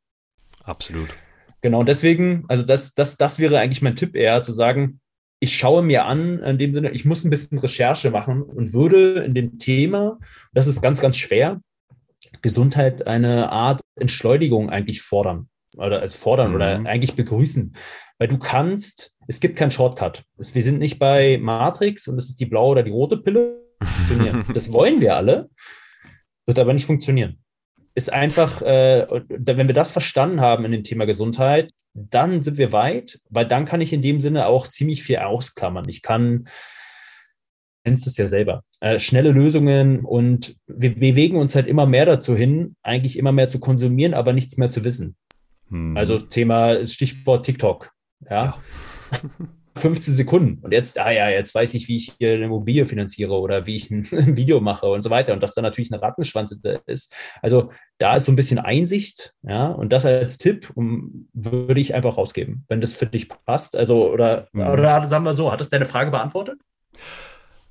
Absolut. 0.65 1.09
Genau, 1.61 1.83
deswegen, 1.83 2.45
also 2.49 2.63
das, 2.63 2.95
das, 2.95 3.17
das 3.17 3.39
wäre 3.39 3.59
eigentlich 3.59 3.83
mein 3.83 3.97
Tipp 3.97 4.15
eher, 4.15 4.43
zu 4.43 4.53
sagen, 4.53 5.01
ich 5.41 5.57
schaue 5.57 5.83
mir 5.83 6.05
an, 6.05 6.41
in 6.41 6.59
dem 6.59 6.73
Sinne, 6.73 6.91
ich 6.91 7.05
muss 7.05 7.25
ein 7.25 7.31
bisschen 7.31 7.59
Recherche 7.59 8.11
machen 8.11 8.43
und 8.43 8.73
würde 8.73 9.21
in 9.21 9.35
dem 9.35 9.59
Thema, 9.59 10.19
das 10.53 10.67
ist 10.67 10.83
ganz, 10.83 11.01
ganz 11.01 11.17
schwer, 11.17 11.61
Gesundheit 12.43 13.07
eine 13.07 13.51
Art 13.51 13.81
Entschleunigung 13.97 14.71
eigentlich 14.71 15.03
fordern. 15.03 15.49
Oder 15.77 16.01
also 16.01 16.17
fordern 16.17 16.51
mhm. 16.51 16.57
oder 16.57 16.67
eigentlich 16.87 17.15
begrüßen. 17.15 17.75
Weil 18.19 18.29
du 18.29 18.39
kannst, 18.39 19.13
es 19.29 19.39
gibt 19.39 19.57
keinen 19.57 19.71
Shortcut. 19.71 20.25
Wir 20.37 20.63
sind 20.63 20.79
nicht 20.79 20.99
bei 20.99 21.39
Matrix 21.39 22.09
und 22.09 22.19
es 22.19 22.29
ist 22.29 22.41
die 22.41 22.47
blaue 22.47 22.73
oder 22.73 22.83
die 22.83 22.91
rote 22.91 23.19
Pille. 23.19 23.63
Das 24.55 24.73
wollen 24.73 25.01
wir 25.01 25.17
alle. 25.17 25.51
Wird 26.49 26.59
aber 26.59 26.73
nicht 26.73 26.87
funktionieren. 26.87 27.37
Ist 27.95 28.11
einfach, 28.11 28.63
äh, 28.63 29.07
wenn 29.29 29.69
wir 29.69 29.75
das 29.75 29.93
verstanden 29.93 30.41
haben 30.41 30.65
in 30.65 30.73
dem 30.73 30.83
Thema 30.83 31.05
Gesundheit, 31.05 31.75
dann 31.93 32.43
sind 32.43 32.57
wir 32.57 32.73
weit, 32.73 33.21
weil 33.29 33.45
dann 33.45 33.67
kann 33.67 33.83
ich 33.83 33.93
in 33.93 34.01
dem 34.01 34.19
Sinne 34.19 34.47
auch 34.47 34.67
ziemlich 34.67 35.03
viel 35.03 35.19
ausklammern. 35.19 35.87
Ich 35.91 36.01
kann, 36.01 36.49
kennst 37.85 38.07
es 38.07 38.17
ja 38.17 38.29
selber, 38.29 38.63
äh, 38.81 38.99
schnelle 38.99 39.33
Lösungen 39.33 40.07
und 40.07 40.57
wir 40.67 40.95
bewegen 40.95 41.37
uns 41.37 41.55
halt 41.55 41.67
immer 41.67 41.85
mehr 41.85 42.07
dazu 42.07 42.35
hin, 42.35 42.77
eigentlich 42.83 43.19
immer 43.19 43.33
mehr 43.33 43.49
zu 43.49 43.61
konsumieren, 43.61 44.15
aber 44.15 44.33
nichts 44.33 44.57
mehr 44.57 44.71
zu 44.71 44.85
wissen. 44.85 45.17
Hm. 45.69 45.99
Also 45.99 46.19
Thema, 46.19 46.87
Stichwort 46.87 47.45
TikTok. 47.45 47.91
ja. 48.31 48.59
ja. 49.13 49.21
15 49.79 50.15
Sekunden. 50.15 50.63
Und 50.63 50.73
jetzt, 50.73 50.99
ah 50.99 51.11
ja, 51.11 51.29
jetzt 51.29 51.55
weiß 51.55 51.75
ich, 51.75 51.89
wie 51.89 51.97
ich 51.97 52.13
hier 52.19 52.35
eine 52.35 52.45
Immobilie 52.45 52.85
finanziere 52.85 53.39
oder 53.39 53.67
wie 53.67 53.77
ich 53.77 53.91
ein, 53.91 54.07
Video 54.37 54.61
mache 54.61 54.87
und 54.87 55.01
so 55.01 55.11
weiter. 55.11 55.33
Und 55.33 55.43
dass 55.43 55.55
da 55.55 55.63
natürlich 55.63 55.93
eine 55.93 56.03
Rattenschwanz 56.03 56.55
ist. 56.87 57.15
Also 57.43 57.71
da 57.99 58.15
ist 58.15 58.27
so 58.27 58.33
ein 58.33 58.37
bisschen 58.37 58.59
Einsicht, 58.59 59.35
ja, 59.43 59.67
und 59.67 59.93
das 59.93 60.05
als 60.05 60.39
Tipp 60.39 60.71
um, 60.75 61.29
würde 61.33 61.81
ich 61.81 61.95
einfach 61.95 62.17
rausgeben, 62.17 62.65
wenn 62.69 62.81
das 62.81 62.93
für 62.93 63.07
dich 63.07 63.29
passt. 63.29 63.77
Also, 63.77 64.13
oder, 64.13 64.49
mhm. 64.53 64.69
oder 64.69 65.09
sagen 65.09 65.25
wir 65.25 65.35
so, 65.35 65.51
hat 65.51 65.61
das 65.61 65.69
deine 65.69 65.87
Frage 65.87 66.11
beantwortet? 66.11 66.61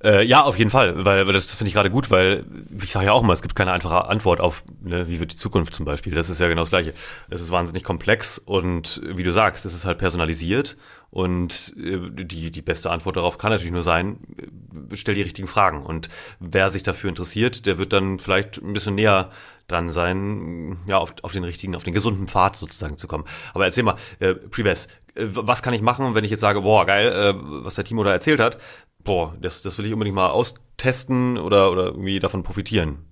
Äh, 0.02 0.24
ja, 0.24 0.42
auf 0.42 0.56
jeden 0.56 0.70
Fall, 0.70 1.04
weil, 1.04 1.26
weil 1.26 1.32
das 1.32 1.52
finde 1.54 1.68
ich 1.68 1.74
gerade 1.74 1.90
gut, 1.90 2.10
weil 2.10 2.44
ich 2.80 2.92
sage 2.92 3.06
ja 3.06 3.12
auch 3.12 3.24
immer, 3.24 3.32
es 3.32 3.42
gibt 3.42 3.56
keine 3.56 3.72
einfache 3.72 4.06
Antwort 4.06 4.40
auf, 4.40 4.62
ne, 4.80 5.08
wie 5.08 5.18
wird 5.18 5.32
die 5.32 5.36
Zukunft 5.36 5.74
zum 5.74 5.84
Beispiel. 5.84 6.14
Das 6.14 6.28
ist 6.30 6.38
ja 6.40 6.46
genau 6.46 6.62
das 6.62 6.70
Gleiche. 6.70 6.92
Es 7.30 7.40
ist 7.40 7.50
wahnsinnig 7.50 7.82
komplex 7.82 8.38
und 8.38 9.02
wie 9.04 9.24
du 9.24 9.32
sagst, 9.32 9.66
es 9.66 9.74
ist 9.74 9.84
halt 9.84 9.98
personalisiert 9.98 10.76
und 11.10 11.74
äh, 11.76 11.98
die, 12.10 12.52
die 12.52 12.62
beste 12.62 12.90
Antwort 12.90 13.16
darauf 13.16 13.38
kann 13.38 13.50
natürlich 13.50 13.72
nur 13.72 13.82
sein, 13.82 14.18
äh, 14.36 14.96
stell 14.96 15.16
die 15.16 15.22
richtigen 15.22 15.48
Fragen. 15.48 15.84
Und 15.84 16.08
wer 16.38 16.70
sich 16.70 16.84
dafür 16.84 17.08
interessiert, 17.08 17.66
der 17.66 17.78
wird 17.78 17.92
dann 17.92 18.20
vielleicht 18.20 18.58
ein 18.58 18.74
bisschen 18.74 18.94
näher 18.94 19.30
dran 19.66 19.90
sein, 19.90 20.78
ja, 20.86 20.98
auf, 20.98 21.12
auf 21.22 21.32
den 21.32 21.44
richtigen, 21.44 21.74
auf 21.74 21.84
den 21.84 21.92
gesunden 21.92 22.28
Pfad 22.28 22.56
sozusagen 22.56 22.96
zu 22.96 23.06
kommen. 23.06 23.24
Aber 23.52 23.64
erzähl 23.64 23.82
mal, 23.82 23.96
äh, 24.18 24.34
Prives, 24.34 24.88
was 25.18 25.62
kann 25.62 25.74
ich 25.74 25.82
machen, 25.82 26.14
wenn 26.14 26.24
ich 26.24 26.30
jetzt 26.30 26.40
sage, 26.40 26.62
boah, 26.62 26.86
geil, 26.86 27.08
äh, 27.08 27.34
was 27.64 27.74
der 27.74 27.84
Timo 27.84 28.04
da 28.04 28.12
erzählt 28.12 28.40
hat, 28.40 28.58
boah, 29.02 29.36
das, 29.40 29.62
das 29.62 29.78
will 29.78 29.86
ich 29.86 29.92
unbedingt 29.92 30.16
mal 30.16 30.30
austesten 30.30 31.38
oder, 31.38 31.70
oder 31.70 31.86
irgendwie 31.86 32.18
davon 32.18 32.42
profitieren? 32.42 33.04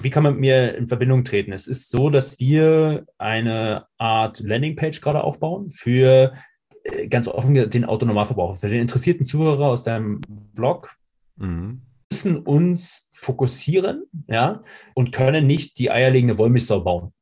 Wie 0.00 0.10
kann 0.10 0.24
man 0.24 0.32
mit 0.32 0.40
mir 0.40 0.74
in 0.74 0.88
Verbindung 0.88 1.24
treten? 1.24 1.52
Es 1.52 1.66
ist 1.66 1.90
so, 1.90 2.10
dass 2.10 2.40
wir 2.40 3.06
eine 3.16 3.86
Art 3.96 4.40
Landingpage 4.40 5.00
gerade 5.00 5.22
aufbauen 5.22 5.70
für 5.70 6.34
äh, 6.82 7.06
ganz 7.06 7.28
offen 7.28 7.54
den 7.54 7.84
Autonomalverbraucher, 7.84 8.56
für 8.56 8.68
den 8.68 8.80
interessierten 8.80 9.24
Zuhörer 9.24 9.68
aus 9.68 9.84
deinem 9.84 10.20
Blog. 10.54 10.96
Mhm. 11.36 11.82
müssen 12.10 12.38
uns 12.38 13.08
fokussieren, 13.12 14.04
ja, 14.28 14.62
und 14.94 15.10
können 15.10 15.46
nicht 15.46 15.78
die 15.78 15.90
eierlegende 15.90 16.38
Wollmilchsau 16.38 16.80
bauen. 16.80 17.12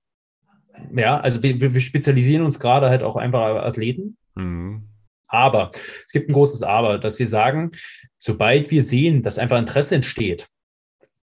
Ja, 0.94 1.20
also 1.20 1.42
wir, 1.42 1.60
wir 1.60 1.80
spezialisieren 1.80 2.44
uns 2.44 2.58
gerade 2.58 2.88
halt 2.88 3.02
auch 3.02 3.16
einfach 3.16 3.40
Athleten. 3.62 4.16
Mhm. 4.34 4.88
Aber 5.26 5.70
es 6.06 6.12
gibt 6.12 6.28
ein 6.28 6.34
großes 6.34 6.62
Aber, 6.62 6.98
dass 6.98 7.18
wir 7.18 7.26
sagen, 7.26 7.70
sobald 8.18 8.70
wir 8.70 8.82
sehen, 8.82 9.22
dass 9.22 9.38
einfach 9.38 9.58
Interesse 9.58 9.94
entsteht 9.94 10.48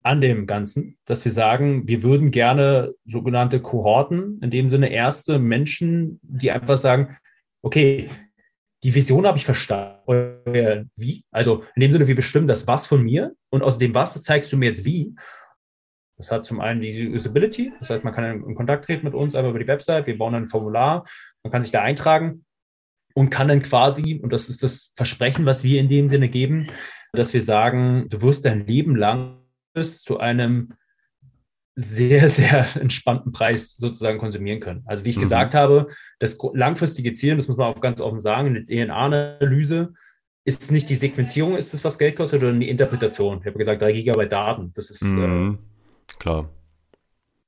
an 0.02 0.20
dem 0.20 0.46
Ganzen, 0.46 0.98
dass 1.04 1.24
wir 1.24 1.32
sagen, 1.32 1.86
wir 1.86 2.02
würden 2.02 2.30
gerne 2.30 2.94
sogenannte 3.04 3.60
Kohorten, 3.60 4.40
in 4.40 4.50
dem 4.50 4.70
Sinne 4.70 4.90
erste 4.90 5.38
Menschen, 5.38 6.18
die 6.22 6.50
einfach 6.50 6.76
sagen, 6.76 7.18
okay, 7.62 8.08
die 8.82 8.94
Vision 8.94 9.26
habe 9.26 9.36
ich 9.36 9.44
verstanden. 9.44 10.90
Wie? 10.96 11.24
Also 11.30 11.64
in 11.76 11.82
dem 11.82 11.92
Sinne, 11.92 12.08
wir 12.08 12.16
bestimmen 12.16 12.46
das 12.46 12.66
Was 12.66 12.86
von 12.86 13.02
mir 13.02 13.34
und 13.50 13.62
aus 13.62 13.78
dem 13.78 13.94
Was 13.94 14.20
zeigst 14.22 14.52
du 14.52 14.56
mir 14.56 14.70
jetzt 14.70 14.84
wie. 14.84 15.14
Das 16.20 16.30
hat 16.30 16.44
zum 16.44 16.60
einen 16.60 16.82
die 16.82 17.08
Usability, 17.08 17.72
das 17.80 17.88
heißt, 17.88 18.04
man 18.04 18.12
kann 18.12 18.44
in 18.44 18.54
Kontakt 18.54 18.84
treten 18.84 19.06
mit 19.06 19.14
uns, 19.14 19.34
aber 19.34 19.48
über 19.48 19.58
die 19.58 19.66
Website, 19.66 20.06
wir 20.06 20.18
bauen 20.18 20.34
ein 20.34 20.48
Formular, 20.48 21.06
man 21.42 21.50
kann 21.50 21.62
sich 21.62 21.70
da 21.70 21.80
eintragen 21.80 22.44
und 23.14 23.30
kann 23.30 23.48
dann 23.48 23.62
quasi, 23.62 24.20
und 24.22 24.30
das 24.30 24.50
ist 24.50 24.62
das 24.62 24.92
Versprechen, 24.94 25.46
was 25.46 25.64
wir 25.64 25.80
in 25.80 25.88
dem 25.88 26.10
Sinne 26.10 26.28
geben, 26.28 26.66
dass 27.14 27.32
wir 27.32 27.40
sagen, 27.40 28.06
du 28.10 28.20
wirst 28.20 28.44
dein 28.44 28.66
Leben 28.66 28.96
lang 28.96 29.38
bis 29.72 30.02
zu 30.02 30.18
einem 30.18 30.74
sehr, 31.74 32.28
sehr 32.28 32.66
entspannten 32.76 33.32
Preis 33.32 33.78
sozusagen 33.78 34.18
konsumieren 34.18 34.60
können. 34.60 34.82
Also 34.84 35.06
wie 35.06 35.10
ich 35.10 35.16
mhm. 35.16 35.22
gesagt 35.22 35.54
habe, 35.54 35.86
das 36.18 36.36
langfristige 36.52 37.14
Ziel, 37.14 37.34
das 37.34 37.48
muss 37.48 37.56
man 37.56 37.72
auch 37.72 37.80
ganz 37.80 38.02
offen 38.02 38.20
sagen, 38.20 38.48
eine 38.48 38.66
DNA-Analyse 38.66 39.94
ist 40.44 40.70
nicht 40.70 40.90
die 40.90 40.96
Sequenzierung, 40.96 41.56
ist 41.56 41.72
es, 41.72 41.82
was 41.82 41.98
Geld 41.98 42.16
kostet, 42.16 42.40
sondern 42.40 42.60
die 42.60 42.68
Interpretation. 42.68 43.38
Ich 43.40 43.46
habe 43.46 43.58
gesagt, 43.58 43.80
drei 43.80 43.92
Gigabyte 43.92 44.32
Daten. 44.32 44.70
Das 44.74 44.90
ist 44.90 45.02
mhm. 45.02 45.58
äh, 45.58 45.69
klar. 46.20 46.48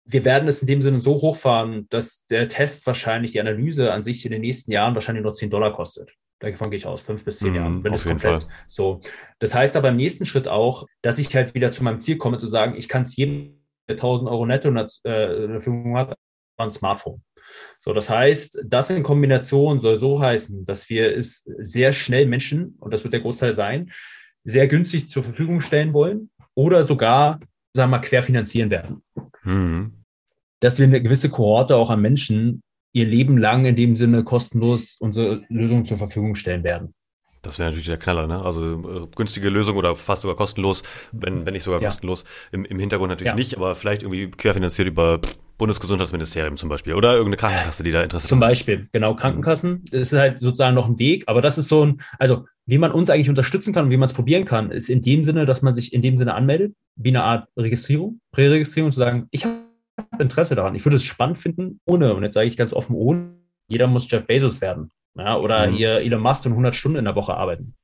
Wir 0.04 0.24
werden 0.24 0.48
es 0.48 0.60
in 0.60 0.66
dem 0.66 0.82
Sinne 0.82 1.00
so 1.00 1.14
hochfahren, 1.14 1.88
dass 1.88 2.26
der 2.26 2.48
Test 2.48 2.86
wahrscheinlich, 2.86 3.32
die 3.32 3.40
Analyse 3.40 3.92
an 3.92 4.02
sich 4.02 4.24
in 4.26 4.32
den 4.32 4.40
nächsten 4.40 4.72
Jahren 4.72 4.94
wahrscheinlich 4.94 5.22
nur 5.22 5.32
10 5.32 5.50
Dollar 5.50 5.72
kostet. 5.72 6.10
Davon 6.50 6.70
gehe 6.70 6.78
ich 6.78 6.86
aus, 6.86 7.02
fünf 7.02 7.24
bis 7.24 7.38
zehn 7.38 7.50
mhm, 7.50 7.54
Jahren, 7.54 7.84
wenn 7.84 7.94
es 7.94 8.04
komplett 8.04 8.42
Fall. 8.42 8.52
so. 8.66 9.00
Das 9.38 9.54
heißt 9.54 9.76
aber 9.76 9.90
im 9.90 9.96
nächsten 9.96 10.26
Schritt 10.26 10.48
auch, 10.48 10.88
dass 11.00 11.18
ich 11.18 11.32
halt 11.36 11.54
wieder 11.54 11.70
zu 11.70 11.84
meinem 11.84 12.00
Ziel 12.00 12.18
komme, 12.18 12.38
zu 12.38 12.48
sagen, 12.48 12.74
ich 12.76 12.88
kann 12.88 13.02
es 13.02 13.14
jedem, 13.14 13.60
der 13.88 13.94
1000 13.94 14.28
Euro 14.28 14.44
netto 14.44 14.74
äh, 14.74 14.86
zur 14.86 15.48
Verfügung 15.48 15.96
hat, 15.96 16.16
ein 16.56 16.70
Smartphone. 16.72 17.22
So, 17.78 17.92
das 17.92 18.10
heißt, 18.10 18.64
das 18.66 18.90
in 18.90 19.02
Kombination 19.02 19.78
soll 19.78 19.98
so 19.98 20.20
heißen, 20.20 20.64
dass 20.64 20.88
wir 20.88 21.16
es 21.16 21.44
sehr 21.58 21.92
schnell 21.92 22.26
Menschen, 22.26 22.76
und 22.80 22.92
das 22.92 23.04
wird 23.04 23.12
der 23.12 23.20
Großteil 23.20 23.52
sein, 23.52 23.92
sehr 24.44 24.66
günstig 24.66 25.08
zur 25.08 25.22
Verfügung 25.22 25.60
stellen 25.60 25.94
wollen 25.94 26.30
oder 26.54 26.84
sogar, 26.84 27.38
sagen 27.74 27.90
wir 27.90 27.98
mal, 27.98 28.02
querfinanzieren 28.02 28.70
werden. 28.70 29.02
Mhm. 29.44 30.04
Dass 30.60 30.78
wir 30.78 30.86
eine 30.86 31.02
gewisse 31.02 31.28
Kohorte 31.28 31.76
auch 31.76 31.90
an 31.90 32.00
Menschen 32.00 32.62
ihr 32.92 33.06
Leben 33.06 33.38
lang 33.38 33.64
in 33.64 33.76
dem 33.76 33.96
Sinne 33.96 34.22
kostenlos 34.22 34.96
unsere 35.00 35.44
Lösung 35.48 35.84
zur 35.84 35.96
Verfügung 35.96 36.34
stellen 36.34 36.62
werden. 36.62 36.94
Das 37.40 37.58
wäre 37.58 37.68
natürlich 37.68 37.88
der 37.88 37.96
Knaller, 37.96 38.28
ne? 38.28 38.40
Also 38.40 39.04
äh, 39.04 39.06
günstige 39.16 39.48
Lösung 39.48 39.76
oder 39.76 39.96
fast 39.96 40.22
sogar 40.22 40.36
kostenlos, 40.36 40.84
wenn, 41.10 41.44
wenn 41.44 41.54
nicht 41.54 41.64
sogar 41.64 41.82
ja. 41.82 41.88
kostenlos. 41.88 42.24
Im, 42.52 42.64
Im 42.64 42.78
Hintergrund 42.78 43.10
natürlich 43.10 43.32
ja. 43.32 43.34
nicht, 43.34 43.56
aber 43.56 43.74
vielleicht 43.74 44.02
irgendwie 44.02 44.30
querfinanziert 44.30 44.86
über 44.86 45.20
Bundesgesundheitsministerium 45.58 46.56
zum 46.56 46.68
Beispiel 46.68 46.94
oder 46.94 47.12
irgendeine 47.12 47.38
Krankenkasse, 47.38 47.82
die 47.82 47.90
da 47.90 48.02
interessiert. 48.02 48.28
Zum 48.28 48.40
Beispiel, 48.40 48.88
genau, 48.92 49.16
Krankenkassen. 49.16 49.84
Das 49.90 50.12
ist 50.12 50.18
halt 50.18 50.40
sozusagen 50.40 50.76
noch 50.76 50.88
ein 50.88 50.98
Weg, 51.00 51.24
aber 51.26 51.42
das 51.42 51.58
ist 51.58 51.68
so 51.68 51.84
ein, 51.84 52.00
also 52.18 52.46
wie 52.66 52.78
man 52.78 52.92
uns 52.92 53.10
eigentlich 53.10 53.28
unterstützen 53.28 53.72
kann 53.72 53.86
und 53.86 53.90
wie 53.90 53.96
man 53.96 54.06
es 54.06 54.12
probieren 54.12 54.44
kann, 54.44 54.70
ist 54.70 54.88
in 54.88 55.02
dem 55.02 55.24
Sinne, 55.24 55.46
dass 55.46 55.62
man 55.62 55.74
sich 55.74 55.92
in 55.92 56.02
dem 56.02 56.16
Sinne 56.16 56.34
anmeldet, 56.34 56.74
wie 56.96 57.08
eine 57.08 57.24
Art 57.24 57.48
Registrierung, 57.56 58.20
Präregistrierung, 58.30 58.92
zu 58.92 58.98
sagen, 58.98 59.26
ich 59.30 59.44
habe 59.44 59.56
Interesse 60.18 60.54
daran. 60.54 60.74
Ich 60.74 60.84
würde 60.84 60.96
es 60.96 61.04
spannend 61.04 61.38
finden, 61.38 61.80
ohne, 61.84 62.14
und 62.14 62.22
jetzt 62.22 62.34
sage 62.34 62.46
ich 62.46 62.56
ganz 62.56 62.72
offen, 62.72 62.94
ohne, 62.94 63.34
jeder 63.68 63.86
muss 63.86 64.10
Jeff 64.10 64.26
Bezos 64.26 64.60
werden. 64.60 64.90
Ja, 65.16 65.36
oder 65.36 65.66
mhm. 65.66 65.74
hier 65.74 65.96
Elon 66.00 66.22
Musk 66.22 66.46
und 66.46 66.52
100 66.52 66.74
Stunden 66.74 66.98
in 66.98 67.04
der 67.04 67.16
Woche 67.16 67.34
arbeiten. 67.34 67.74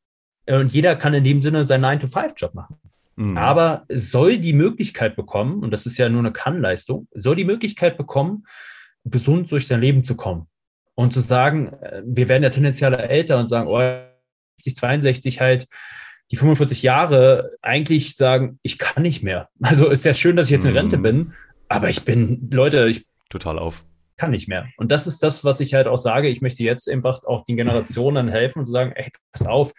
Und 0.49 0.73
jeder 0.73 0.97
kann 0.97 1.12
in 1.12 1.25
dem 1.25 1.43
Sinne 1.43 1.64
seinen 1.64 1.85
9-to-5-Job 1.85 2.55
machen. 2.55 2.77
Mhm. 3.17 3.37
Aber 3.37 3.85
soll 3.88 4.38
die 4.38 4.53
Möglichkeit 4.53 5.17
bekommen, 5.17 5.62
und 5.62 5.73
das 5.73 5.85
ist 5.85 5.99
ja 5.99 6.09
nur 6.09 6.21
eine 6.21 6.33
Kannleistung, 6.33 7.09
soll 7.14 7.37
die 7.37 7.45
Möglichkeit 7.45 7.99
bekommen, 7.99 8.47
gesund 9.05 9.51
durch 9.51 9.67
sein 9.67 9.81
Leben 9.81 10.05
zu 10.05 10.14
kommen. 10.14 10.47
Und 10.95 11.12
zu 11.12 11.21
sagen, 11.21 11.69
äh, 11.69 12.03
wir 12.07 12.29
werden 12.29 12.43
ja 12.43 12.51
tendenziell 12.51 12.95
älter 12.95 13.38
und 13.38 13.49
sagen, 13.49 13.69
oh, 13.69 13.79
60, 13.79 14.08
62 14.62 15.40
halt 15.40 15.66
die 16.31 16.37
45 16.37 16.83
Jahre 16.83 17.51
eigentlich 17.62 18.14
sagen, 18.14 18.59
ich 18.62 18.79
kann 18.79 19.03
nicht 19.03 19.23
mehr. 19.23 19.49
Also 19.62 19.88
ist 19.88 20.05
ja 20.05 20.14
schön, 20.14 20.37
dass 20.37 20.49
ich 20.49 20.53
jetzt 20.53 20.66
in 20.66 20.77
Rente 20.77 20.99
mhm. 20.99 21.03
bin, 21.03 21.33
aber 21.68 21.88
ich 21.88 22.05
bin, 22.05 22.49
Leute, 22.51 22.87
ich 22.88 23.07
total 23.31 23.59
auf. 23.59 23.83
Kann 24.16 24.33
nicht 24.33 24.49
mehr. 24.49 24.66
Und 24.77 24.90
das 24.90 25.07
ist 25.07 25.23
das, 25.23 25.44
was 25.44 25.61
ich 25.61 25.75
halt 25.75 25.87
auch 25.87 25.97
sage. 25.97 26.29
Ich 26.29 26.40
möchte 26.40 26.62
jetzt 26.64 26.88
einfach 26.88 27.25
auch 27.25 27.44
den 27.44 27.57
Generationen 27.57 28.29
helfen 28.31 28.61
und 28.61 28.66
zu 28.66 28.73
sagen, 28.73 28.92
ey, 28.94 29.11
pass 29.33 29.47
auf, 29.47 29.73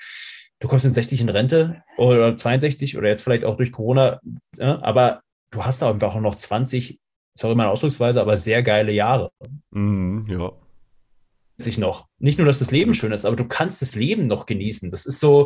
du 0.60 0.68
kommst 0.68 0.86
in 0.86 0.94
60 0.94 1.22
in 1.22 1.30
Rente 1.30 1.84
oder 1.98 2.36
62 2.36 2.98
oder 2.98 3.10
jetzt 3.10 3.22
vielleicht 3.22 3.44
auch 3.44 3.58
durch 3.58 3.72
Corona, 3.72 4.20
ja, 4.58 4.82
aber 4.82 5.22
du 5.52 5.64
hast 5.64 5.82
da 5.82 5.90
einfach 5.90 6.16
auch 6.16 6.22
noch 6.22 6.36
20, 6.36 7.00
sorry 7.36 7.56
meine 7.56 7.70
Ausdrucksweise, 7.70 8.22
aber 8.22 8.38
sehr 8.38 8.64
geile 8.64 8.92
Jahre. 8.92 9.32
Mm, 9.72 10.26
ja. 10.28 10.52
Sich 11.60 11.78
noch. 11.78 12.08
Nicht 12.20 12.38
nur, 12.38 12.48
dass 12.48 12.60
das 12.60 12.72
Leben 12.72 12.94
schön 12.94 13.12
ist, 13.12 13.26
aber 13.26 13.36
du 13.36 13.46
kannst 13.46 13.82
das 13.82 13.96
Leben 13.96 14.28
noch 14.28 14.46
genießen. 14.46 14.90
Das 14.90 15.06
ist 15.06 15.20
so, 15.20 15.46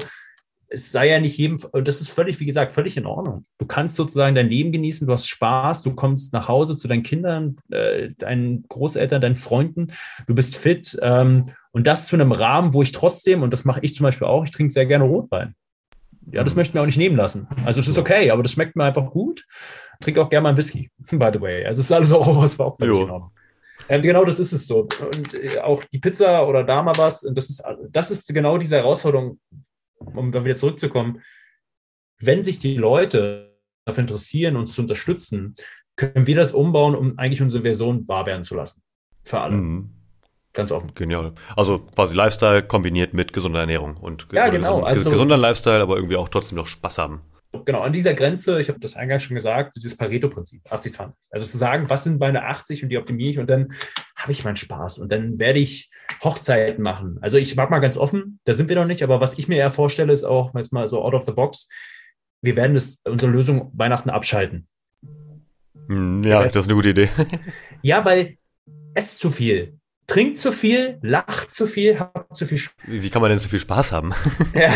es 0.74 0.92
sei 0.92 1.10
ja 1.10 1.20
nicht 1.20 1.38
jedem, 1.38 1.60
und 1.72 1.88
das 1.88 2.02
ist 2.02 2.10
völlig, 2.10 2.40
wie 2.40 2.46
gesagt, 2.46 2.74
völlig 2.74 2.98
in 2.98 3.06
Ordnung. 3.06 3.46
Du 3.60 3.66
kannst 3.66 3.96
sozusagen 3.96 4.36
dein 4.36 4.50
Leben 4.50 4.72
genießen, 4.72 5.06
du 5.06 5.14
hast 5.14 5.28
Spaß, 5.28 5.84
du 5.84 5.94
kommst 5.94 6.34
nach 6.34 6.48
Hause 6.48 6.76
zu 6.76 6.88
deinen 6.88 7.04
Kindern, 7.04 7.58
äh, 7.72 8.10
deinen 8.18 8.64
Großeltern, 8.68 9.22
deinen 9.22 9.38
Freunden, 9.38 9.88
du 10.26 10.34
bist 10.34 10.56
fit 10.56 10.98
ähm, 11.02 11.46
und 11.72 11.86
das 11.86 12.08
zu 12.08 12.16
einem 12.16 12.32
Rahmen, 12.32 12.74
wo 12.74 12.82
ich 12.82 12.92
trotzdem, 12.92 13.44
und 13.44 13.52
das 13.52 13.66
mache 13.66 13.82
ich 13.84 13.94
zum 13.94 14.04
Beispiel 14.04 14.28
auch, 14.28 14.44
ich 14.44 14.52
trinke 14.52 14.74
sehr 14.74 14.88
gerne 14.88 15.06
Rotwein. 15.06 15.54
Ja, 16.32 16.44
das 16.44 16.56
möchte 16.56 16.76
mir 16.76 16.82
auch 16.82 16.88
nicht 16.88 16.98
nehmen 16.98 17.18
lassen. 17.18 17.48
Also 17.66 17.80
es 17.80 17.88
ist 17.88 17.98
okay, 17.98 18.32
aber 18.32 18.44
das 18.44 18.54
schmeckt 18.54 18.76
mir 18.76 18.86
einfach 18.86 19.12
gut. 19.12 19.46
Trinke 20.00 20.22
auch 20.22 20.30
gerne 20.30 20.44
mal 20.44 20.50
einen 20.50 20.58
Whisky, 20.58 20.90
by 21.12 21.30
the 21.32 21.42
way. 21.42 21.66
Also 21.66 21.82
es 21.82 21.88
ist 21.88 21.92
alles 21.92 22.12
auch, 22.12 22.42
was 22.42 22.58
war 22.58 22.68
auch 22.68 22.78
völlig 22.78 23.00
in 23.00 23.10
Ordnung. 23.10 23.32
Ähm, 23.90 24.02
genau 24.02 24.26
das 24.26 24.40
ist 24.40 24.52
es 24.54 24.68
so. 24.68 24.88
Und 25.14 25.34
äh, 25.34 25.60
auch 25.60 25.84
die 25.86 26.00
Pizza 26.00 26.48
oder 26.48 26.64
da 26.64 26.82
mal 26.82 26.98
was, 26.98 27.22
das 27.22 27.50
ist, 27.50 27.64
das 27.90 28.12
ist 28.12 28.34
genau 28.34 28.58
diese 28.58 28.78
Herausforderung, 28.78 29.40
um 30.00 30.32
da 30.32 30.44
wieder 30.44 30.56
zurückzukommen, 30.56 31.22
wenn 32.20 32.44
sich 32.44 32.60
die 32.60 32.78
Leute 32.78 33.58
dafür 33.86 34.02
interessieren, 34.02 34.56
uns 34.56 34.74
zu 34.74 34.82
unterstützen, 34.82 35.56
können 35.96 36.26
wir 36.26 36.36
das 36.36 36.52
umbauen, 36.52 36.96
um 36.96 37.18
eigentlich 37.20 37.42
unsere 37.42 37.64
Version 37.64 38.08
wahr 38.08 38.26
werden 38.26 38.44
zu 38.44 38.56
lassen. 38.56 38.82
Für 39.24 39.42
alle. 39.42 39.56
Mhm. 39.56 39.90
Ganz 40.54 40.72
offen. 40.72 40.92
Genial. 40.94 41.34
Also 41.56 41.80
quasi 41.80 42.14
Lifestyle 42.14 42.64
kombiniert 42.64 43.14
mit 43.14 43.34
gesunder 43.34 43.62
Ernährung 43.62 43.98
und 43.98 44.28
ja, 44.32 44.50
genau. 44.50 44.82
Gesund, 44.82 44.88
also, 44.88 45.10
gesunder 45.10 45.38
Lifestyle, 45.38 45.82
aber 45.82 45.96
irgendwie 45.96 46.16
auch 46.16 46.30
trotzdem 46.30 46.58
noch 46.58 46.68
Spaß 46.68 47.00
haben. 47.00 47.22
Genau, 47.66 47.82
an 47.82 47.94
dieser 47.94 48.16
Grenze, 48.16 48.60
ich 48.60 48.70
habe 48.70 48.80
das 48.80 48.96
eingangs 48.96 49.24
schon 49.24 49.36
gesagt, 49.36 49.76
dieses 49.76 49.96
Pareto-Prinzip, 49.96 50.66
80-20. 50.72 51.14
Also 51.30 51.46
zu 51.46 51.58
sagen, 51.58 51.90
was 51.90 52.04
sind 52.04 52.20
meine 52.20 52.46
80 52.46 52.84
und 52.84 52.90
die 52.90 52.98
optimiere 52.98 53.30
ich 53.30 53.40
und 53.40 53.50
dann 53.50 53.74
habe 54.16 54.32
ich 54.32 54.44
meinen 54.44 54.56
Spaß 54.56 54.98
und 54.98 55.12
dann 55.12 55.38
werde 55.38 55.60
ich 55.60 55.92
Hochzeiten 56.24 56.84
machen. 56.84 57.20
Also 57.22 57.38
ich 57.38 57.56
mag 57.56 57.70
mal 57.70 57.80
ganz 57.80 57.96
offen, 57.96 58.40
da 58.46 58.54
sind 58.54 58.70
wir 58.70 58.76
noch 58.76 58.88
nicht, 58.88 59.04
aber 59.04 59.22
was 59.22 59.38
ich 59.38 59.48
mir 59.48 59.58
eher 59.58 59.72
vorstelle, 59.72 60.12
ist 60.12 60.24
auch 60.24 60.54
jetzt 60.56 60.74
mal 60.74 60.88
so 60.88 61.04
out 61.04 61.14
of 61.14 61.26
the 61.26 61.32
box, 61.32 61.70
wir 62.42 62.56
werden 62.56 62.74
das, 62.74 62.98
unsere 63.04 63.32
Lösung 63.32 63.72
Weihnachten 63.74 64.10
abschalten. 64.10 64.68
Hm, 65.88 66.24
ja, 66.24 66.46
das 66.48 66.66
ist 66.66 66.68
eine 66.68 66.76
gute 66.76 66.90
Idee. 66.90 67.10
ja, 67.84 68.04
weil 68.04 68.38
es 68.96 69.18
zu 69.18 69.30
viel 69.30 69.78
trinkt 70.08 70.38
zu 70.38 70.52
viel, 70.52 70.98
lacht 71.02 71.54
zu 71.54 71.68
viel, 71.68 72.00
hat 72.00 72.28
zu 72.36 72.46
viel 72.46 72.58
Spaß. 72.58 72.86
Wie 72.88 73.10
kann 73.10 73.22
man 73.22 73.30
denn 73.30 73.40
so 73.40 73.50
viel 73.50 73.60
Spaß 73.60 73.92
haben? 73.92 74.14
ja, 74.54 74.70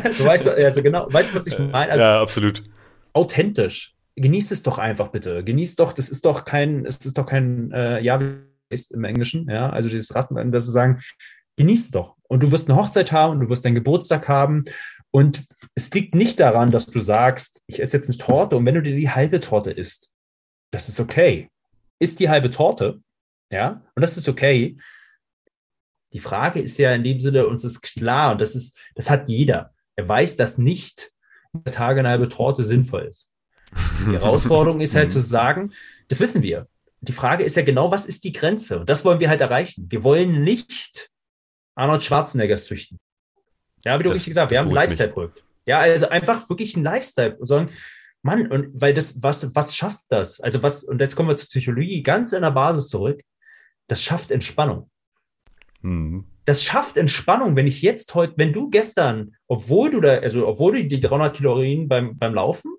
du 0.00 0.24
weißt, 0.24 0.48
also 0.48 0.82
genau, 0.82 1.12
weißt 1.12 1.32
du, 1.32 1.38
was 1.38 1.46
ich 1.46 1.58
meine? 1.58 1.92
Also, 1.92 2.02
ja, 2.02 2.20
absolut. 2.20 2.62
Authentisch. 3.12 3.94
Genießt 4.16 4.52
es 4.52 4.62
doch 4.62 4.78
einfach 4.78 5.08
bitte. 5.08 5.44
Genießt 5.44 5.78
doch, 5.78 5.92
das 5.92 6.08
ist 6.08 6.24
doch 6.24 6.44
kein, 6.44 6.86
es 6.86 6.96
ist 7.04 7.18
doch 7.18 7.26
kein, 7.26 7.70
äh, 7.72 8.00
ja, 8.00 8.18
ist 8.70 8.90
im 8.92 9.04
Englischen, 9.04 9.48
ja, 9.48 9.70
also 9.70 9.88
dieses 9.88 10.14
Ratten, 10.14 10.52
dass 10.52 10.66
sie 10.66 10.72
sagen, 10.72 11.00
genießt 11.56 11.94
doch. 11.94 12.16
Und 12.24 12.42
du 12.42 12.50
wirst 12.50 12.68
eine 12.68 12.78
Hochzeit 12.78 13.12
haben, 13.12 13.40
du 13.40 13.48
wirst 13.48 13.64
deinen 13.64 13.74
Geburtstag 13.74 14.28
haben. 14.28 14.64
Und 15.10 15.44
es 15.74 15.90
liegt 15.92 16.14
nicht 16.14 16.40
daran, 16.40 16.70
dass 16.70 16.86
du 16.86 17.00
sagst, 17.00 17.62
ich 17.66 17.80
esse 17.80 17.96
jetzt 17.96 18.08
eine 18.08 18.18
Torte 18.18 18.56
und 18.56 18.66
wenn 18.66 18.74
du 18.74 18.82
dir 18.82 18.96
die 18.96 19.10
halbe 19.10 19.40
Torte 19.40 19.70
isst, 19.70 20.10
das 20.72 20.88
ist 20.88 21.00
okay. 21.00 21.48
Isst 21.98 22.20
die 22.20 22.28
halbe 22.28 22.50
Torte 22.50 23.00
ja, 23.52 23.82
und 23.94 24.02
das 24.02 24.16
ist 24.16 24.28
okay. 24.28 24.76
Die 26.12 26.18
Frage 26.18 26.60
ist 26.60 26.78
ja 26.78 26.94
in 26.94 27.04
dem 27.04 27.20
Sinne, 27.20 27.46
uns 27.46 27.64
ist 27.64 27.82
klar, 27.82 28.32
und 28.32 28.40
das 28.40 28.54
ist, 28.54 28.76
das 28.94 29.10
hat 29.10 29.28
jeder. 29.28 29.74
Er 29.96 30.08
weiß, 30.08 30.36
dass 30.36 30.58
nicht 30.58 31.12
der 31.52 31.72
Tage 31.72 32.00
eine 32.00 32.08
halbe 32.08 32.28
Torte 32.28 32.64
sinnvoll 32.64 33.02
ist. 33.02 33.30
Die 34.06 34.12
Herausforderung 34.12 34.80
ist 34.80 34.94
halt 34.94 35.10
zu 35.10 35.20
sagen, 35.20 35.72
das 36.08 36.20
wissen 36.20 36.42
wir. 36.42 36.68
Die 37.00 37.12
Frage 37.12 37.44
ist 37.44 37.56
ja 37.56 37.62
genau, 37.62 37.90
was 37.90 38.06
ist 38.06 38.24
die 38.24 38.32
Grenze? 38.32 38.80
Und 38.80 38.88
das 38.88 39.04
wollen 39.04 39.20
wir 39.20 39.28
halt 39.28 39.40
erreichen. 39.40 39.86
Wir 39.90 40.02
wollen 40.02 40.42
nicht 40.42 41.10
Arnold 41.74 42.02
Schwarzenegger 42.02 42.56
züchten. 42.56 42.98
Ja, 43.84 43.98
wie 43.98 44.02
du 44.02 44.10
richtig 44.10 44.30
gesagt 44.30 44.46
hast, 44.46 44.50
wir 44.50 44.58
haben 44.58 44.68
ein 44.68 44.74
Lifestyle-Projekt. 44.74 45.44
Ja, 45.66 45.80
also 45.80 46.08
einfach 46.08 46.48
wirklich 46.48 46.76
ein 46.76 46.82
Lifestyle. 46.82 47.36
Und 47.36 47.46
sagen, 47.46 47.70
Mann, 48.22 48.50
und 48.50 48.80
weil 48.80 48.94
das, 48.94 49.22
was, 49.22 49.54
was 49.54 49.76
schafft 49.76 50.04
das? 50.08 50.40
Also 50.40 50.62
was, 50.62 50.84
und 50.84 51.00
jetzt 51.00 51.14
kommen 51.14 51.28
wir 51.28 51.36
zur 51.36 51.48
Psychologie 51.48 52.02
ganz 52.02 52.32
in 52.32 52.42
der 52.42 52.50
Basis 52.50 52.88
zurück 52.88 53.20
das 53.86 54.02
schafft 54.02 54.30
Entspannung. 54.30 54.90
Mhm. 55.82 56.26
Das 56.44 56.62
schafft 56.62 56.96
Entspannung, 56.96 57.56
wenn 57.56 57.66
ich 57.66 57.82
jetzt 57.82 58.14
heute, 58.14 58.34
wenn 58.36 58.52
du 58.52 58.70
gestern, 58.70 59.34
obwohl 59.48 59.90
du 59.90 60.00
da, 60.00 60.18
also 60.18 60.46
obwohl 60.46 60.74
du 60.74 60.84
die 60.84 61.00
300 61.00 61.36
Kalorien 61.36 61.88
beim, 61.88 62.16
beim 62.16 62.34
Laufen, 62.34 62.76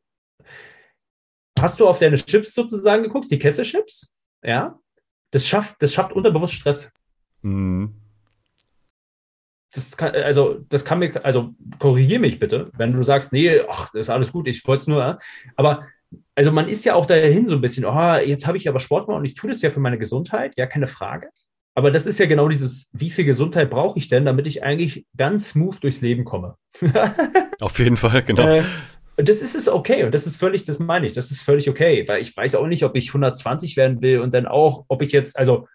hast 1.60 1.80
du 1.80 1.88
auf 1.88 2.00
deine 2.00 2.18
Chips 2.18 2.54
sozusagen 2.54 3.04
geguckt, 3.04 3.30
die 3.30 3.40
Kesselchips, 3.40 4.10
ja, 4.44 4.80
das 5.32 5.48
schafft, 5.48 5.82
das 5.82 5.94
schafft 5.94 6.14
unterbewusst 6.14 6.54
Stress. 6.54 6.92
Mhm. 7.42 8.02
Das 9.74 9.98
kann, 9.98 10.16
also, 10.16 10.60
das 10.70 10.86
kann 10.86 11.00
mir, 11.00 11.24
also 11.26 11.54
korrigier 11.78 12.20
mich 12.20 12.40
bitte, 12.40 12.72
wenn 12.78 12.94
du 12.94 13.04
sagst, 13.04 13.34
nee, 13.34 13.60
ach, 13.68 13.90
das 13.92 14.02
ist 14.02 14.10
alles 14.10 14.32
gut, 14.32 14.48
ich 14.48 14.66
wollte 14.66 14.82
es 14.82 14.88
nur, 14.88 15.20
aber 15.56 15.88
also 16.38 16.52
man 16.52 16.70
ist 16.70 16.86
ja 16.86 16.94
auch 16.94 17.08
dahin 17.08 17.48
so 17.48 17.56
ein 17.56 17.62
bisschen, 17.62 17.84
oh, 17.84 18.16
jetzt 18.18 18.46
habe 18.46 18.58
ich 18.58 18.70
aber 18.70 18.80
Sport 18.80 19.08
gemacht 19.08 19.20
und 19.20 19.26
ich 19.26 19.34
tue 19.34 19.50
das 19.50 19.64
ja 19.64 19.72
für 19.72 19.80
meine 19.80 19.98
Gesundheit, 19.98 20.54
ja, 20.56 20.68
keine 20.68 20.88
Frage. 20.88 21.30
Aber 21.74 21.90
das 21.90 22.06
ist 22.06 22.20
ja 22.20 22.28
genau 22.28 22.48
dieses, 22.48 22.90
wie 22.94 23.10
viel 23.10 23.26
Gesundheit 23.26 23.72
brauche 23.72 23.98
ich 23.98 24.08
denn, 24.08 24.26
damit 24.26 24.46
ich 24.46 24.64
eigentlich 24.64 25.08
ganz 25.18 25.50
smooth 25.50 25.84
durchs 25.84 26.02
Leben 26.02 26.26
komme? 26.26 26.56
Auf 27.60 27.80
jeden 27.80 27.98
Fall, 27.98 28.22
genau. 28.22 28.48
Äh, 28.48 28.64
Und 29.16 29.28
das 29.28 29.42
ist 29.42 29.56
es 29.56 29.68
okay 29.68 30.04
und 30.04 30.14
das 30.14 30.28
ist 30.28 30.38
völlig, 30.38 30.64
das 30.66 30.78
meine 30.78 31.08
ich, 31.08 31.14
das 31.14 31.32
ist 31.32 31.42
völlig 31.42 31.72
okay, 31.72 32.08
weil 32.08 32.22
ich 32.22 32.38
weiß 32.38 32.54
auch 32.54 32.68
nicht, 32.68 32.84
ob 32.84 32.96
ich 32.96 33.10
120 33.10 33.76
werden 33.76 34.04
will 34.04 34.20
und 34.20 34.32
dann 34.32 34.46
auch, 34.46 34.86
ob 34.90 35.02
ich 35.02 35.12
jetzt, 35.12 35.40
also 35.40 35.68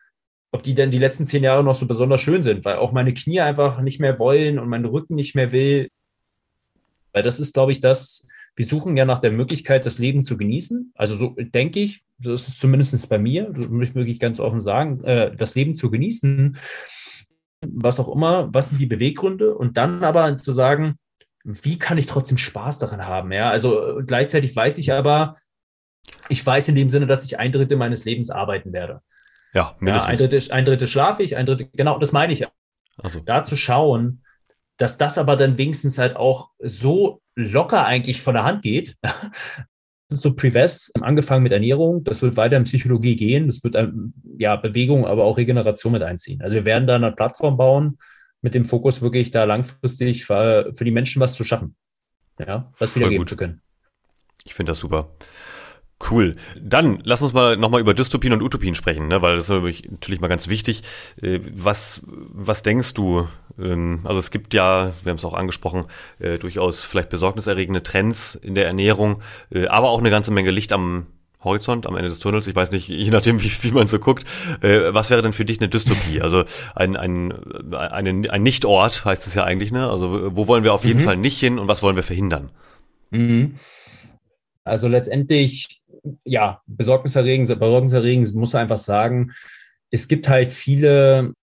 ob 0.52 0.62
die 0.62 0.74
denn 0.74 0.92
die 0.92 0.98
letzten 0.98 1.26
zehn 1.26 1.42
Jahre 1.42 1.64
noch 1.64 1.74
so 1.74 1.86
besonders 1.86 2.20
schön 2.20 2.44
sind, 2.44 2.64
weil 2.64 2.76
auch 2.76 2.92
meine 2.92 3.14
Knie 3.14 3.40
einfach 3.40 3.80
nicht 3.80 3.98
mehr 3.98 4.20
wollen 4.20 4.60
und 4.60 4.68
mein 4.68 4.84
Rücken 4.84 5.16
nicht 5.16 5.34
mehr 5.34 5.50
will. 5.50 5.88
Weil 7.12 7.24
das 7.24 7.40
ist, 7.40 7.52
glaube 7.52 7.72
ich, 7.72 7.80
das, 7.80 8.28
wir 8.54 8.64
suchen 8.64 8.96
ja 8.96 9.04
nach 9.04 9.18
der 9.18 9.32
Möglichkeit, 9.32 9.86
das 9.86 9.98
Leben 9.98 10.22
zu 10.22 10.36
genießen. 10.36 10.92
Also 10.94 11.16
so 11.16 11.34
denke 11.38 11.80
ich, 11.80 12.04
das 12.18 12.48
ist 12.48 12.60
zumindest 12.60 13.08
bei 13.08 13.18
mir, 13.18 13.50
das 13.50 13.68
muss 13.68 13.88
ich 13.88 13.94
wirklich 13.94 14.20
ganz 14.20 14.40
offen 14.40 14.60
sagen, 14.60 15.02
äh, 15.04 15.34
das 15.34 15.54
Leben 15.54 15.74
zu 15.74 15.90
genießen, 15.90 16.56
was 17.66 18.00
auch 18.00 18.14
immer, 18.14 18.52
was 18.52 18.68
sind 18.68 18.80
die 18.80 18.86
Beweggründe 18.86 19.54
und 19.54 19.76
dann 19.76 20.04
aber 20.04 20.36
zu 20.36 20.52
sagen, 20.52 20.96
wie 21.44 21.78
kann 21.78 21.98
ich 21.98 22.06
trotzdem 22.06 22.38
Spaß 22.38 22.78
daran 22.78 23.06
haben? 23.06 23.32
Ja, 23.32 23.50
also 23.50 23.98
äh, 23.98 24.02
gleichzeitig 24.04 24.54
weiß 24.54 24.78
ich 24.78 24.92
aber, 24.92 25.36
ich 26.28 26.44
weiß 26.44 26.68
in 26.68 26.76
dem 26.76 26.90
Sinne, 26.90 27.06
dass 27.06 27.24
ich 27.24 27.38
ein 27.38 27.52
Drittel 27.52 27.76
meines 27.76 28.04
Lebens 28.04 28.30
arbeiten 28.30 28.72
werde. 28.72 29.00
Ja, 29.54 29.76
mindestens. 29.80 30.06
Ja, 30.06 30.12
ein, 30.12 30.18
Drittel, 30.18 30.52
ein 30.52 30.64
Drittel 30.64 30.88
schlafe 30.88 31.22
ich, 31.22 31.36
ein 31.36 31.46
Drittel, 31.46 31.68
genau, 31.72 31.98
das 31.98 32.12
meine 32.12 32.32
ich 32.32 32.40
ja. 32.40 32.50
Also. 32.98 33.20
Da 33.20 33.42
zu 33.42 33.56
schauen, 33.56 34.21
dass 34.82 34.98
das 34.98 35.16
aber 35.16 35.36
dann 35.36 35.58
wenigstens 35.58 35.96
halt 35.96 36.16
auch 36.16 36.50
so 36.58 37.22
locker 37.36 37.86
eigentlich 37.86 38.20
von 38.20 38.34
der 38.34 38.44
Hand 38.44 38.62
geht. 38.62 38.96
Das 40.08 40.18
ist 40.18 40.24
so 40.24 40.34
Privest, 40.34 40.92
angefangen 41.00 41.42
mit 41.42 41.52
Ernährung, 41.52 42.04
das 42.04 42.20
wird 42.20 42.36
weiter 42.36 42.58
in 42.58 42.64
Psychologie 42.64 43.16
gehen, 43.16 43.46
das 43.46 43.64
wird 43.64 43.76
ähm, 43.76 44.12
ja 44.36 44.56
Bewegung, 44.56 45.06
aber 45.06 45.24
auch 45.24 45.38
Regeneration 45.38 45.90
mit 45.90 46.02
einziehen. 46.02 46.42
Also 46.42 46.54
wir 46.54 46.66
werden 46.66 46.86
da 46.86 46.96
eine 46.96 47.12
Plattform 47.12 47.56
bauen, 47.56 47.96
mit 48.42 48.54
dem 48.54 48.66
Fokus 48.66 49.00
wirklich 49.00 49.30
da 49.30 49.44
langfristig 49.44 50.26
für, 50.26 50.70
für 50.74 50.84
die 50.84 50.90
Menschen 50.90 51.22
was 51.22 51.32
zu 51.32 51.44
schaffen. 51.44 51.76
Ja, 52.38 52.70
was 52.78 52.94
wiedergeben 52.94 53.26
zu 53.26 53.36
können. 53.36 53.62
Ich 54.44 54.52
finde 54.52 54.72
das 54.72 54.80
super. 54.80 55.08
Cool. 56.10 56.34
Dann 56.60 57.00
lass 57.04 57.22
uns 57.22 57.32
mal 57.32 57.56
nochmal 57.56 57.80
über 57.80 57.94
Dystopien 57.94 58.32
und 58.32 58.42
Utopien 58.42 58.74
sprechen, 58.74 59.08
ne? 59.08 59.22
weil 59.22 59.36
das 59.36 59.48
ist 59.48 59.90
natürlich 59.90 60.20
mal 60.20 60.28
ganz 60.28 60.48
wichtig. 60.48 60.82
Äh, 61.20 61.40
was, 61.54 62.02
was 62.06 62.62
denkst 62.62 62.94
du? 62.94 63.28
Ähm, 63.60 64.00
also 64.04 64.18
es 64.18 64.30
gibt 64.30 64.54
ja, 64.54 64.92
wir 65.02 65.10
haben 65.10 65.18
es 65.18 65.24
auch 65.24 65.34
angesprochen, 65.34 65.84
äh, 66.18 66.38
durchaus 66.38 66.82
vielleicht 66.82 67.10
besorgniserregende 67.10 67.82
Trends 67.82 68.34
in 68.34 68.54
der 68.54 68.66
Ernährung, 68.66 69.22
äh, 69.52 69.66
aber 69.66 69.90
auch 69.90 70.00
eine 70.00 70.10
ganze 70.10 70.32
Menge 70.32 70.50
Licht 70.50 70.72
am 70.72 71.06
Horizont, 71.44 71.86
am 71.86 71.96
Ende 71.96 72.08
des 72.08 72.20
Tunnels. 72.20 72.46
Ich 72.46 72.54
weiß 72.54 72.70
nicht, 72.72 72.88
je 72.88 73.10
nachdem, 73.10 73.42
wie, 73.42 73.50
wie 73.62 73.72
man 73.72 73.86
so 73.86 73.98
guckt. 73.98 74.24
was 74.60 75.10
wäre 75.10 75.22
denn 75.22 75.32
für 75.32 75.44
dich 75.44 75.58
eine 75.58 75.68
Dystopie? 75.68 76.20
Also 76.20 76.44
ein, 76.76 76.96
ein, 76.96 77.32
ein, 77.72 78.30
ein 78.30 78.42
Nichtort 78.44 79.04
heißt 79.04 79.26
es 79.26 79.34
ja 79.34 79.42
eigentlich, 79.42 79.72
ne? 79.72 79.90
Also 79.90 80.36
wo 80.36 80.46
wollen 80.46 80.62
wir 80.62 80.72
auf 80.72 80.84
jeden 80.84 81.00
mhm. 81.00 81.04
Fall 81.04 81.16
nicht 81.16 81.40
hin 81.40 81.58
und 81.58 81.66
was 81.66 81.82
wollen 81.82 81.96
wir 81.96 82.04
verhindern? 82.04 82.52
Mhm. 83.10 83.56
Also 84.64 84.86
letztendlich 84.86 85.81
ja, 86.24 86.60
besorgniserregend, 86.66 87.48
besorgniserregend 87.48 88.34
muss 88.34 88.52
man 88.52 88.62
einfach 88.62 88.78
sagen, 88.78 89.32
es 89.90 90.08
gibt 90.08 90.28
halt 90.28 90.52
viele 90.52 91.34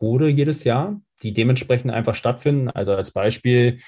Tode 0.00 0.28
jedes 0.28 0.64
Jahr, 0.64 1.00
die 1.22 1.32
dementsprechend 1.32 1.92
einfach 1.92 2.14
stattfinden. 2.14 2.68
Also 2.68 2.92
als 2.92 3.12
Beispiel 3.12 3.78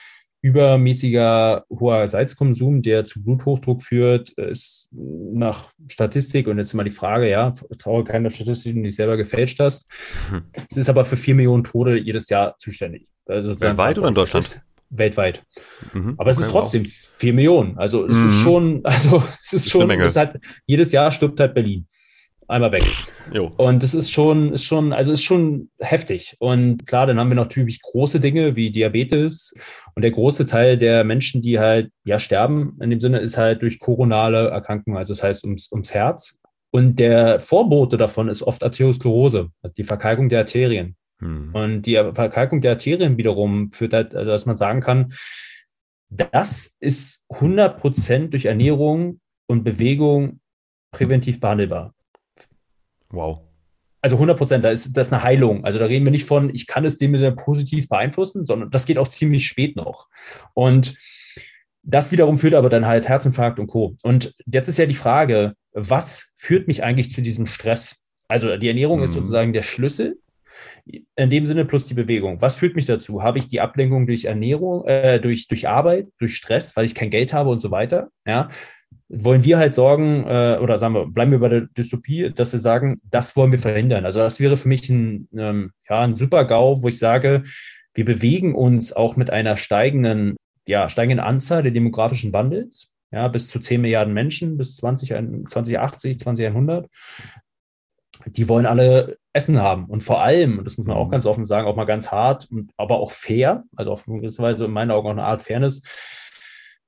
übermäßiger 0.41 1.65
hoher 1.71 2.07
Salzkonsum, 2.07 2.83
der 2.83 3.07
zu 3.07 3.23
Bluthochdruck 3.23 3.83
führt, 3.83 4.29
ist 4.31 4.89
nach 4.93 5.73
Statistik, 5.89 6.49
und 6.49 6.59
jetzt 6.59 6.75
immer 6.75 6.85
die 6.85 6.91
Frage, 6.91 7.31
ja, 7.31 7.53
traue 7.79 8.05
keiner 8.05 8.29
Statistik, 8.29 8.75
die 8.75 8.83
du 8.83 8.91
selber 8.91 9.17
gefälscht 9.17 9.59
hast. 9.59 9.91
Hm. 10.29 10.43
Es 10.71 10.77
ist 10.77 10.91
aber 10.91 11.07
für 11.07 11.17
vier 11.17 11.35
Millionen 11.35 11.65
Tode 11.65 11.99
jedes 11.99 12.29
Jahr 12.29 12.57
zuständig. 12.59 13.09
Also 13.27 13.59
Weltweit 13.59 13.99
oder 13.99 14.09
in 14.09 14.15
Deutschland? 14.15 14.63
Weltweit. 14.97 15.43
Mhm, 15.93 16.15
Aber 16.19 16.31
es 16.31 16.39
ist 16.39 16.51
trotzdem 16.51 16.87
vier 17.19 17.33
Millionen. 17.33 17.77
Also 17.79 18.07
es 18.07 18.17
mhm. 18.17 18.27
ist 18.27 18.41
schon, 18.41 18.81
also 18.85 19.23
es 19.41 19.53
ist, 19.53 19.67
ist 19.67 19.71
schon, 19.71 19.91
es 19.91 20.17
hat, 20.17 20.39
jedes 20.67 20.93
Jahr 20.93 21.11
stirbt 21.11 21.41
halt 21.41 21.55
Berlin. 21.55 21.87
Einmal 22.47 22.73
weg. 22.73 22.85
Jo. 23.33 23.51
Und 23.57 23.83
das 23.83 23.95
ist 23.95 24.11
schon, 24.11 24.53
ist 24.53 24.65
schon, 24.65 24.93
also 24.93 25.13
ist 25.13 25.23
schon 25.23 25.71
heftig. 25.79 26.37
Und 26.41 26.87
klar, 26.87 27.07
dann 27.07 27.19
haben 27.19 27.31
wir 27.31 27.37
natürlich 27.37 27.81
große 27.81 28.21
Dinge 28.21 28.55
wie 28.55 28.71
Diabetes. 28.71 29.55
Und 29.95 30.03
der 30.03 30.11
große 30.11 30.45
Teil 30.45 30.77
der 30.77 31.05
Menschen, 31.05 31.41
die 31.41 31.59
halt 31.59 31.91
ja 32.05 32.19
sterben, 32.19 32.77
in 32.83 32.91
dem 32.91 33.01
Sinne, 33.01 33.21
ist 33.21 33.39
halt 33.39 33.63
durch 33.63 33.79
koronale 33.79 34.49
Erkrankungen, 34.49 34.99
also 34.99 35.15
das 35.15 35.23
heißt 35.23 35.45
ums, 35.45 35.73
ums 35.73 35.95
Herz. 35.95 36.37
Und 36.71 36.99
der 36.99 37.41
Vorbote 37.41 37.97
davon 37.97 38.29
ist 38.29 38.43
oft 38.43 38.63
Arteriosklerose, 38.63 39.49
also 39.63 39.75
die 39.75 39.85
Verkalkung 39.85 40.29
der 40.29 40.41
Arterien. 40.41 40.97
Hm. 41.19 41.55
Und 41.55 41.83
die 41.83 41.95
Verkalkung 41.95 42.61
der 42.61 42.73
Arterien 42.73 43.17
wiederum 43.17 43.73
führt 43.73 43.95
halt, 43.95 44.15
also 44.15 44.31
dass 44.31 44.47
man 44.47 44.57
sagen 44.57 44.81
kann, 44.81 45.13
das 46.11 46.77
ist 46.81 47.23
100 47.31 47.79
Prozent 47.79 48.33
durch 48.33 48.45
Ernährung 48.45 49.21
und 49.47 49.65
Bewegung 49.65 50.41
präventiv 50.93 51.41
behandelbar. 51.41 51.95
Wow. 53.11 53.39
Also 54.01 54.17
100 54.17 54.37
Prozent, 54.37 54.65
da 54.65 54.71
ist 54.71 54.93
das 54.97 55.13
eine 55.13 55.23
Heilung. 55.23 55.65
Also 55.65 55.79
da 55.79 55.87
reden 55.87 56.05
wir 56.05 56.13
nicht 56.13 56.27
von, 56.27 56.55
ich 56.55 56.67
kann 56.67 56.85
es 56.85 56.99
dem 56.99 57.37
positiv 57.37 57.89
beeinflussen, 57.89 58.45
sondern 58.45 58.71
das 58.71 58.87
geht 58.87 58.99
auch 58.99 59.09
ziemlich 59.09 59.47
spät 59.47 59.77
noch. 59.77 60.09
Und 60.53 60.97
das 61.83 62.13
wiederum 62.13 62.39
führt 62.39 62.55
aber 62.55 62.69
dann 62.69 62.87
halt 62.87 63.09
Herzinfarkt 63.09 63.59
und 63.59 63.67
Co. 63.67 63.97
Und 64.03 64.35
jetzt 64.47 64.69
ist 64.69 64.79
ja 64.79 64.87
die 64.87 64.95
Frage, 64.95 65.55
was 65.73 66.29
führt 66.37 66.69
mich 66.69 66.83
eigentlich 66.83 67.13
zu 67.13 67.23
diesem 67.23 67.47
Stress? 67.47 67.97
Also 68.29 68.57
die 68.57 68.69
Ernährung 68.69 68.99
mhm. 68.99 69.05
ist 69.05 69.13
sozusagen 69.13 69.53
der 69.53 69.63
Schlüssel 69.63 70.19
in 70.87 71.31
dem 71.31 71.47
Sinne 71.47 71.65
plus 71.65 71.87
die 71.87 71.95
Bewegung. 71.95 72.41
Was 72.41 72.57
führt 72.57 72.77
mich 72.77 72.87
dazu? 72.87 73.23
Habe 73.23 73.39
ich 73.39 73.49
die 73.49 73.61
Ablenkung 73.61 74.07
durch 74.07 74.25
Ernährung, 74.25 74.85
äh, 74.87 75.19
durch, 75.21 75.49
durch 75.49 75.69
Arbeit, 75.69 76.09
durch 76.19 76.37
Stress, 76.37 76.77
weil 76.77 76.85
ich 76.85 76.95
kein 76.95 77.11
Geld 77.11 77.33
habe 77.33 77.51
und 77.51 77.61
so 77.61 77.71
weiter? 77.71 78.11
Ja. 78.27 78.49
Wollen 79.09 79.45
wir 79.45 79.59
halt 79.59 79.75
sorgen, 79.75 80.25
äh, 80.27 80.59
oder 80.61 80.79
sagen 80.79 80.95
wir, 80.95 81.07
bleiben 81.07 81.31
wir 81.31 81.39
bei 81.39 81.49
der 81.49 81.61
Dystopie, 81.63 82.31
dass 82.35 82.53
wir 82.53 82.59
sagen, 82.59 83.01
das 83.11 83.37
wollen 83.37 83.53
wir 83.53 83.59
verhindern. 83.59 84.05
Also 84.05 84.19
das 84.19 84.41
wäre 84.41 84.57
für 84.57 84.69
mich 84.69 84.89
ein, 84.89 85.29
ähm, 85.37 85.73
ja, 85.89 86.01
ein 86.01 86.17
super 86.17 86.45
GAU, 86.45 86.83
wo 86.83 86.89
ich 86.89 86.99
sage, 86.99 87.45
wir 87.95 88.05
bewegen 88.05 88.55
uns 88.55 88.93
auch 88.93 89.17
mit 89.17 89.31
einer 89.31 89.57
steigenden, 89.57 90.37
ja, 90.67 90.89
steigenden 90.89 91.25
Anzahl 91.25 91.63
der 91.63 91.73
demografischen 91.73 92.33
Wandels, 92.33 92.89
ja, 93.13 93.29
bis 93.29 93.49
zu 93.49 93.59
10 93.59 93.81
Milliarden 93.81 94.13
Menschen 94.13 94.57
bis 94.59 94.77
20, 94.77 95.11
2080, 95.49 96.19
2100 96.19 96.89
die 98.27 98.49
wollen 98.49 98.67
alle 98.67 99.19
Essen 99.33 99.61
haben. 99.61 99.87
Und 99.87 100.03
vor 100.03 100.23
allem, 100.23 100.59
und 100.59 100.65
das 100.65 100.79
muss 100.79 100.87
man 100.87 100.97
auch 100.97 101.07
mhm. 101.07 101.13
ganz 101.13 101.27
offen 101.27 101.47
sagen, 101.47 101.67
auch 101.67 101.77
mal 101.77 101.85
ganz 101.85 102.11
hart, 102.11 102.49
aber 102.77 102.99
auch 102.99 103.13
fair, 103.13 103.65
also 103.77 103.93
auf 103.93 104.09
eine 104.09 104.19
gewisse 104.19 104.43
Weise 104.43 104.65
in 104.65 104.71
meinen 104.71 104.91
Augen 104.91 105.07
auch 105.09 105.13
eine 105.13 105.25
Art 105.25 105.43
Fairness, 105.43 105.83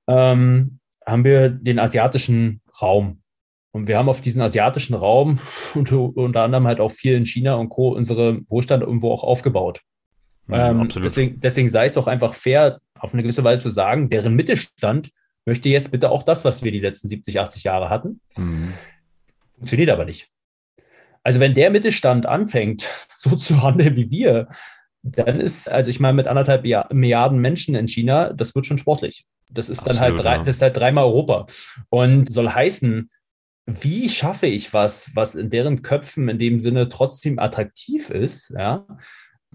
ähm, 0.07 0.79
haben 1.05 1.25
wir 1.25 1.51
den 1.51 1.79
asiatischen 1.79 2.61
Raum. 2.81 3.23
Und 3.73 3.89
wir 3.89 3.99
haben 3.99 4.09
auf 4.09 4.21
diesen 4.21 4.43
asiatischen 4.43 4.95
Raum 4.95 5.39
und 5.75 5.93
unter 5.93 6.43
anderem 6.43 6.67
halt 6.67 6.81
auch 6.81 6.93
viel 6.93 7.15
in 7.15 7.27
China 7.27 7.55
und 7.55 7.69
Co. 7.69 7.89
unsere 7.91 8.41
Wohlstand 8.49 8.83
irgendwo 8.83 9.13
auch 9.13 9.25
aufgebaut. 9.25 9.83
Ja, 10.49 10.71
ähm, 10.71 10.89
deswegen, 10.89 11.41
deswegen 11.41 11.69
sei 11.69 11.87
es 11.87 11.97
auch 11.97 12.07
einfach 12.07 12.33
fair, 12.33 12.81
auf 12.99 13.13
eine 13.13 13.23
gewisse 13.23 13.43
Weise 13.43 13.59
zu 13.59 13.71
sagen, 13.71 14.09
deren 14.09 14.35
Mittelstand 14.35 15.11
möchte 15.45 15.69
jetzt 15.69 15.91
bitte 15.91 16.11
auch 16.11 16.23
das, 16.23 16.45
was 16.45 16.63
wir 16.63 16.73
die 16.73 16.81
letzten 16.81 17.09
70, 17.09 17.41
80 17.41 17.65
Jahre 17.65 17.91
hatten. 17.91 18.21
Mhm. 18.37 18.73
Funktioniert 19.57 19.91
aber 19.91 20.05
nicht. 20.05 20.31
Also 21.27 21.41
wenn 21.41 21.55
der 21.55 21.71
Mittelstand 21.71 22.25
anfängt, 22.25 22.89
so 23.17 23.35
zu 23.35 23.61
handeln 23.61 23.97
wie 23.97 24.13
wir, 24.13 24.47
dann 25.03 25.41
ist, 25.41 25.69
also 25.69 25.91
ich 25.91 25.99
meine, 25.99 26.15
mit 26.15 26.29
anderthalb 26.29 26.63
Milliarden 26.93 27.41
Menschen 27.41 27.75
in 27.75 27.89
China, 27.89 28.33
das 28.33 28.55
wird 28.55 28.65
schon 28.65 28.79
sportlich. 28.79 29.27
Das 29.51 29.69
ist 29.69 29.81
Absolut, 29.81 29.97
dann 29.97 30.01
halt, 30.05 30.25
drei, 30.25 30.39
das 30.45 30.57
ist 30.57 30.63
halt 30.63 30.77
dreimal 30.77 31.05
Europa. 31.05 31.47
Und 31.89 32.31
soll 32.31 32.49
heißen, 32.49 33.11
wie 33.67 34.09
schaffe 34.09 34.47
ich 34.47 34.73
was, 34.73 35.11
was 35.17 35.35
in 35.35 35.51
deren 35.51 35.83
Köpfen 35.83 36.29
in 36.29 36.39
dem 36.39 36.61
Sinne 36.61 36.89
trotzdem 36.89 37.41
attraktiv 37.41 38.11
ist, 38.11 38.53
ja, 38.57 38.87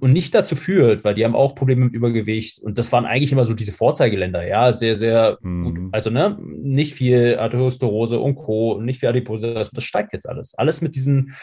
und 0.01 0.13
nicht 0.13 0.33
dazu 0.33 0.55
führt, 0.55 1.03
weil 1.03 1.13
die 1.13 1.23
haben 1.23 1.35
auch 1.35 1.53
Probleme 1.53 1.85
mit 1.85 1.93
Übergewicht 1.93 2.59
und 2.59 2.79
das 2.79 2.91
waren 2.91 3.05
eigentlich 3.05 3.31
immer 3.31 3.45
so 3.45 3.53
diese 3.53 3.71
Vorzeigeländer, 3.71 4.45
ja, 4.47 4.73
sehr, 4.73 4.95
sehr 4.95 5.37
mhm. 5.41 5.63
gut. 5.63 5.93
Also, 5.93 6.09
ne, 6.09 6.39
nicht 6.41 6.95
viel 6.95 7.37
Arteriosklerose 7.37 8.19
und 8.19 8.35
Co., 8.35 8.81
nicht 8.81 8.99
viel 8.99 9.09
Adipose, 9.09 9.53
das, 9.53 9.69
das 9.69 9.83
steigt 9.83 10.13
jetzt 10.13 10.27
alles. 10.27 10.55
Alles 10.55 10.81
mit 10.81 10.95
diesem 10.95 11.33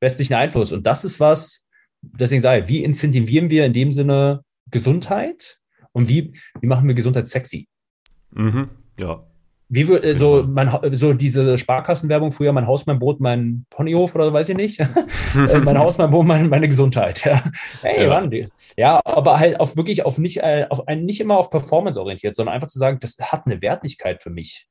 westlichen 0.00 0.32
Einfluss. 0.32 0.72
Und 0.72 0.86
das 0.86 1.04
ist 1.04 1.20
was, 1.20 1.66
deswegen 2.00 2.40
sage 2.40 2.62
ich, 2.62 2.68
wie 2.68 2.82
incentivieren 2.82 3.50
wir 3.50 3.66
in 3.66 3.74
dem 3.74 3.92
Sinne 3.92 4.40
Gesundheit 4.70 5.58
und 5.92 6.08
wie, 6.08 6.32
wie 6.60 6.66
machen 6.66 6.88
wir 6.88 6.94
Gesundheit 6.94 7.28
sexy? 7.28 7.68
Mhm, 8.30 8.70
ja. 8.98 9.26
Wie 9.68 9.82
äh, 9.82 10.14
so, 10.14 10.44
mein, 10.46 10.70
so 10.92 11.12
diese 11.12 11.58
Sparkassenwerbung 11.58 12.30
früher, 12.30 12.52
mein 12.52 12.66
Haus, 12.66 12.86
mein 12.86 13.00
Boot, 13.00 13.20
mein 13.20 13.66
Ponyhof 13.70 14.14
oder 14.14 14.32
weiß 14.32 14.48
ich 14.50 14.56
nicht. 14.56 14.80
Äh, 15.36 15.58
mein 15.58 15.78
Haus, 15.78 15.98
mein 15.98 16.10
Boot, 16.10 16.24
mein, 16.24 16.48
meine 16.48 16.66
Gesundheit. 16.66 17.22
Ja. 17.24 17.42
Hey, 17.82 18.04
ja. 18.04 18.08
Mann, 18.08 18.30
ja, 18.78 19.00
aber 19.04 19.38
halt 19.38 19.60
auf 19.60 19.76
wirklich 19.76 20.06
auf 20.06 20.16
nicht, 20.16 20.38
äh, 20.38 20.66
auf 20.70 20.88
ein, 20.88 21.04
nicht 21.04 21.20
immer 21.20 21.36
auf 21.36 21.50
Performance 21.50 22.00
orientiert, 22.00 22.34
sondern 22.34 22.54
einfach 22.54 22.68
zu 22.68 22.78
sagen, 22.78 22.98
das 23.00 23.18
hat 23.20 23.44
eine 23.44 23.60
Wertigkeit 23.60 24.22
für 24.22 24.30
mich. 24.30 24.66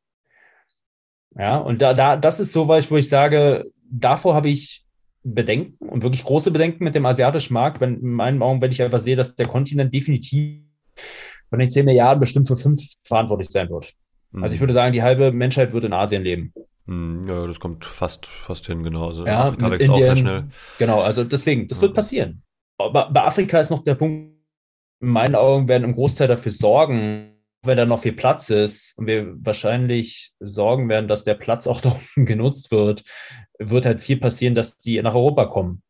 Ja, 1.38 1.58
und 1.58 1.82
da, 1.82 1.94
da, 1.94 2.18
das 2.18 2.40
ist 2.40 2.52
so 2.52 2.68
was, 2.68 2.90
wo 2.90 2.98
ich 2.98 3.08
sage, 3.08 3.66
davor 3.92 4.34
habe 4.34 4.50
ich 4.50 4.86
Bedenken 5.24 5.88
und 5.88 6.04
wirklich 6.04 6.24
große 6.24 6.50
Bedenken 6.50 6.84
mit 6.84 6.96
dem 6.96 7.06
asiatischen 7.06 7.54
Markt, 7.54 7.82
wenn 7.82 8.00
in 8.00 8.12
meinen 8.12 8.42
Augen, 8.42 8.62
wenn 8.62 8.72
ich 8.72 8.82
einfach 8.82 9.00
sehe, 9.00 9.16
dass 9.16 9.36
der 9.36 9.48
Kontinent 9.48 9.94
definitiv 9.94 10.62
von 11.50 11.60
den 11.60 11.70
10 11.70 11.86
Milliarden 11.86 12.20
bestimmt 12.20 12.48
für 12.48 12.56
fünf 12.56 12.80
verantwortlich 13.04 13.50
sein 13.50 13.70
wird. 13.70 13.94
Also 14.42 14.56
ich 14.56 14.62
würde 14.62 14.74
sagen, 14.74 14.94
die 14.94 15.04
halbe 15.04 15.32
Menschheit 15.32 15.74
wird 15.74 15.86
in 15.86 15.94
Asien 15.94 16.24
leben. 16.24 16.54
Hm, 16.88 17.26
ja, 17.28 17.48
das 17.48 17.60
kommt 17.60 17.86
fast, 17.86 18.28
fast 18.28 18.68
hin, 18.68 18.84
genau. 18.84 19.08
Also 19.08 19.26
ja, 19.26 19.46
Afrika 19.46 19.72
wächst 19.72 19.88
Indien, 19.88 19.94
auch 19.94 20.06
sehr 20.06 20.16
schnell. 20.16 20.44
Genau, 20.78 21.02
also 21.02 21.24
deswegen, 21.24 21.68
das 21.68 21.82
wird 21.82 21.92
mhm. 21.92 21.96
passieren. 21.96 22.44
Aber 22.78 23.10
bei 23.10 23.24
Afrika 23.24 23.60
ist 23.60 23.72
noch 23.72 23.84
der 23.84 23.96
Punkt, 23.96 24.36
in 25.02 25.10
meinen 25.10 25.36
Augen 25.36 25.68
werden 25.68 25.84
im 25.84 25.96
Großteil 25.96 26.28
dafür 26.28 26.52
sorgen, 26.52 27.32
wenn 27.64 27.78
da 27.78 27.86
noch 27.86 28.00
viel 28.00 28.14
Platz 28.14 28.50
ist 28.50 28.98
und 28.98 29.08
wir 29.08 29.36
wahrscheinlich 29.44 30.34
sorgen 30.40 30.88
werden, 30.88 31.08
dass 31.08 31.24
der 31.24 31.34
Platz 31.34 31.68
auch 31.68 31.82
da 31.82 31.98
genutzt 32.16 32.72
wird, 32.72 33.04
wird 33.60 33.86
halt 33.86 34.02
viel 34.02 34.18
passieren, 34.18 34.56
dass 34.56 34.78
die 34.78 35.02
nach 35.02 35.16
Europa 35.16 35.46
kommen. 35.46 35.82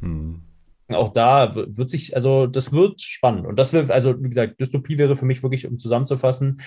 Hm. 0.00 0.42
Auch 0.88 1.12
da 1.12 1.54
wird 1.54 1.88
sich, 1.88 2.16
also 2.16 2.46
das 2.46 2.72
wird 2.72 3.00
spannend. 3.00 3.46
Und 3.46 3.56
das 3.56 3.72
wird, 3.72 3.90
also 3.90 4.16
wie 4.22 4.28
gesagt, 4.28 4.60
Dystopie 4.60 4.98
wäre 4.98 5.14
für 5.14 5.24
mich 5.24 5.42
wirklich, 5.42 5.66
um 5.66 5.78
zusammenzufassen, 5.78 6.62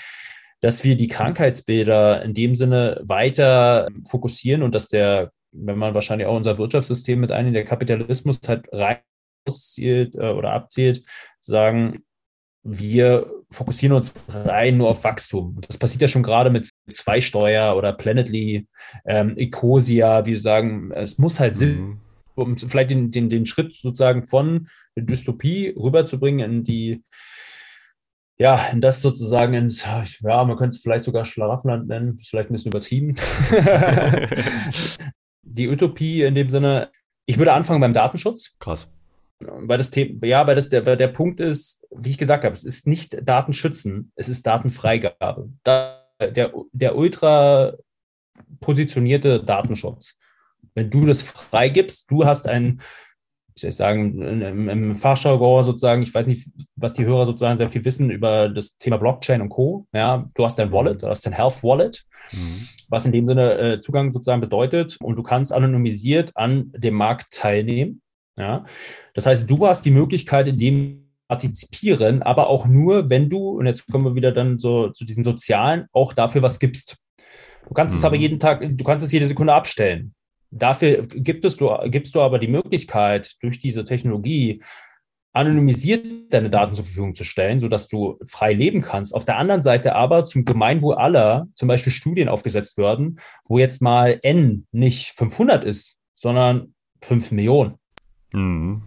dass 0.63 0.85
wir 0.85 0.95
die 0.95 1.09
Krankheitsbilder 1.09 2.23
in 2.23 2.33
dem 2.33 2.55
Sinne 2.55 3.01
weiter 3.03 3.89
fokussieren 4.07 4.63
und 4.63 4.73
dass 4.73 4.87
der, 4.87 5.33
wenn 5.51 5.77
man 5.77 5.93
wahrscheinlich 5.93 6.25
auch 6.25 6.37
unser 6.37 6.57
Wirtschaftssystem 6.57 7.19
mit 7.19 7.33
ein, 7.33 7.51
der 7.51 7.65
Kapitalismus 7.65 8.39
halt 8.47 8.69
rein 8.71 8.99
zielt 9.49 10.15
äh, 10.15 10.29
oder 10.29 10.53
abzielt, 10.53 11.03
sagen, 11.41 12.05
wir 12.63 13.29
fokussieren 13.51 13.93
uns 13.93 14.13
rein 14.29 14.77
nur 14.77 14.87
auf 14.87 15.03
Wachstum. 15.03 15.59
Das 15.67 15.77
passiert 15.77 16.01
ja 16.01 16.07
schon 16.07 16.23
gerade 16.23 16.49
mit 16.49 16.69
Zweisteuer 16.89 17.75
oder 17.75 17.91
Planetly, 17.91 18.65
ähm, 19.03 19.37
Ecosia, 19.37 20.25
wir 20.25 20.39
sagen, 20.39 20.91
es 20.93 21.17
muss 21.17 21.41
halt 21.41 21.57
Sinn, 21.57 21.77
mhm. 21.77 22.01
um 22.35 22.57
vielleicht 22.57 22.91
den, 22.91 23.11
den, 23.11 23.29
den 23.29 23.45
Schritt 23.45 23.75
sozusagen 23.75 24.25
von 24.25 24.69
der 24.95 25.03
Dystopie 25.03 25.75
rüberzubringen 25.75 26.49
in 26.49 26.63
die 26.63 27.03
ja, 28.37 28.67
in 28.71 28.81
das 28.81 29.01
sozusagen 29.01 29.53
ins, 29.53 29.83
ja, 29.83 30.43
man 30.43 30.57
könnte 30.57 30.75
es 30.75 30.81
vielleicht 30.81 31.03
sogar 31.03 31.25
Schlaraffenland 31.25 31.87
nennen, 31.87 32.19
vielleicht 32.27 32.49
ein 32.49 32.53
bisschen 32.53 32.71
übertrieben. 32.71 33.15
die 35.43 35.69
Utopie 35.69 36.23
in 36.23 36.35
dem 36.35 36.49
Sinne, 36.49 36.89
ich 37.25 37.37
würde 37.37 37.53
anfangen 37.53 37.81
beim 37.81 37.93
Datenschutz. 37.93 38.55
Krass. 38.59 38.89
Weil 39.39 39.77
das 39.77 39.91
Thema, 39.91 40.25
ja, 40.25 40.47
weil 40.47 40.55
das 40.55 40.69
der, 40.69 40.81
der 40.95 41.07
Punkt 41.09 41.39
ist, 41.39 41.85
wie 41.91 42.11
ich 42.11 42.17
gesagt 42.17 42.43
habe, 42.43 42.53
es 42.53 42.63
ist 42.63 42.87
nicht 42.87 43.17
Datenschützen, 43.27 44.11
es 44.15 44.29
ist 44.29 44.47
Datenfreigabe. 44.47 45.49
Da, 45.63 46.05
der, 46.19 46.53
der 46.71 46.95
ultra 46.95 47.73
positionierte 48.61 49.43
Datenschutz. 49.43 50.15
Wenn 50.75 50.89
du 50.89 51.05
das 51.05 51.21
freigibst, 51.21 52.09
du 52.09 52.25
hast 52.25 52.47
ein 52.47 52.81
wie 53.55 53.59
soll 53.59 53.69
ich 53.69 53.75
sagen, 53.75 54.21
im, 54.21 54.69
im 54.69 54.95
Fachjargon 54.95 55.63
sozusagen, 55.63 56.01
ich 56.01 56.13
weiß 56.13 56.27
nicht, 56.27 56.49
was 56.75 56.93
die 56.93 57.05
Hörer 57.05 57.25
sozusagen 57.25 57.57
sehr 57.57 57.69
viel 57.69 57.85
wissen 57.85 58.09
über 58.09 58.49
das 58.49 58.77
Thema 58.77 58.97
Blockchain 58.97 59.41
und 59.41 59.49
Co. 59.49 59.85
Ja, 59.93 60.29
du 60.33 60.45
hast 60.45 60.57
dein 60.57 60.71
Wallet, 60.71 61.03
du 61.03 61.07
hast 61.07 61.25
dein 61.25 61.33
Health 61.33 61.63
Wallet, 61.63 62.03
mhm. 62.31 62.67
was 62.89 63.05
in 63.05 63.11
dem 63.11 63.27
Sinne 63.27 63.57
äh, 63.57 63.79
Zugang 63.79 64.11
sozusagen 64.11 64.41
bedeutet 64.41 64.97
und 65.01 65.15
du 65.15 65.23
kannst 65.23 65.53
anonymisiert 65.53 66.31
an 66.35 66.71
dem 66.75 66.95
Markt 66.95 67.31
teilnehmen. 67.31 68.01
Ja, 68.37 68.65
das 69.13 69.27
heißt, 69.27 69.49
du 69.49 69.67
hast 69.67 69.85
die 69.85 69.91
Möglichkeit, 69.91 70.47
in 70.47 70.57
dem 70.57 71.03
partizipieren, 71.27 72.21
aber 72.23 72.47
auch 72.47 72.65
nur, 72.65 73.09
wenn 73.09 73.29
du, 73.29 73.57
und 73.57 73.65
jetzt 73.65 73.87
kommen 73.87 74.05
wir 74.05 74.15
wieder 74.15 74.31
dann 74.31 74.59
so 74.59 74.89
zu 74.89 75.05
diesen 75.05 75.23
sozialen, 75.23 75.87
auch 75.91 76.13
dafür 76.13 76.41
was 76.41 76.59
gibst. 76.59 76.97
Du 77.67 77.73
kannst 77.73 77.95
mhm. 77.95 77.99
es 77.99 78.05
aber 78.05 78.15
jeden 78.15 78.39
Tag, 78.39 78.61
du 78.61 78.83
kannst 78.83 79.05
es 79.05 79.11
jede 79.11 79.25
Sekunde 79.25 79.53
abstellen. 79.53 80.13
Dafür 80.55 81.07
gibt 81.07 81.43
du, 81.43 81.77
gibst 81.85 82.15
du 82.15 82.21
aber 82.21 82.39
die 82.39 82.47
Möglichkeit, 82.47 83.35
durch 83.41 83.59
diese 83.59 83.83
Technologie 83.83 84.61
anonymisiert 85.33 86.05
deine 86.31 86.51
Daten 86.51 86.75
zur 86.75 86.85
Verfügung 86.85 87.15
zu 87.15 87.23
stellen, 87.23 87.59
sodass 87.59 87.87
du 87.87 88.19
frei 88.23 88.53
leben 88.53 88.81
kannst. 88.81 89.15
Auf 89.15 89.25
der 89.25 89.37
anderen 89.37 89.63
Seite 89.63 89.95
aber 89.95 90.25
zum 90.25 90.45
Gemeinwohl 90.45 90.95
aller 90.95 91.47
zum 91.55 91.67
Beispiel 91.67 91.91
Studien 91.91 92.29
aufgesetzt 92.29 92.77
werden, 92.77 93.19
wo 93.45 93.57
jetzt 93.57 93.81
mal 93.81 94.19
N 94.21 94.67
nicht 94.71 95.11
500 95.13 95.63
ist, 95.63 95.97
sondern 96.13 96.75
5 97.01 97.31
Millionen. 97.31 97.79
Mhm. 98.31 98.83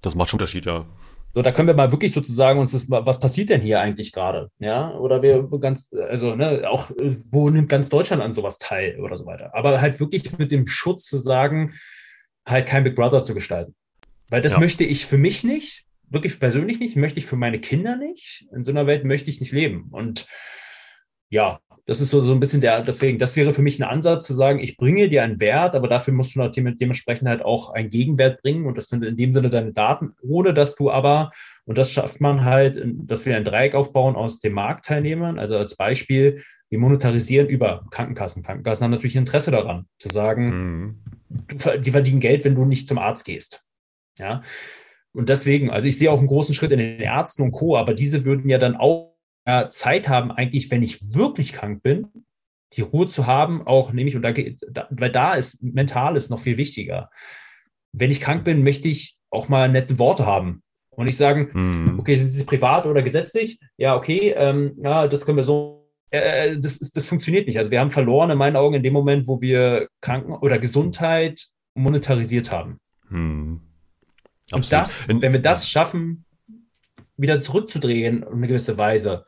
Das 0.00 0.14
macht 0.14 0.30
schon 0.30 0.38
Unterschied, 0.38 0.64
ja. 0.64 0.86
So, 1.32 1.42
da 1.42 1.52
können 1.52 1.68
wir 1.68 1.74
mal 1.74 1.92
wirklich 1.92 2.12
sozusagen 2.12 2.58
uns 2.58 2.72
das, 2.72 2.86
was 2.88 3.20
passiert 3.20 3.50
denn 3.50 3.60
hier 3.60 3.80
eigentlich 3.80 4.12
gerade? 4.12 4.50
Ja, 4.58 4.92
oder 4.94 5.22
wir 5.22 5.48
ganz, 5.60 5.88
also, 5.92 6.34
ne, 6.34 6.68
auch, 6.68 6.90
wo 7.30 7.48
nimmt 7.50 7.68
ganz 7.68 7.88
Deutschland 7.88 8.20
an 8.20 8.32
sowas 8.32 8.58
teil 8.58 8.98
oder 9.00 9.16
so 9.16 9.26
weiter? 9.26 9.54
Aber 9.54 9.80
halt 9.80 10.00
wirklich 10.00 10.36
mit 10.38 10.50
dem 10.50 10.66
Schutz 10.66 11.04
zu 11.04 11.18
sagen, 11.18 11.74
halt 12.46 12.66
kein 12.66 12.82
Big 12.82 12.96
Brother 12.96 13.22
zu 13.22 13.34
gestalten. 13.34 13.74
Weil 14.28 14.40
das 14.40 14.54
ja. 14.54 14.60
möchte 14.60 14.84
ich 14.84 15.06
für 15.06 15.18
mich 15.18 15.44
nicht, 15.44 15.84
wirklich 16.08 16.38
persönlich 16.40 16.80
nicht, 16.80 16.96
möchte 16.96 17.20
ich 17.20 17.26
für 17.26 17.36
meine 17.36 17.60
Kinder 17.60 17.96
nicht. 17.96 18.46
In 18.52 18.64
so 18.64 18.72
einer 18.72 18.86
Welt 18.86 19.04
möchte 19.04 19.30
ich 19.30 19.40
nicht 19.40 19.52
leben. 19.52 19.88
Und 19.92 20.26
ja, 21.28 21.60
das 21.90 22.00
ist 22.00 22.10
so, 22.10 22.20
so 22.20 22.32
ein 22.32 22.38
bisschen 22.38 22.60
der, 22.60 22.82
deswegen, 22.82 23.18
das 23.18 23.34
wäre 23.34 23.52
für 23.52 23.62
mich 23.62 23.80
ein 23.80 23.82
Ansatz 23.82 24.24
zu 24.24 24.32
sagen, 24.32 24.60
ich 24.60 24.76
bringe 24.76 25.08
dir 25.08 25.24
einen 25.24 25.40
Wert, 25.40 25.74
aber 25.74 25.88
dafür 25.88 26.14
musst 26.14 26.36
du 26.36 26.48
dementsprechend 26.48 27.26
halt 27.26 27.42
auch 27.42 27.70
einen 27.70 27.90
Gegenwert 27.90 28.42
bringen 28.42 28.66
und 28.66 28.78
das 28.78 28.86
sind 28.86 29.04
in 29.04 29.16
dem 29.16 29.32
Sinne 29.32 29.50
deine 29.50 29.72
Daten, 29.72 30.12
ohne 30.22 30.54
dass 30.54 30.76
du 30.76 30.92
aber, 30.92 31.32
und 31.64 31.78
das 31.78 31.90
schafft 31.90 32.20
man 32.20 32.44
halt, 32.44 32.80
dass 32.84 33.26
wir 33.26 33.34
ein 33.34 33.42
Dreieck 33.42 33.74
aufbauen 33.74 34.14
aus 34.14 34.38
den 34.38 34.52
Marktteilnehmern, 34.52 35.40
also 35.40 35.56
als 35.56 35.74
Beispiel, 35.74 36.44
wir 36.68 36.78
monetarisieren 36.78 37.48
über 37.48 37.84
Krankenkassen. 37.90 38.44
Krankenkassen 38.44 38.84
haben 38.84 38.92
natürlich 38.92 39.16
Interesse 39.16 39.50
daran, 39.50 39.86
zu 39.98 40.10
sagen, 40.10 40.94
mhm. 41.28 41.82
die 41.82 41.90
verdienen 41.90 42.20
Geld, 42.20 42.44
wenn 42.44 42.54
du 42.54 42.66
nicht 42.66 42.86
zum 42.86 42.98
Arzt 42.98 43.24
gehst. 43.24 43.64
Ja. 44.16 44.44
Und 45.12 45.28
deswegen, 45.28 45.70
also 45.70 45.88
ich 45.88 45.98
sehe 45.98 46.12
auch 46.12 46.18
einen 46.18 46.28
großen 46.28 46.54
Schritt 46.54 46.70
in 46.70 46.78
den 46.78 47.00
Ärzten 47.00 47.42
und 47.42 47.50
Co., 47.50 47.76
aber 47.76 47.94
diese 47.94 48.24
würden 48.24 48.48
ja 48.48 48.58
dann 48.58 48.76
auch 48.76 49.09
Zeit 49.70 50.08
haben, 50.08 50.30
eigentlich, 50.30 50.70
wenn 50.70 50.82
ich 50.82 51.14
wirklich 51.14 51.52
krank 51.52 51.82
bin, 51.82 52.08
die 52.74 52.82
Ruhe 52.82 53.08
zu 53.08 53.26
haben, 53.26 53.66
auch 53.66 53.92
nämlich, 53.92 54.16
und 54.16 54.22
da, 54.22 54.32
da, 54.32 54.86
weil 54.90 55.10
da 55.10 55.34
ist 55.34 55.62
Mentales 55.62 56.30
noch 56.30 56.38
viel 56.38 56.56
wichtiger. 56.56 57.10
Wenn 57.92 58.10
ich 58.10 58.20
krank 58.20 58.44
bin, 58.44 58.62
möchte 58.62 58.88
ich 58.88 59.16
auch 59.30 59.48
mal 59.48 59.68
nette 59.68 59.98
Worte 59.98 60.26
haben 60.26 60.62
und 60.90 61.06
nicht 61.06 61.16
sagen, 61.16 61.48
mhm. 61.52 61.98
okay, 61.98 62.14
sind 62.14 62.28
Sie 62.28 62.44
privat 62.44 62.86
oder 62.86 63.02
gesetzlich? 63.02 63.58
Ja, 63.76 63.96
okay, 63.96 64.34
ähm, 64.36 64.76
ja, 64.82 65.08
das 65.08 65.24
können 65.24 65.36
wir 65.36 65.44
so. 65.44 65.88
Äh, 66.10 66.58
das, 66.58 66.76
ist, 66.76 66.96
das 66.96 67.06
funktioniert 67.06 67.46
nicht. 67.46 67.58
Also 67.58 67.70
wir 67.70 67.80
haben 67.80 67.90
verloren 67.90 68.30
in 68.30 68.38
meinen 68.38 68.56
Augen 68.56 68.74
in 68.74 68.82
dem 68.82 68.92
Moment, 68.92 69.26
wo 69.26 69.40
wir 69.40 69.88
Kranken 70.00 70.34
oder 70.34 70.58
Gesundheit 70.58 71.46
monetarisiert 71.74 72.52
haben. 72.52 72.78
Mhm. 73.08 73.62
Und 74.52 74.72
das, 74.72 75.08
wenn 75.08 75.32
wir 75.32 75.40
das 75.40 75.68
schaffen, 75.68 76.24
wieder 77.20 77.40
zurückzudrehen 77.40 78.22
in 78.22 78.28
eine 78.28 78.46
gewisse 78.46 78.78
Weise 78.78 79.24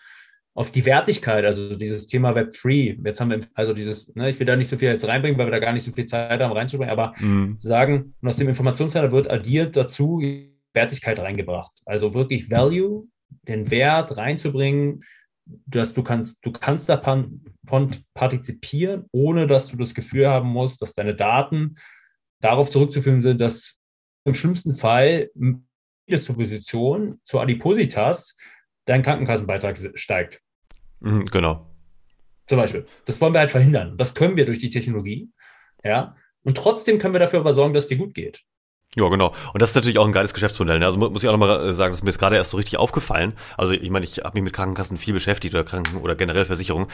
auf 0.55 0.71
die 0.71 0.85
Wertigkeit, 0.85 1.45
also 1.45 1.77
dieses 1.77 2.07
Thema 2.07 2.35
Web 2.35 2.53
3. 2.53 2.99
Jetzt 3.05 3.21
haben 3.21 3.31
wir 3.31 3.41
also 3.55 3.73
dieses, 3.73 4.15
ne, 4.15 4.31
ich 4.31 4.39
will 4.39 4.47
da 4.47 4.55
nicht 4.57 4.69
so 4.69 4.77
viel 4.77 4.89
jetzt 4.89 5.07
reinbringen, 5.07 5.39
weil 5.39 5.47
wir 5.47 5.53
da 5.53 5.59
gar 5.59 5.73
nicht 5.73 5.85
so 5.85 5.93
viel 5.93 6.07
Zeit 6.07 6.41
haben 6.41 6.53
reinzubringen, 6.53 6.93
aber 6.93 7.15
mhm. 7.19 7.57
sagen, 7.59 8.15
und 8.21 8.29
aus 8.29 8.37
dem 8.37 8.49
Informationscenter 8.49 9.13
wird 9.13 9.31
addiert 9.31 9.77
dazu 9.77 10.21
Wertigkeit 10.75 11.19
reingebracht. 11.19 11.73
Also 11.87 12.13
wirklich 12.13 12.51
Value, 12.51 13.07
den 13.49 13.71
Wert 13.71 14.17
reinzubringen, 14.17 15.03
dass 15.45 15.95
du 15.95 16.03
kannst, 16.03 16.45
du 16.45 16.53
kannst 16.53 16.89
davon 16.89 17.41
partizipieren, 18.15 19.07
ohne 19.11 19.47
dass 19.47 19.69
du 19.69 19.77
das 19.77 19.95
Gefühl 19.95 20.29
haben 20.29 20.49
musst, 20.49 20.83
dass 20.83 20.93
deine 20.93 21.15
Daten 21.15 21.77
darauf 22.41 22.71
zurückzuführen 22.71 23.23
sind, 23.23 23.41
dass 23.41 23.77
im 24.25 24.35
schlimmsten 24.35 24.75
Fall 24.75 25.31
Disposition 26.09 27.21
zu 27.25 27.41
Adipositas 27.41 28.37
dein 28.85 29.03
Krankenkassenbeitrag 29.03 29.79
steigt. 29.95 30.41
Mhm, 31.01 31.27
genau. 31.27 31.67
Zum 32.47 32.59
Beispiel. 32.59 32.87
Das 33.05 33.21
wollen 33.21 33.33
wir 33.33 33.41
halt 33.41 33.51
verhindern. 33.51 33.97
Das 33.97 34.15
können 34.15 34.37
wir 34.37 34.47
durch 34.47 34.59
die 34.59 34.71
Technologie. 34.71 35.31
Ja. 35.85 36.17
Und 36.43 36.57
trotzdem 36.57 36.99
können 36.99 37.15
wir 37.15 37.21
dafür 37.21 37.41
aber 37.41 37.53
sorgen, 37.53 37.75
dass 37.75 37.85
es 37.85 37.89
dir 37.89 37.99
gut 37.99 38.15
geht. 38.15 38.43
Ja, 38.95 39.09
genau. 39.09 39.33
Und 39.55 39.63
das 39.63 39.71
ist 39.71 39.75
natürlich 39.75 39.99
auch 39.99 40.07
ein 40.07 40.13
geiles 40.13 40.35
Geschäftsmodell. 40.35 40.79
Ne? 40.79 40.85
Also 40.85 40.99
muss 40.99 41.23
ich 41.23 41.29
auch 41.29 41.33
nochmal 41.33 41.71
äh, 41.71 41.73
sagen, 41.73 41.93
das 41.93 42.01
ist 42.01 42.05
mir 42.05 42.11
jetzt 42.11 42.19
gerade 42.19 42.37
erst 42.37 42.51
so 42.51 42.59
richtig 42.59 42.79
aufgefallen. 42.79 43.33
Also 43.57 43.73
ich 43.73 43.89
meine, 43.89 44.05
ich 44.05 44.19
habe 44.19 44.35
mich 44.35 44.43
mit 44.43 44.53
Krankenkassen 44.53 44.99
viel 44.99 45.15
beschäftigt 45.15 45.55
oder 45.55 45.65
Kranken 45.65 45.97
oder 45.97 46.15
generell 46.15 46.45
Versicherungen, 46.45 46.89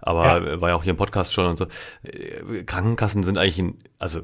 aber 0.00 0.50
ja. 0.50 0.60
war 0.60 0.70
ja 0.70 0.74
auch 0.74 0.82
hier 0.82 0.90
im 0.90 0.96
Podcast 0.96 1.32
schon 1.32 1.46
und 1.46 1.56
so. 1.56 1.66
Äh, 2.02 2.64
Krankenkassen 2.64 3.22
sind 3.22 3.38
eigentlich 3.38 3.58
ein, 3.58 3.78
also 4.00 4.22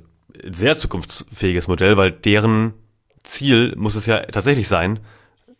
sehr 0.51 0.75
zukunftsfähiges 0.75 1.69
Modell, 1.69 1.97
weil 1.97 2.11
deren 2.11 2.75
Ziel 3.23 3.75
muss 3.77 3.95
es 3.95 4.07
ja 4.07 4.21
tatsächlich 4.23 4.69
sein, 4.69 5.01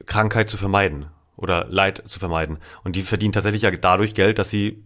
Krankheit 0.07 0.49
zu 0.49 0.57
vermeiden 0.57 1.07
oder 1.37 1.67
Leid 1.69 2.03
zu 2.07 2.19
vermeiden. 2.19 2.59
Und 2.85 2.97
die 2.97 3.03
verdienen 3.03 3.33
tatsächlich 3.33 3.63
ja 3.63 3.71
dadurch 3.71 4.15
Geld, 4.15 4.39
dass 4.39 4.51
sie 4.51 4.83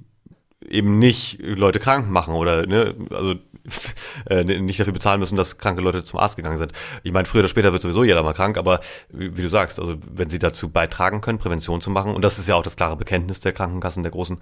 eben 0.68 0.98
nicht 0.98 1.40
Leute 1.42 1.78
krank 1.78 2.08
machen 2.10 2.34
oder 2.34 2.66
ne, 2.66 2.94
also 3.10 3.34
äh, 4.28 4.44
nicht 4.44 4.78
dafür 4.78 4.92
bezahlen 4.92 5.20
müssen, 5.20 5.36
dass 5.36 5.58
kranke 5.58 5.80
Leute 5.80 6.04
zum 6.04 6.20
Arzt 6.20 6.36
gegangen 6.36 6.58
sind. 6.58 6.72
Ich 7.02 7.12
meine, 7.12 7.26
früher 7.26 7.40
oder 7.40 7.48
später 7.48 7.72
wird 7.72 7.82
sowieso 7.82 8.04
jeder 8.04 8.22
mal 8.22 8.34
krank, 8.34 8.58
aber 8.58 8.80
wie, 9.10 9.36
wie, 9.36 9.42
du 9.42 9.48
sagst, 9.48 9.80
also 9.80 9.96
wenn 10.12 10.30
sie 10.30 10.38
dazu 10.38 10.68
beitragen 10.68 11.20
können, 11.20 11.38
Prävention 11.38 11.80
zu 11.80 11.90
machen, 11.90 12.14
und 12.14 12.22
das 12.22 12.38
ist 12.38 12.48
ja 12.48 12.56
auch 12.56 12.62
das 12.62 12.76
klare 12.76 12.96
Bekenntnis 12.96 13.40
der 13.40 13.52
Krankenkassen, 13.52 14.02
der 14.02 14.12
großen, 14.12 14.38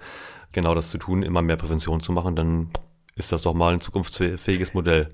genau 0.51 0.75
das 0.75 0.89
zu 0.89 0.97
tun, 0.97 1.23
immer 1.23 1.41
mehr 1.41 1.55
Prävention 1.55 2.01
zu 2.01 2.11
machen, 2.11 2.35
dann 2.35 2.69
ist 3.15 3.31
das 3.31 3.41
doch 3.41 3.53
mal 3.53 3.73
ein 3.73 3.81
zukunftsfähiges 3.81 4.73
Modell 4.73 5.07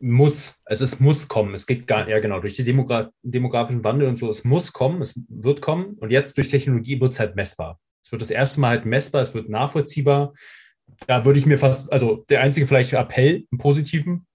muss, 0.00 0.54
es 0.64 0.80
ist, 0.80 1.00
muss 1.00 1.28
kommen. 1.28 1.54
Es 1.54 1.66
geht 1.66 1.86
gar, 1.86 2.08
ja 2.08 2.18
genau, 2.20 2.40
durch 2.40 2.56
den 2.56 2.64
Demogra 2.64 3.10
demografischen 3.22 3.84
Wandel 3.84 4.08
und 4.08 4.18
so, 4.18 4.30
es 4.30 4.44
muss 4.44 4.72
kommen, 4.72 5.02
es 5.02 5.18
wird 5.28 5.60
kommen 5.60 5.94
und 6.00 6.10
jetzt 6.10 6.36
durch 6.36 6.48
Technologie 6.48 7.00
wird 7.00 7.12
es 7.12 7.20
halt 7.20 7.36
messbar. 7.36 7.78
Es 8.02 8.10
wird 8.10 8.22
das 8.22 8.30
erste 8.30 8.60
Mal 8.60 8.70
halt 8.70 8.86
messbar, 8.86 9.22
es 9.22 9.34
wird 9.34 9.48
nachvollziehbar. 9.48 10.32
Da 11.06 11.24
würde 11.24 11.38
ich 11.38 11.46
mir 11.46 11.58
fast, 11.58 11.92
also 11.92 12.24
der 12.28 12.40
einzige 12.40 12.66
vielleicht 12.66 12.94
Appell 12.94 13.46
im 13.50 13.58
Positiven, 13.58 14.26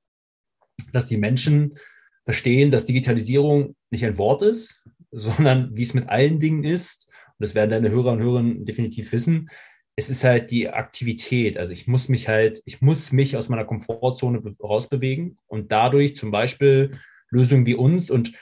dass 0.94 1.08
die 1.08 1.18
Menschen 1.18 1.78
verstehen, 2.26 2.72
dass 2.72 2.86
Digitalisierung 2.86 3.76
nicht 3.90 4.06
ein 4.06 4.18
Wort 4.18 4.42
ist, 4.44 4.84
sondern 5.12 5.76
wie 5.76 5.84
es 5.84 5.94
mit 5.94 6.10
allen 6.10 6.40
Dingen 6.40 6.64
ist. 6.64 7.08
Und 7.38 7.44
das 7.44 7.56
werden 7.56 7.72
deine 7.72 7.90
Hörer 7.90 8.14
und 8.14 8.20
Hörer 8.20 8.44
definitiv 8.44 9.12
wissen. 9.12 9.50
Es 9.96 10.10
ist 10.10 10.24
halt 10.24 10.52
die 10.52 10.70
Aktivität. 10.70 11.58
Also 11.58 11.72
ich 11.72 11.88
muss 11.88 12.10
mich 12.10 12.28
halt, 12.28 12.62
ich 12.66 12.82
muss 12.82 13.12
mich 13.12 13.38
aus 13.38 13.50
meiner 13.50 13.66
Komfortzone 13.66 14.42
rausbewegen 14.62 15.38
und 15.48 15.72
dadurch 15.72 16.16
zum 16.16 16.32
Beispiel 16.32 16.98
Lösungen 17.30 17.66
wie 17.66 17.76
uns 17.76 18.12
und 18.12 18.34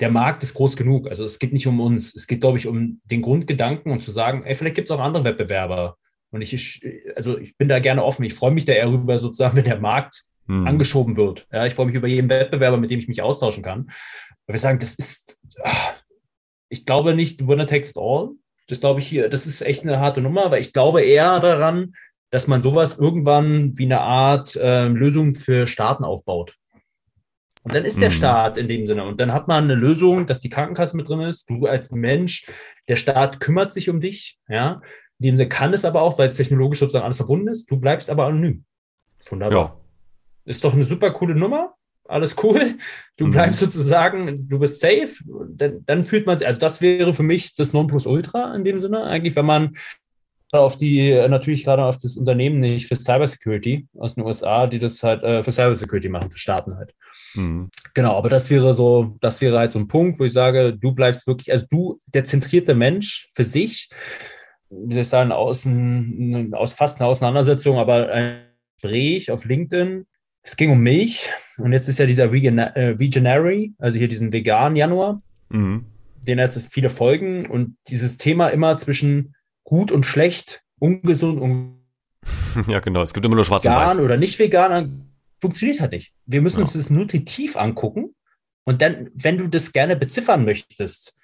der 0.00 0.10
Markt 0.10 0.42
ist 0.42 0.54
groß 0.54 0.76
genug. 0.76 1.08
Also 1.08 1.24
es 1.24 1.38
geht 1.38 1.52
nicht 1.52 1.66
um 1.66 1.80
uns. 1.80 2.14
Es 2.14 2.26
geht, 2.26 2.40
glaube 2.40 2.58
ich, 2.58 2.66
um 2.66 3.00
den 3.04 3.22
Grundgedanken 3.22 3.90
und 3.90 4.02
zu 4.02 4.10
sagen, 4.10 4.44
ey, 4.44 4.54
vielleicht 4.54 4.76
gibt 4.76 4.90
es 4.90 4.96
auch 4.96 5.00
andere 5.00 5.24
Wettbewerber. 5.24 5.96
Und 6.30 6.42
ich, 6.42 6.82
also 7.16 7.38
ich 7.38 7.56
bin 7.56 7.68
da 7.68 7.78
gerne 7.78 8.04
offen. 8.04 8.24
Ich 8.24 8.34
freue 8.34 8.50
mich 8.50 8.64
da 8.64 8.74
eher 8.74 8.86
darüber, 8.86 9.18
sozusagen, 9.18 9.56
wenn 9.56 9.64
der 9.64 9.80
Markt 9.80 10.24
hm. 10.46 10.66
angeschoben 10.66 11.16
wird. 11.16 11.46
Ja, 11.52 11.66
ich 11.66 11.74
freue 11.74 11.86
mich 11.86 11.94
über 11.94 12.06
jeden 12.06 12.28
Wettbewerber, 12.28 12.76
mit 12.76 12.90
dem 12.90 13.00
ich 13.00 13.08
mich 13.08 13.22
austauschen 13.22 13.62
kann. 13.62 13.90
Aber 14.46 14.54
wir 14.54 14.58
sagen, 14.58 14.78
das 14.78 14.94
ist, 14.94 15.38
ach, 15.62 15.94
ich 16.68 16.84
glaube 16.86 17.14
nicht, 17.14 17.46
winner 17.46 17.66
takes 17.66 17.96
all. 17.96 18.30
Das 18.68 18.80
glaube 18.80 19.00
ich 19.00 19.06
hier, 19.06 19.28
das 19.28 19.46
ist 19.46 19.62
echt 19.62 19.82
eine 19.82 19.98
harte 19.98 20.20
Nummer, 20.20 20.44
aber 20.44 20.60
ich 20.60 20.72
glaube 20.72 21.02
eher 21.02 21.40
daran, 21.40 21.94
dass 22.30 22.46
man 22.46 22.60
sowas 22.60 22.98
irgendwann 22.98 23.76
wie 23.78 23.86
eine 23.86 24.00
Art 24.00 24.54
äh, 24.56 24.86
Lösung 24.86 25.34
für 25.34 25.66
Staaten 25.66 26.04
aufbaut. 26.04 26.54
Und 27.62 27.74
dann 27.74 27.84
ist 27.84 28.00
der 28.00 28.10
mhm. 28.10 28.14
Staat 28.14 28.56
in 28.56 28.68
dem 28.68 28.86
Sinne. 28.86 29.04
Und 29.04 29.20
dann 29.20 29.32
hat 29.32 29.48
man 29.48 29.64
eine 29.64 29.74
Lösung, 29.74 30.26
dass 30.26 30.40
die 30.40 30.48
Krankenkasse 30.48 30.96
mit 30.96 31.08
drin 31.08 31.20
ist. 31.20 31.50
Du 31.50 31.66
als 31.66 31.90
Mensch, 31.90 32.46
der 32.86 32.96
Staat 32.96 33.40
kümmert 33.40 33.72
sich 33.72 33.90
um 33.90 34.00
dich. 34.00 34.38
Ja, 34.48 34.80
in 35.18 35.26
dem 35.26 35.36
Sinne 35.36 35.48
kann 35.48 35.74
es 35.74 35.84
aber 35.84 36.02
auch, 36.02 36.18
weil 36.18 36.28
es 36.28 36.36
technologisch 36.36 36.78
sozusagen 36.78 37.04
alles 37.04 37.16
verbunden 37.16 37.48
ist. 37.48 37.70
Du 37.70 37.76
bleibst 37.78 38.08
aber 38.08 38.26
anonym. 38.26 38.64
Wunderbar. 39.28 39.58
Ja. 39.58 39.80
Ist 40.44 40.64
doch 40.64 40.72
eine 40.72 40.84
super 40.84 41.10
coole 41.10 41.34
Nummer. 41.34 41.74
Alles 42.08 42.36
cool. 42.42 42.74
Du 43.16 43.26
mhm. 43.26 43.30
bleibst 43.32 43.60
sozusagen, 43.60 44.48
du 44.48 44.58
bist 44.58 44.80
safe. 44.80 45.08
Dann, 45.50 45.84
dann 45.86 46.04
fühlt 46.04 46.26
man, 46.26 46.42
also 46.42 46.58
das 46.58 46.80
wäre 46.80 47.14
für 47.14 47.22
mich 47.22 47.54
das 47.54 47.72
Nonplusultra 47.72 48.54
in 48.54 48.64
dem 48.64 48.78
Sinne. 48.78 49.04
Eigentlich, 49.04 49.36
wenn 49.36 49.46
man 49.46 49.76
auf 50.52 50.78
die, 50.78 51.12
natürlich 51.28 51.64
gerade 51.64 51.84
auf 51.84 51.98
das 51.98 52.16
Unternehmen 52.16 52.60
nicht 52.60 52.86
für 52.86 52.96
Cybersecurity 52.96 53.86
aus 53.98 54.14
den 54.14 54.24
USA, 54.24 54.66
die 54.66 54.78
das 54.78 55.02
halt 55.02 55.22
äh, 55.22 55.44
für 55.44 55.52
Cybersecurity 55.52 56.08
machen, 56.08 56.30
für 56.30 56.38
Staaten 56.38 56.76
halt. 56.76 56.94
Mhm. 57.34 57.70
Genau, 57.92 58.16
aber 58.16 58.30
das 58.30 58.48
wäre 58.48 58.72
so, 58.72 59.16
das 59.20 59.42
wäre 59.42 59.58
halt 59.58 59.72
so 59.72 59.78
ein 59.78 59.88
Punkt, 59.88 60.18
wo 60.18 60.24
ich 60.24 60.32
sage, 60.32 60.74
du 60.74 60.92
bleibst 60.92 61.26
wirklich, 61.26 61.52
also 61.52 61.66
du, 61.68 62.00
der 62.06 62.24
zentrierte 62.24 62.74
Mensch 62.74 63.28
für 63.34 63.44
sich, 63.44 63.90
wie 64.70 64.94
soll 64.94 65.02
ich 65.02 65.08
sagen, 65.08 65.32
aus, 65.32 65.66
ein, 65.66 66.54
aus 66.54 66.72
fast 66.72 66.98
einer 66.98 67.10
Auseinandersetzung, 67.10 67.76
aber 67.76 68.08
ein 68.10 68.48
Gespräch 68.80 69.30
auf 69.30 69.44
LinkedIn. 69.44 70.06
Es 70.48 70.56
ging 70.56 70.70
um 70.70 70.80
Milch 70.80 71.28
und 71.58 71.74
jetzt 71.74 71.88
ist 71.88 71.98
ja 71.98 72.06
dieser 72.06 72.32
Vegan, 72.32 72.58
äh, 72.58 72.98
Veganary, 72.98 73.74
also 73.76 73.98
hier 73.98 74.08
diesen 74.08 74.32
veganen 74.32 74.76
Januar, 74.76 75.20
mhm. 75.50 75.84
den 76.22 76.40
hat 76.40 76.58
viele 76.70 76.88
Folgen 76.88 77.44
und 77.44 77.76
dieses 77.88 78.16
Thema 78.16 78.48
immer 78.48 78.78
zwischen 78.78 79.34
gut 79.62 79.92
und 79.92 80.06
schlecht, 80.06 80.62
ungesund 80.78 81.38
und 81.38 81.82
ja, 82.66 82.80
genau. 82.80 83.02
Es 83.02 83.12
gibt 83.12 83.26
immer 83.26 83.34
nur 83.34 83.44
schwarz 83.44 83.64
vegan 83.64 83.82
und 83.82 83.96
weiß. 83.98 83.98
oder 83.98 84.16
nicht 84.16 84.38
vegan, 84.38 85.12
funktioniert 85.38 85.82
halt 85.82 85.92
nicht. 85.92 86.14
Wir 86.24 86.40
müssen 86.40 86.60
ja. 86.60 86.64
uns 86.64 86.72
das 86.72 86.88
nutritiv 86.88 87.58
angucken 87.58 88.14
und 88.64 88.80
dann, 88.80 89.10
wenn 89.12 89.36
du 89.36 89.48
das 89.48 89.72
gerne 89.72 89.96
beziffern 89.96 90.46
möchtest, 90.46 91.14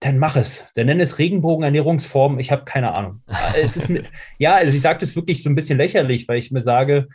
dann 0.00 0.18
mach 0.18 0.36
es. 0.36 0.64
Dann 0.74 0.86
nenn 0.86 1.00
es 1.00 1.18
Regenbogenernährungsform. 1.18 2.38
Ich 2.38 2.50
habe 2.50 2.64
keine 2.64 2.94
Ahnung. 2.94 3.22
es 3.60 3.76
ist 3.76 3.90
ja, 4.38 4.54
also 4.54 4.74
ich 4.74 4.80
sage 4.80 5.00
das 5.00 5.14
wirklich 5.16 5.42
so 5.42 5.50
ein 5.50 5.54
bisschen 5.54 5.76
lächerlich, 5.76 6.26
weil 6.28 6.38
ich 6.38 6.50
mir 6.50 6.60
sage, 6.60 7.08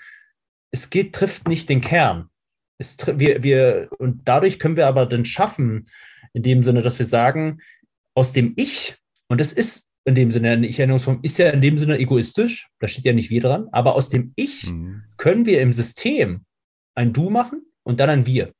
es 0.71 0.89
geht, 0.89 1.13
trifft 1.13 1.47
nicht 1.47 1.69
den 1.69 1.81
Kern. 1.81 2.29
Es, 2.77 2.97
wir, 3.05 3.43
wir, 3.43 3.89
und 3.97 4.21
dadurch 4.25 4.59
können 4.59 4.77
wir 4.77 4.87
aber 4.87 5.05
dann 5.05 5.25
schaffen, 5.25 5.85
in 6.33 6.43
dem 6.43 6.63
Sinne, 6.63 6.81
dass 6.81 6.99
wir 6.99 7.05
sagen, 7.05 7.59
aus 8.15 8.33
dem 8.33 8.53
Ich, 8.55 8.97
und 9.27 9.41
das 9.41 9.51
ist 9.51 9.87
in 10.05 10.15
dem 10.15 10.31
Sinne, 10.31 10.51
eine 10.51 10.67
Ich-Erinnerungsform 10.67 11.19
ist 11.21 11.37
ja 11.37 11.49
in 11.49 11.61
dem 11.61 11.77
Sinne 11.77 11.99
egoistisch, 11.99 12.69
da 12.79 12.87
steht 12.87 13.05
ja 13.05 13.13
nicht 13.13 13.29
wir 13.29 13.41
dran, 13.41 13.67
aber 13.71 13.95
aus 13.95 14.09
dem 14.09 14.33
Ich 14.35 14.69
mhm. 14.69 15.03
können 15.17 15.45
wir 15.45 15.61
im 15.61 15.73
System 15.73 16.45
ein 16.95 17.13
Du 17.13 17.29
machen 17.29 17.63
und 17.83 17.99
dann 17.99 18.09
ein 18.09 18.25
Wir. 18.25 18.53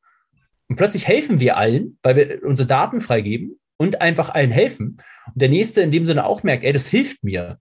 Und 0.67 0.75
plötzlich 0.75 1.07
helfen 1.07 1.39
wir 1.39 1.57
allen, 1.57 1.97
weil 2.03 2.15
wir 2.15 2.43
unsere 2.43 2.67
Daten 2.67 3.01
freigeben 3.01 3.59
und 3.77 4.01
einfach 4.01 4.29
allen 4.29 4.51
helfen. 4.51 4.97
Und 5.27 5.41
der 5.41 5.49
Nächste 5.49 5.81
in 5.81 5.91
dem 5.91 6.05
Sinne 6.05 6.25
auch 6.25 6.43
merkt, 6.43 6.63
ey, 6.63 6.73
das 6.73 6.87
hilft 6.87 7.23
mir. 7.23 7.59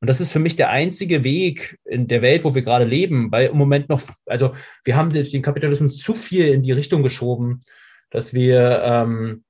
Und 0.00 0.08
das 0.08 0.20
ist 0.20 0.32
für 0.32 0.38
mich 0.38 0.54
der 0.54 0.70
einzige 0.70 1.24
Weg 1.24 1.78
in 1.84 2.06
der 2.06 2.22
Welt, 2.22 2.44
wo 2.44 2.54
wir 2.54 2.62
gerade 2.62 2.84
leben, 2.84 3.32
weil 3.32 3.48
im 3.48 3.56
Moment 3.56 3.88
noch, 3.88 4.00
also 4.26 4.54
wir 4.84 4.96
haben 4.96 5.10
den 5.10 5.42
Kapitalismus 5.42 5.98
zu 5.98 6.14
viel 6.14 6.48
in 6.48 6.62
die 6.62 6.72
Richtung 6.72 7.02
geschoben, 7.02 7.62
dass 8.10 8.32
wir, 8.32 8.80
ähm, 8.84 9.44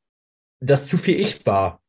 das 0.60 0.86
zu 0.86 0.96
viel 0.96 1.20
Ich 1.20 1.44
war. 1.46 1.80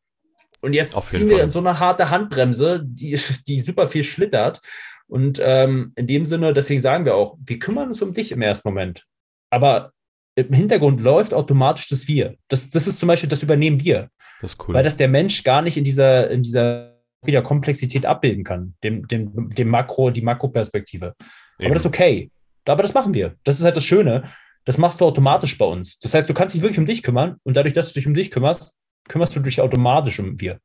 Und 0.61 0.73
jetzt 0.73 0.99
ziehen 1.09 1.29
wir 1.29 1.41
in 1.41 1.51
so 1.51 1.59
eine 1.59 1.79
harte 1.79 2.09
Handbremse, 2.09 2.81
die, 2.83 3.17
die 3.47 3.59
super 3.61 3.87
viel 3.87 4.03
schlittert. 4.03 4.61
Und 5.07 5.39
ähm, 5.41 5.93
in 5.95 6.05
dem 6.05 6.25
Sinne, 6.25 6.53
deswegen 6.53 6.81
sagen 6.81 7.05
wir 7.05 7.15
auch, 7.15 7.37
wir 7.43 7.59
kümmern 7.59 7.89
uns 7.89 8.01
um 8.01 8.13
dich 8.13 8.31
im 8.31 8.41
ersten 8.41 8.67
Moment. 8.67 9.05
Aber 9.49 9.93
im 10.35 10.53
Hintergrund 10.53 11.01
läuft 11.01 11.33
automatisch 11.33 11.87
das 11.87 12.07
Wir. 12.07 12.35
Das, 12.49 12.69
das 12.69 12.87
ist 12.87 12.99
zum 12.99 13.07
Beispiel, 13.07 13.29
das 13.29 13.41
übernehmen 13.41 13.83
wir. 13.83 14.09
Das 14.41 14.51
ist 14.51 14.67
cool. 14.67 14.75
Weil 14.75 14.83
das 14.83 14.97
der 14.97 15.07
Mensch 15.07 15.43
gar 15.43 15.61
nicht 15.61 15.77
in 15.77 15.83
dieser, 15.83 16.29
in 16.29 16.43
dieser 16.43 16.88
wieder 17.23 17.41
Komplexität 17.41 18.05
abbilden 18.05 18.43
kann, 18.43 18.75
dem, 18.83 19.07
dem, 19.07 19.49
dem 19.49 19.67
Makro, 19.67 20.09
die 20.09 20.21
Makroperspektive. 20.21 21.15
Aber 21.59 21.69
das 21.69 21.81
ist 21.81 21.85
okay. 21.85 22.31
Aber 22.65 22.83
das 22.83 22.93
machen 22.93 23.13
wir. 23.13 23.35
Das 23.43 23.59
ist 23.59 23.65
halt 23.65 23.75
das 23.75 23.83
Schöne. 23.83 24.29
Das 24.65 24.77
machst 24.77 25.01
du 25.01 25.05
automatisch 25.05 25.57
bei 25.57 25.65
uns. 25.65 25.97
Das 25.99 26.13
heißt, 26.13 26.29
du 26.29 26.33
kannst 26.33 26.53
dich 26.53 26.61
wirklich 26.61 26.79
um 26.79 26.85
dich 26.85 27.03
kümmern 27.03 27.37
und 27.43 27.57
dadurch, 27.57 27.73
dass 27.73 27.87
du 27.87 27.93
dich 27.95 28.07
um 28.07 28.13
dich 28.13 28.31
kümmerst, 28.31 28.71
kümmerst 29.07 29.35
du 29.35 29.39
dich 29.39 29.59
automatisch 29.61 30.19
um 30.19 30.39
wir. 30.39 30.59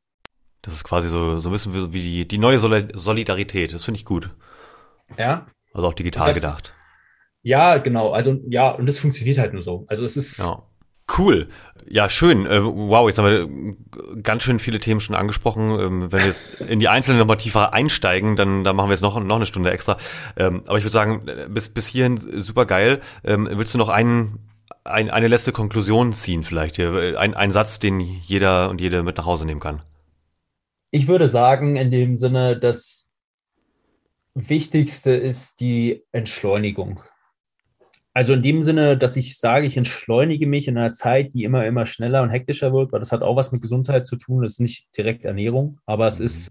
Das 0.62 0.74
ist 0.74 0.84
quasi 0.84 1.08
so, 1.08 1.40
so 1.40 1.48
ein 1.48 1.52
bisschen 1.52 1.92
wie 1.92 2.02
die, 2.02 2.28
die 2.28 2.38
neue 2.38 2.58
Solidarität. 2.58 3.72
Das 3.72 3.84
finde 3.84 3.98
ich 3.98 4.04
gut. 4.04 4.30
Ja. 5.18 5.46
Also 5.72 5.88
auch 5.88 5.94
digital 5.94 6.28
das, 6.28 6.36
gedacht. 6.36 6.74
Ja, 7.42 7.78
genau. 7.78 8.12
Also 8.12 8.40
ja, 8.48 8.70
und 8.70 8.88
das 8.88 8.98
funktioniert 8.98 9.38
halt 9.38 9.52
nur 9.52 9.62
so. 9.62 9.84
Also 9.88 10.04
es 10.04 10.16
ist. 10.16 10.38
Ja. 10.38 10.62
Cool. 11.18 11.48
Ja, 11.86 12.08
schön. 12.08 12.46
Äh, 12.46 12.64
wow, 12.64 13.08
jetzt 13.08 13.18
haben 13.18 13.26
wir 13.26 14.22
ganz 14.22 14.42
schön 14.42 14.58
viele 14.58 14.80
Themen 14.80 15.00
schon 15.00 15.14
angesprochen. 15.14 15.78
Ähm, 15.78 16.12
wenn 16.12 16.20
wir 16.20 16.26
jetzt 16.26 16.60
in 16.62 16.80
die 16.80 16.88
einzelnen 16.88 17.18
nochmal 17.18 17.36
tiefer 17.36 17.74
einsteigen, 17.74 18.36
dann, 18.36 18.64
dann 18.64 18.74
machen 18.74 18.88
wir 18.88 18.94
jetzt 18.94 19.02
noch, 19.02 19.20
noch 19.22 19.36
eine 19.36 19.46
Stunde 19.46 19.70
extra. 19.70 19.98
Ähm, 20.36 20.62
aber 20.66 20.78
ich 20.78 20.84
würde 20.84 20.92
sagen, 20.92 21.26
bis, 21.48 21.68
bis 21.68 21.86
hierhin 21.86 22.16
super 22.16 22.64
geil. 22.64 23.00
Ähm, 23.22 23.48
willst 23.50 23.74
du 23.74 23.78
noch 23.78 23.90
einen 23.90 24.50
ein, 24.84 25.10
eine 25.10 25.28
letzte 25.28 25.52
Konklusion 25.52 26.12
ziehen 26.12 26.42
vielleicht? 26.42 26.78
Ein, 26.78 27.34
ein 27.34 27.50
Satz, 27.50 27.78
den 27.78 28.00
jeder 28.00 28.70
und 28.70 28.80
jede 28.80 29.02
mit 29.02 29.16
nach 29.16 29.26
Hause 29.26 29.46
nehmen 29.46 29.60
kann. 29.60 29.82
Ich 30.90 31.08
würde 31.08 31.28
sagen, 31.28 31.76
in 31.76 31.90
dem 31.90 32.18
Sinne, 32.18 32.58
das 32.58 33.08
Wichtigste 34.34 35.10
ist 35.10 35.60
die 35.60 36.04
Entschleunigung. 36.12 37.00
Also 38.16 38.32
in 38.32 38.42
dem 38.42 38.62
Sinne, 38.62 38.96
dass 38.96 39.16
ich 39.16 39.38
sage, 39.38 39.66
ich 39.66 39.76
entschleunige 39.76 40.46
mich 40.46 40.68
in 40.68 40.78
einer 40.78 40.92
Zeit, 40.92 41.34
die 41.34 41.42
immer, 41.42 41.66
immer 41.66 41.84
schneller 41.84 42.22
und 42.22 42.30
hektischer 42.30 42.72
wird, 42.72 42.92
weil 42.92 43.00
das 43.00 43.10
hat 43.10 43.22
auch 43.22 43.34
was 43.34 43.50
mit 43.50 43.60
Gesundheit 43.60 44.06
zu 44.06 44.14
tun. 44.14 44.42
Das 44.42 44.52
ist 44.52 44.60
nicht 44.60 44.86
direkt 44.96 45.24
Ernährung, 45.24 45.78
aber 45.84 46.06
es 46.06 46.20
mhm. 46.20 46.26
ist, 46.26 46.50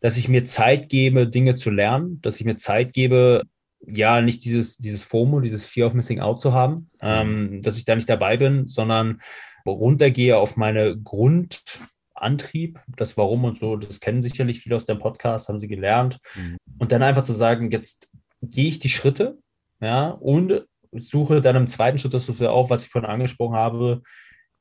dass 0.00 0.18
ich 0.18 0.28
mir 0.28 0.44
Zeit 0.44 0.90
gebe, 0.90 1.26
Dinge 1.26 1.54
zu 1.54 1.70
lernen, 1.70 2.20
dass 2.20 2.38
ich 2.38 2.44
mir 2.44 2.56
Zeit 2.56 2.92
gebe, 2.92 3.42
ja, 3.86 4.20
nicht 4.20 4.44
dieses, 4.44 4.76
dieses 4.76 5.04
FOMO, 5.04 5.40
dieses 5.40 5.66
Fear 5.66 5.86
of 5.86 5.94
Missing 5.94 6.20
Out 6.20 6.40
zu 6.40 6.52
haben, 6.52 6.74
mhm. 6.74 6.88
ähm, 7.00 7.62
dass 7.62 7.78
ich 7.78 7.86
da 7.86 7.96
nicht 7.96 8.10
dabei 8.10 8.36
bin, 8.36 8.68
sondern 8.68 9.22
runtergehe 9.66 10.36
auf 10.36 10.58
meine 10.58 10.96
Grundantrieb, 10.98 12.80
das 12.96 13.16
Warum 13.16 13.44
und 13.44 13.58
so, 13.58 13.76
das 13.76 14.00
kennen 14.00 14.20
sicherlich 14.20 14.60
viele 14.60 14.76
aus 14.76 14.84
dem 14.84 14.98
Podcast, 14.98 15.48
haben 15.48 15.58
sie 15.58 15.68
gelernt. 15.68 16.18
Mhm. 16.34 16.58
Und 16.78 16.92
dann 16.92 17.02
einfach 17.02 17.24
zu 17.24 17.32
sagen, 17.32 17.70
jetzt 17.70 18.10
gehe 18.42 18.68
ich 18.68 18.78
die 18.78 18.90
Schritte, 18.90 19.38
ja, 19.80 20.08
und 20.08 20.64
suche 20.92 21.40
dann 21.40 21.56
im 21.56 21.68
zweiten 21.68 21.98
Schritt, 21.98 22.14
das 22.14 22.28
ist 22.28 22.40
ja 22.40 22.50
auch, 22.50 22.70
was 22.70 22.84
ich 22.84 22.90
vorhin 22.90 23.10
angesprochen 23.10 23.56
habe, 23.56 24.02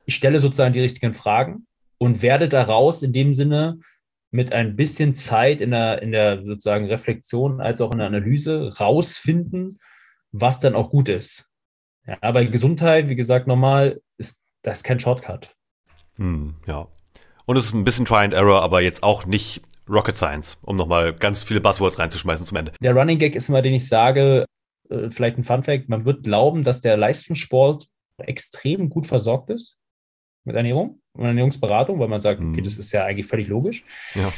ich 0.05 0.15
stelle 0.15 0.39
sozusagen 0.39 0.73
die 0.73 0.81
richtigen 0.81 1.13
Fragen 1.13 1.65
und 1.97 2.21
werde 2.21 2.49
daraus 2.49 3.01
in 3.01 3.13
dem 3.13 3.33
Sinne 3.33 3.79
mit 4.31 4.51
ein 4.51 4.75
bisschen 4.75 5.15
Zeit 5.15 5.61
in 5.61 5.71
der, 5.71 6.01
in 6.01 6.11
der 6.11 6.43
sozusagen 6.43 6.87
Reflexion 6.87 7.61
als 7.61 7.81
auch 7.81 7.91
in 7.91 7.99
der 7.99 8.07
Analyse 8.07 8.77
rausfinden, 8.77 9.79
was 10.31 10.59
dann 10.59 10.75
auch 10.75 10.89
gut 10.89 11.09
ist. 11.09 11.49
Ja, 12.05 12.17
aber 12.21 12.45
Gesundheit, 12.45 13.09
wie 13.09 13.15
gesagt, 13.15 13.47
nochmal, 13.47 14.01
ist, 14.17 14.37
das 14.61 14.77
ist 14.77 14.83
kein 14.83 14.99
Shortcut. 14.99 15.55
Hm, 16.17 16.55
ja. 16.67 16.87
Und 17.45 17.57
es 17.57 17.65
ist 17.65 17.73
ein 17.73 17.83
bisschen 17.83 18.05
Try 18.05 18.25
and 18.25 18.33
Error, 18.33 18.61
aber 18.61 18.81
jetzt 18.81 19.03
auch 19.03 19.25
nicht 19.25 19.61
Rocket 19.89 20.15
Science, 20.15 20.57
um 20.63 20.75
nochmal 20.75 21.13
ganz 21.13 21.43
viele 21.43 21.61
Buzzwords 21.61 21.99
reinzuschmeißen 21.99 22.45
zum 22.45 22.57
Ende. 22.57 22.73
Der 22.81 22.93
Running 22.93 23.19
Gag 23.19 23.35
ist 23.35 23.49
immer, 23.49 23.61
den 23.61 23.73
ich 23.73 23.87
sage, 23.87 24.45
äh, 24.89 25.09
vielleicht 25.09 25.37
ein 25.37 25.43
Fun 25.43 25.63
Fact, 25.63 25.89
man 25.89 26.05
wird 26.05 26.23
glauben, 26.23 26.63
dass 26.63 26.81
der 26.81 26.97
Leistungssport 26.97 27.87
extrem 28.17 28.89
gut 28.89 29.05
versorgt 29.05 29.49
ist. 29.49 29.77
mit 30.47 30.55
Ernährung 30.55 31.01
und 31.13 31.25
Ernährungsberatung, 31.25 31.99
weil 31.99 32.07
man 32.07 32.21
sagt, 32.21 32.39
okay, 32.39 32.61
mhm. 32.61 32.63
das 32.63 32.77
ist 32.77 32.91
ja 32.91 33.03
eigentlich 33.03 33.25
völlig 33.25 33.47
logisch. 33.47 33.83
Ja. 34.13 34.31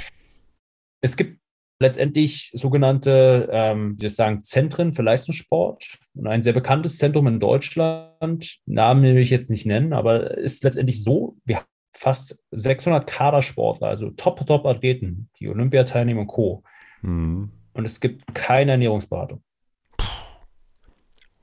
Es 1.02 1.18
gibt 1.18 1.40
letztendlich 1.80 2.52
sogenannte, 2.54 3.50
ähm, 3.52 3.98
wie 4.00 4.10
sagen, 4.10 4.44
Zentren 4.44 4.94
für 4.94 5.04
Leistungssport. 5.04 6.00
Und 6.16 6.28
ein 6.28 6.42
sehr 6.42 6.54
bekanntes 6.54 6.98
Zentrum 6.98 7.28
in 7.28 7.40
Deutschland, 7.40 8.60
Namen 8.66 9.04
will 9.04 9.18
ich 9.18 9.30
jetzt 9.30 9.50
nicht 9.50 9.66
nennen, 9.66 9.94
aber 9.94 10.38
ist 10.38 10.64
letztendlich 10.64 11.04
so, 11.04 11.38
wir 11.46 11.58
haben 11.58 11.66
fast 11.96 12.40
600 12.52 13.08
Kadersportler, 13.08 13.88
also 13.88 14.10
Top-Top-Athleten, 14.12 15.30
die 15.40 15.50
Olympiateilnehmer 15.50 16.22
und 16.22 16.28
Co. 16.28 16.64
Mhm. 17.02 17.52
Und 17.74 17.86
es 17.86 18.00
gibt 18.00 18.34
keine 18.34 18.72
Ernährungsberatung. 18.72 19.44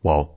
Wow. 0.04 0.36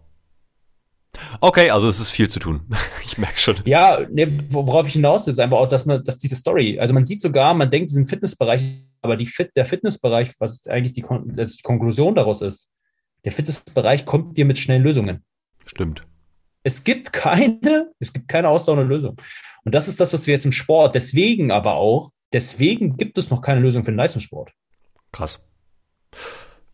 Okay, 1.42 1.70
also 1.70 1.90
es 1.90 2.00
ist 2.00 2.10
viel 2.10 2.30
zu 2.30 2.40
tun. 2.40 2.62
ich 3.04 3.18
merke 3.18 3.38
schon. 3.38 3.58
Ja, 3.66 4.00
ne, 4.10 4.28
worauf 4.50 4.88
ich 4.88 4.94
hinaus 4.94 5.26
will, 5.26 5.34
ist 5.34 5.40
einfach 5.40 5.58
auch, 5.58 5.68
dass 5.68 5.86
man, 5.86 6.04
dass 6.04 6.18
diese 6.18 6.36
Story, 6.36 6.80
also 6.80 6.94
man 6.94 7.04
sieht 7.04 7.22
sogar, 7.22 7.54
man 7.54 7.70
denkt 7.70 7.90
diesen 7.92 8.06
Fitnessbereich, 8.06 8.64
aber 9.02 9.18
die 9.18 9.26
Fit, 9.26 9.52
der 9.56 9.66
Fitnessbereich, 9.66 10.34
was 10.40 10.66
eigentlich 10.68 10.94
die, 10.94 11.04
die 11.04 11.62
Konklusion 11.62 12.16
daraus 12.16 12.42
ist, 12.42 12.70
der 13.26 13.32
Fitnessbereich 13.32 14.06
kommt 14.06 14.38
dir 14.38 14.46
mit 14.46 14.58
schnellen 14.58 14.84
Lösungen. 14.84 15.26
Stimmt. 15.66 16.04
Es 16.64 16.84
gibt 16.84 17.12
keine, 17.12 17.92
es 18.00 18.14
gibt 18.14 18.30
keine 18.30 18.50
ausdauernde 18.50 18.86
Lösung. 18.86 19.20
Und 19.66 19.76
das 19.76 19.88
ist 19.88 20.00
das, 20.00 20.14
was 20.14 20.28
wir 20.28 20.34
jetzt 20.34 20.46
im 20.46 20.52
Sport, 20.54 20.96
deswegen 20.96 21.52
aber 21.52 21.76
auch, 21.76 22.12
deswegen 22.32 22.96
gibt 22.96 23.18
es 23.18 23.30
noch 23.30 23.42
keine 23.42 23.60
Lösung 23.60 23.84
für 23.84 23.92
den 23.92 23.98
Leistungssport. 23.98 24.52
Krass. 25.12 25.46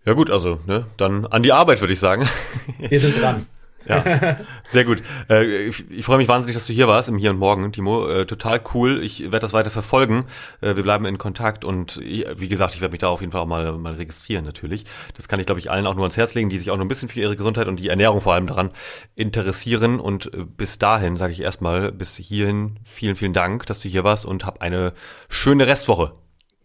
Ja 0.05 0.13
gut, 0.13 0.29
also 0.29 0.59
ne, 0.65 0.85
dann 0.97 1.25
an 1.25 1.43
die 1.43 1.53
Arbeit, 1.53 1.81
würde 1.81 1.93
ich 1.93 1.99
sagen. 1.99 2.27
Wir 2.77 2.99
sind 2.99 3.21
dran. 3.21 3.45
Ja, 3.85 4.37
sehr 4.63 4.85
gut. 4.85 5.01
Äh, 5.29 5.67
ich, 5.67 5.91
ich 5.91 6.05
freue 6.05 6.17
mich 6.17 6.29
wahnsinnig, 6.29 6.55
dass 6.55 6.67
du 6.67 6.71
hier 6.71 6.87
warst 6.87 7.09
im 7.09 7.17
Hier 7.17 7.31
und 7.31 7.37
Morgen, 7.37 7.69
Timo. 7.73 8.07
Äh, 8.07 8.25
total 8.25 8.61
cool. 8.73 9.03
Ich 9.03 9.23
werde 9.23 9.39
das 9.39 9.51
weiter 9.51 9.71
verfolgen. 9.71 10.25
Äh, 10.61 10.77
wir 10.77 10.83
bleiben 10.83 11.05
in 11.05 11.17
Kontakt 11.17 11.65
und 11.65 11.99
wie 11.99 12.47
gesagt, 12.47 12.75
ich 12.75 12.81
werde 12.81 12.93
mich 12.93 13.01
da 13.01 13.09
auf 13.09 13.19
jeden 13.19 13.33
Fall 13.33 13.41
auch 13.41 13.45
mal, 13.45 13.73
mal 13.73 13.95
registrieren 13.95 14.45
natürlich. 14.45 14.85
Das 15.15 15.27
kann 15.27 15.39
ich, 15.39 15.45
glaube 15.45 15.59
ich, 15.59 15.69
allen 15.69 15.85
auch 15.85 15.95
nur 15.95 16.03
ans 16.03 16.15
Herz 16.15 16.33
legen, 16.33 16.49
die 16.49 16.57
sich 16.57 16.71
auch 16.71 16.77
nur 16.77 16.85
ein 16.85 16.87
bisschen 16.87 17.09
für 17.09 17.19
ihre 17.19 17.35
Gesundheit 17.35 17.67
und 17.67 17.77
die 17.77 17.89
Ernährung 17.89 18.21
vor 18.21 18.33
allem 18.33 18.47
daran 18.47 18.71
interessieren. 19.15 19.99
Und 19.99 20.31
bis 20.55 20.79
dahin 20.79 21.17
sage 21.17 21.33
ich 21.33 21.41
erstmal 21.41 21.91
bis 21.91 22.15
hierhin 22.15 22.79
vielen, 22.85 23.15
vielen 23.15 23.33
Dank, 23.33 23.65
dass 23.65 23.81
du 23.81 23.89
hier 23.89 24.05
warst 24.05 24.25
und 24.25 24.45
hab 24.45 24.61
eine 24.61 24.93
schöne 25.27 25.67
Restwoche. 25.67 26.13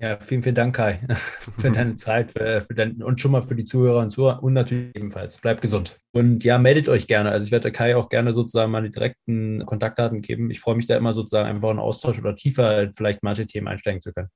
Ja, 0.00 0.16
vielen, 0.20 0.44
vielen 0.44 0.54
Dank, 0.54 0.76
Kai, 0.76 1.00
für 1.58 1.72
deine 1.72 1.94
Zeit 1.96 2.30
für, 2.32 2.62
für 2.62 2.74
dein, 2.74 3.02
und 3.02 3.20
schon 3.20 3.32
mal 3.32 3.42
für 3.42 3.56
die 3.56 3.64
Zuhörer 3.64 4.00
und 4.00 4.10
Zuhörer 4.10 4.42
und 4.42 4.52
natürlich 4.52 4.94
ebenfalls. 4.94 5.38
Bleibt 5.38 5.60
gesund. 5.60 5.98
Und 6.12 6.44
ja, 6.44 6.56
meldet 6.58 6.88
euch 6.88 7.08
gerne. 7.08 7.30
Also 7.30 7.46
ich 7.46 7.52
werde 7.52 7.72
Kai 7.72 7.96
auch 7.96 8.08
gerne 8.08 8.32
sozusagen 8.32 8.70
mal 8.70 8.82
die 8.82 8.90
direkten 8.90 9.66
Kontaktdaten 9.66 10.22
geben. 10.22 10.50
Ich 10.52 10.60
freue 10.60 10.76
mich 10.76 10.86
da 10.86 10.96
immer 10.96 11.12
sozusagen 11.12 11.48
einfach 11.48 11.70
einen 11.70 11.80
Austausch 11.80 12.18
oder 12.18 12.36
tiefer 12.36 12.90
vielleicht 12.96 13.24
manche 13.24 13.46
Themen 13.46 13.66
einsteigen 13.66 14.00
zu 14.00 14.12
können. 14.12 14.28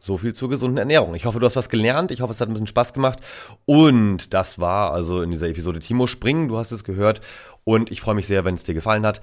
So 0.00 0.16
viel 0.16 0.32
zur 0.32 0.48
gesunden 0.48 0.78
Ernährung. 0.78 1.14
Ich 1.14 1.26
hoffe, 1.26 1.38
du 1.38 1.46
hast 1.46 1.54
was 1.54 1.68
gelernt. 1.68 2.10
Ich 2.10 2.22
hoffe, 2.22 2.32
es 2.32 2.40
hat 2.40 2.48
ein 2.48 2.54
bisschen 2.54 2.66
Spaß 2.66 2.92
gemacht. 2.92 3.20
Und 3.66 4.34
das 4.34 4.58
war 4.58 4.92
also 4.92 5.22
in 5.22 5.30
dieser 5.30 5.48
Episode 5.48 5.78
Timo 5.78 6.06
Springen. 6.06 6.48
Du 6.48 6.56
hast 6.56 6.72
es 6.72 6.84
gehört. 6.84 7.20
Und 7.64 7.90
ich 7.92 8.00
freue 8.00 8.14
mich 8.14 8.26
sehr, 8.26 8.44
wenn 8.44 8.54
es 8.54 8.64
dir 8.64 8.74
gefallen 8.74 9.06
hat. 9.06 9.20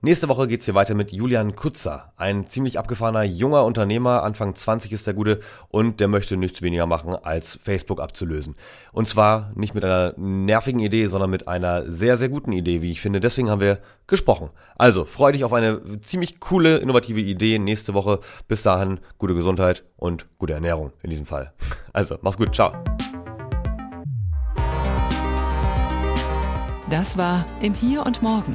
Nächste 0.00 0.28
Woche 0.28 0.46
geht's 0.46 0.64
hier 0.64 0.76
weiter 0.76 0.94
mit 0.94 1.10
Julian 1.10 1.56
Kutzer, 1.56 2.12
ein 2.16 2.46
ziemlich 2.46 2.78
abgefahrener 2.78 3.24
junger 3.24 3.64
Unternehmer, 3.64 4.22
Anfang 4.22 4.54
20 4.54 4.92
ist 4.92 5.08
der 5.08 5.14
Gute 5.14 5.40
und 5.70 5.98
der 5.98 6.06
möchte 6.06 6.36
nichts 6.36 6.62
weniger 6.62 6.86
machen, 6.86 7.16
als 7.16 7.58
Facebook 7.60 8.00
abzulösen. 8.00 8.54
Und 8.92 9.08
zwar 9.08 9.50
nicht 9.56 9.74
mit 9.74 9.84
einer 9.84 10.14
nervigen 10.16 10.78
Idee, 10.78 11.08
sondern 11.08 11.30
mit 11.30 11.48
einer 11.48 11.90
sehr, 11.90 12.16
sehr 12.16 12.28
guten 12.28 12.52
Idee, 12.52 12.80
wie 12.80 12.92
ich 12.92 13.00
finde. 13.00 13.18
Deswegen 13.18 13.50
haben 13.50 13.60
wir 13.60 13.80
gesprochen. 14.06 14.50
Also, 14.76 15.04
freu 15.04 15.32
dich 15.32 15.42
auf 15.42 15.52
eine 15.52 16.00
ziemlich 16.00 16.38
coole, 16.38 16.76
innovative 16.76 17.18
Idee 17.18 17.58
nächste 17.58 17.92
Woche. 17.92 18.20
Bis 18.46 18.62
dahin, 18.62 19.00
gute 19.18 19.34
Gesundheit 19.34 19.82
und 19.96 20.26
gute 20.38 20.52
Ernährung 20.52 20.92
in 21.02 21.10
diesem 21.10 21.26
Fall. 21.26 21.52
Also, 21.92 22.18
mach's 22.22 22.36
gut, 22.36 22.54
ciao. 22.54 22.72
Das 26.88 27.18
war 27.18 27.44
im 27.60 27.74
Hier 27.74 28.06
und 28.06 28.22
Morgen 28.22 28.54